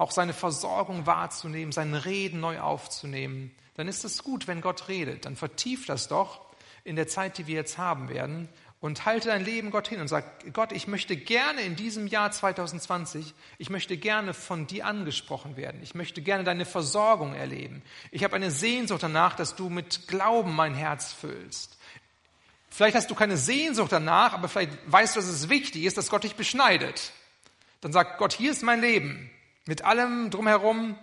Auch 0.00 0.12
seine 0.12 0.32
Versorgung 0.32 1.04
wahrzunehmen, 1.04 1.72
seine 1.72 2.06
Reden 2.06 2.40
neu 2.40 2.58
aufzunehmen. 2.58 3.54
Dann 3.74 3.86
ist 3.86 4.02
es 4.02 4.24
gut, 4.24 4.46
wenn 4.46 4.62
Gott 4.62 4.88
redet. 4.88 5.26
Dann 5.26 5.36
vertieft 5.36 5.90
das 5.90 6.08
doch 6.08 6.40
in 6.84 6.96
der 6.96 7.06
Zeit, 7.06 7.36
die 7.36 7.46
wir 7.46 7.56
jetzt 7.56 7.76
haben 7.76 8.08
werden 8.08 8.48
und 8.80 9.04
halte 9.04 9.28
dein 9.28 9.44
Leben 9.44 9.70
Gott 9.70 9.88
hin 9.88 10.00
und 10.00 10.08
sag, 10.08 10.54
Gott, 10.54 10.72
ich 10.72 10.88
möchte 10.88 11.18
gerne 11.18 11.60
in 11.60 11.76
diesem 11.76 12.06
Jahr 12.06 12.30
2020, 12.32 13.34
ich 13.58 13.68
möchte 13.68 13.98
gerne 13.98 14.32
von 14.32 14.66
dir 14.66 14.86
angesprochen 14.86 15.58
werden. 15.58 15.82
Ich 15.82 15.94
möchte 15.94 16.22
gerne 16.22 16.44
deine 16.44 16.64
Versorgung 16.64 17.34
erleben. 17.34 17.82
Ich 18.10 18.24
habe 18.24 18.36
eine 18.36 18.50
Sehnsucht 18.50 19.02
danach, 19.02 19.36
dass 19.36 19.54
du 19.54 19.68
mit 19.68 20.08
Glauben 20.08 20.56
mein 20.56 20.74
Herz 20.74 21.12
füllst. 21.12 21.76
Vielleicht 22.70 22.96
hast 22.96 23.10
du 23.10 23.14
keine 23.14 23.36
Sehnsucht 23.36 23.92
danach, 23.92 24.32
aber 24.32 24.48
vielleicht 24.48 24.78
weißt 24.86 25.14
du, 25.14 25.20
dass 25.20 25.28
es 25.28 25.50
wichtig 25.50 25.84
ist, 25.84 25.98
dass 25.98 26.08
Gott 26.08 26.24
dich 26.24 26.36
beschneidet. 26.36 27.12
Dann 27.82 27.92
sagt 27.92 28.16
Gott, 28.16 28.32
hier 28.32 28.50
ist 28.50 28.62
mein 28.62 28.80
Leben. 28.80 29.30
Mit 29.70 29.84
allem 29.84 30.30
drumherum, 30.30 30.98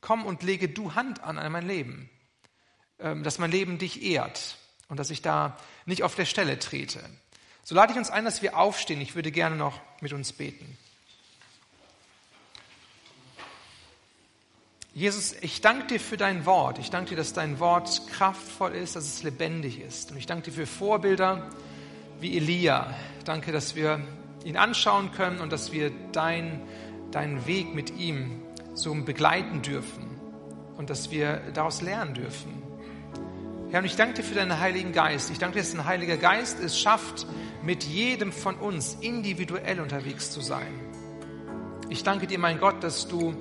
komm 0.00 0.26
und 0.26 0.42
lege 0.42 0.68
du 0.68 0.96
Hand 0.96 1.22
an 1.22 1.36
mein 1.52 1.64
Leben. 1.64 2.10
Ähm, 2.98 3.22
dass 3.22 3.38
mein 3.38 3.52
Leben 3.52 3.78
dich 3.78 4.02
ehrt 4.02 4.56
und 4.88 4.98
dass 4.98 5.10
ich 5.10 5.22
da 5.22 5.56
nicht 5.86 6.02
auf 6.02 6.16
der 6.16 6.24
Stelle 6.24 6.58
trete. 6.58 6.98
So 7.62 7.76
lade 7.76 7.92
ich 7.92 7.98
uns 7.98 8.10
ein, 8.10 8.24
dass 8.24 8.42
wir 8.42 8.58
aufstehen. 8.58 9.00
Ich 9.00 9.14
würde 9.14 9.30
gerne 9.30 9.54
noch 9.54 9.80
mit 10.00 10.12
uns 10.12 10.32
beten. 10.32 10.76
Jesus, 14.94 15.34
ich 15.40 15.60
danke 15.60 15.86
dir 15.86 16.00
für 16.00 16.16
dein 16.16 16.44
Wort. 16.44 16.80
Ich 16.80 16.90
danke 16.90 17.10
dir, 17.10 17.16
dass 17.16 17.34
dein 17.34 17.60
Wort 17.60 18.08
kraftvoll 18.08 18.72
ist, 18.72 18.96
dass 18.96 19.04
es 19.04 19.22
lebendig 19.22 19.78
ist. 19.78 20.10
Und 20.10 20.16
ich 20.16 20.26
danke 20.26 20.50
dir 20.50 20.52
für 20.56 20.66
Vorbilder 20.66 21.52
wie 22.18 22.36
Elia. 22.36 22.92
Danke, 23.24 23.52
dass 23.52 23.76
wir 23.76 24.04
ihn 24.44 24.56
anschauen 24.56 25.12
können 25.12 25.38
und 25.38 25.52
dass 25.52 25.70
wir 25.70 25.92
dein, 26.10 26.62
deinen 27.12 27.46
Weg 27.46 27.74
mit 27.74 27.96
ihm 27.98 28.42
so 28.74 28.94
begleiten 28.94 29.62
dürfen 29.62 30.20
und 30.76 30.90
dass 30.90 31.10
wir 31.10 31.40
daraus 31.54 31.82
lernen 31.82 32.14
dürfen. 32.14 32.62
Herr, 33.70 33.80
und 33.80 33.86
ich 33.86 33.96
danke 33.96 34.14
dir 34.14 34.22
für 34.22 34.34
deinen 34.34 34.58
Heiligen 34.58 34.92
Geist. 34.92 35.30
Ich 35.30 35.38
danke 35.38 35.54
dir, 35.54 35.62
dass 35.62 35.72
dein 35.72 35.84
Heiliger 35.84 36.16
Geist 36.16 36.60
es 36.60 36.78
schafft, 36.78 37.26
mit 37.62 37.84
jedem 37.84 38.32
von 38.32 38.56
uns 38.56 38.98
individuell 39.00 39.80
unterwegs 39.80 40.30
zu 40.30 40.40
sein. 40.40 40.72
Ich 41.88 42.02
danke 42.02 42.26
dir, 42.26 42.38
mein 42.38 42.58
Gott, 42.58 42.82
dass 42.82 43.08
du 43.08 43.34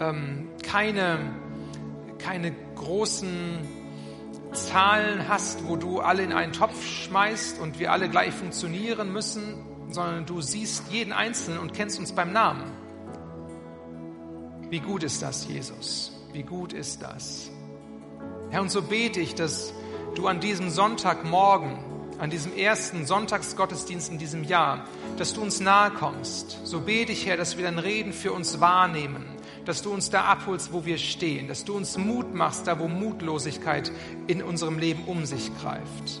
ähm, 0.00 0.48
keine, 0.62 1.18
keine 2.18 2.52
großen 2.74 3.58
Zahlen 4.52 5.28
hast, 5.28 5.66
wo 5.66 5.76
du 5.76 6.00
alle 6.00 6.22
in 6.22 6.32
einen 6.32 6.52
Topf 6.52 6.84
schmeißt 6.84 7.60
und 7.60 7.78
wir 7.78 7.92
alle 7.92 8.08
gleich 8.08 8.32
funktionieren 8.32 9.12
müssen, 9.12 9.64
sondern 9.90 10.26
du 10.26 10.40
siehst 10.40 10.90
jeden 10.90 11.12
Einzelnen 11.12 11.58
und 11.58 11.72
kennst 11.74 11.98
uns 11.98 12.12
beim 12.12 12.32
Namen. 12.32 12.83
Wie 14.74 14.80
gut 14.80 15.04
ist 15.04 15.22
das, 15.22 15.46
Jesus? 15.46 16.10
Wie 16.32 16.42
gut 16.42 16.72
ist 16.72 17.00
das? 17.00 17.48
Herr, 18.50 18.60
und 18.60 18.72
so 18.72 18.82
bete 18.82 19.20
ich, 19.20 19.36
dass 19.36 19.72
du 20.16 20.26
an 20.26 20.40
diesem 20.40 20.68
Sonntagmorgen, 20.68 21.78
an 22.18 22.28
diesem 22.28 22.56
ersten 22.56 23.06
Sonntagsgottesdienst 23.06 24.10
in 24.10 24.18
diesem 24.18 24.42
Jahr, 24.42 24.88
dass 25.16 25.32
du 25.32 25.42
uns 25.42 25.60
nahe 25.60 25.92
kommst. 25.92 26.58
So 26.64 26.80
bete 26.80 27.12
ich, 27.12 27.24
Herr, 27.24 27.36
dass 27.36 27.56
wir 27.56 27.62
dein 27.62 27.78
Reden 27.78 28.12
für 28.12 28.32
uns 28.32 28.58
wahrnehmen, 28.58 29.24
dass 29.64 29.80
du 29.82 29.92
uns 29.92 30.10
da 30.10 30.24
abholst, 30.24 30.72
wo 30.72 30.84
wir 30.84 30.98
stehen, 30.98 31.46
dass 31.46 31.64
du 31.64 31.76
uns 31.76 31.96
Mut 31.96 32.34
machst, 32.34 32.66
da 32.66 32.80
wo 32.80 32.88
Mutlosigkeit 32.88 33.92
in 34.26 34.42
unserem 34.42 34.80
Leben 34.80 35.04
um 35.04 35.24
sich 35.24 35.56
greift. 35.56 36.20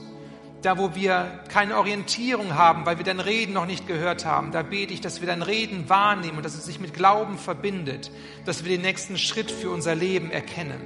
Da, 0.64 0.78
wo 0.78 0.94
wir 0.94 1.40
keine 1.48 1.76
Orientierung 1.76 2.54
haben, 2.54 2.86
weil 2.86 2.96
wir 2.96 3.04
dein 3.04 3.20
Reden 3.20 3.52
noch 3.52 3.66
nicht 3.66 3.86
gehört 3.86 4.24
haben, 4.24 4.50
da 4.50 4.62
bete 4.62 4.94
ich, 4.94 5.02
dass 5.02 5.20
wir 5.20 5.28
dein 5.28 5.42
Reden 5.42 5.90
wahrnehmen 5.90 6.38
und 6.38 6.42
dass 6.42 6.54
es 6.54 6.64
sich 6.64 6.80
mit 6.80 6.94
Glauben 6.94 7.36
verbindet, 7.36 8.10
dass 8.46 8.64
wir 8.64 8.70
den 8.70 8.80
nächsten 8.80 9.18
Schritt 9.18 9.50
für 9.50 9.70
unser 9.70 9.94
Leben 9.94 10.30
erkennen 10.30 10.80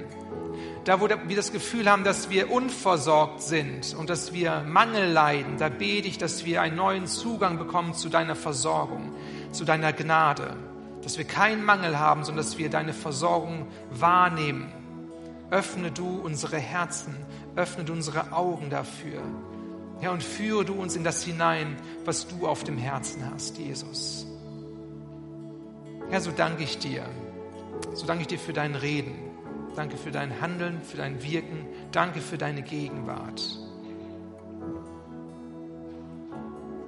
da 0.89 0.99
wo 0.99 1.07
wir 1.07 1.35
das 1.35 1.51
Gefühl 1.51 1.87
haben, 1.87 2.03
dass 2.03 2.31
wir 2.31 2.51
unversorgt 2.51 3.43
sind 3.43 3.95
und 3.95 4.09
dass 4.09 4.33
wir 4.33 4.63
Mangel 4.65 5.11
leiden, 5.11 5.57
da 5.57 5.69
bete 5.69 6.07
ich, 6.07 6.17
dass 6.17 6.45
wir 6.45 6.63
einen 6.63 6.77
neuen 6.77 7.05
Zugang 7.05 7.59
bekommen 7.59 7.93
zu 7.93 8.09
deiner 8.09 8.35
Versorgung, 8.35 9.13
zu 9.51 9.65
deiner 9.65 9.93
Gnade, 9.93 10.55
dass 11.03 11.19
wir 11.19 11.25
keinen 11.25 11.63
Mangel 11.63 11.99
haben, 11.99 12.23
sondern 12.23 12.43
dass 12.43 12.57
wir 12.57 12.71
deine 12.71 12.93
Versorgung 12.93 13.67
wahrnehmen. 13.91 14.71
Öffne 15.51 15.91
du 15.91 16.21
unsere 16.21 16.57
Herzen, 16.57 17.15
öffne 17.55 17.83
du 17.83 17.93
unsere 17.93 18.31
Augen 18.31 18.71
dafür. 18.71 19.21
Herr, 19.99 20.11
und 20.13 20.23
führe 20.23 20.63
du 20.63 20.73
uns 20.73 20.95
in 20.95 21.03
das 21.03 21.23
hinein, 21.23 21.75
was 22.05 22.27
du 22.27 22.47
auf 22.47 22.63
dem 22.63 22.77
Herzen 22.77 23.29
hast, 23.29 23.57
Jesus. 23.57 24.25
Herr, 26.09 26.21
so 26.21 26.31
danke 26.31 26.63
ich 26.63 26.79
dir. 26.79 27.05
So 27.93 28.05
danke 28.05 28.21
ich 28.21 28.27
dir 28.27 28.39
für 28.39 28.53
dein 28.53 28.75
Reden. 28.75 29.13
Danke 29.75 29.97
für 29.97 30.11
dein 30.11 30.41
Handeln, 30.41 30.81
für 30.81 30.97
dein 30.97 31.21
Wirken. 31.21 31.67
Danke 31.91 32.21
für 32.21 32.37
deine 32.37 32.61
Gegenwart. 32.61 33.41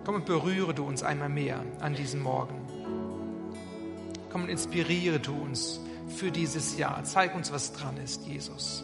Komm 0.05 0.16
und 0.16 0.26
berühre 0.26 0.74
du 0.74 0.86
uns 0.86 1.03
einmal 1.03 1.30
mehr 1.30 1.64
an 1.80 1.93
diesem 1.93 2.24
Morgen. 2.24 2.55
Komm 4.32 4.43
und 4.43 4.49
inspiriere 4.49 5.20
du 5.20 5.34
uns 5.34 5.80
für 6.07 6.32
dieses 6.32 6.78
Jahr. 6.78 7.03
Zeig 7.03 7.36
uns, 7.36 7.51
was 7.51 7.74
dran 7.74 7.97
ist, 7.97 8.26
Jesus. 8.26 8.84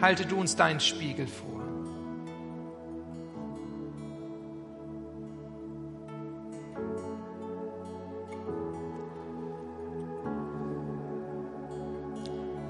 Halte 0.00 0.26
du 0.26 0.36
uns 0.38 0.56
deinen 0.56 0.80
Spiegel 0.80 1.26
vor. 1.26 1.67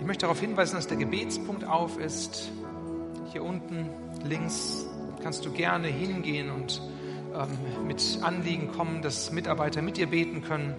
Möchte 0.08 0.22
darauf 0.22 0.40
hinweisen, 0.40 0.76
dass 0.76 0.86
der 0.86 0.96
Gebetspunkt 0.96 1.64
auf 1.64 1.98
ist. 1.98 2.50
Hier 3.30 3.44
unten 3.44 3.90
links 4.24 4.86
kannst 5.22 5.44
du 5.44 5.52
gerne 5.52 5.88
hingehen 5.88 6.50
und 6.50 6.80
ähm, 7.34 7.86
mit 7.86 8.18
Anliegen 8.22 8.72
kommen, 8.72 9.02
dass 9.02 9.32
Mitarbeiter 9.32 9.82
mit 9.82 9.98
dir 9.98 10.06
beten 10.06 10.42
können. 10.42 10.74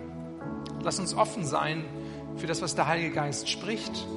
Lass 0.81 0.99
uns 0.99 1.13
offen 1.13 1.45
sein 1.45 1.85
für 2.37 2.47
das, 2.47 2.63
was 2.63 2.73
der 2.73 2.87
Heilige 2.87 3.11
Geist 3.11 3.47
spricht. 3.49 4.07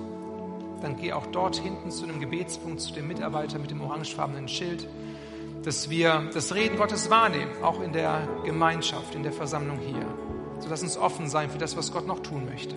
Dann 0.80 0.96
geh 0.96 1.12
auch 1.12 1.26
dort 1.26 1.56
hinten 1.56 1.90
zu 1.90 2.06
dem 2.06 2.18
Gebetspunkt, 2.18 2.80
zu 2.80 2.94
dem 2.94 3.06
Mitarbeiter 3.06 3.58
mit 3.58 3.70
dem 3.70 3.82
orangefarbenen 3.82 4.48
Schild, 4.48 4.88
dass 5.62 5.90
wir 5.90 6.30
das 6.32 6.54
Reden 6.54 6.78
Gottes 6.78 7.10
wahrnehmen, 7.10 7.50
auch 7.62 7.82
in 7.82 7.92
der 7.92 8.26
Gemeinschaft, 8.46 9.14
in 9.14 9.24
der 9.24 9.32
Versammlung 9.32 9.78
hier. 9.78 10.06
So 10.60 10.70
lass 10.70 10.82
uns 10.82 10.96
offen 10.96 11.28
sein 11.28 11.50
für 11.50 11.58
das, 11.58 11.76
was 11.76 11.92
Gott 11.92 12.06
noch 12.06 12.20
tun 12.20 12.46
möchte. 12.46 12.74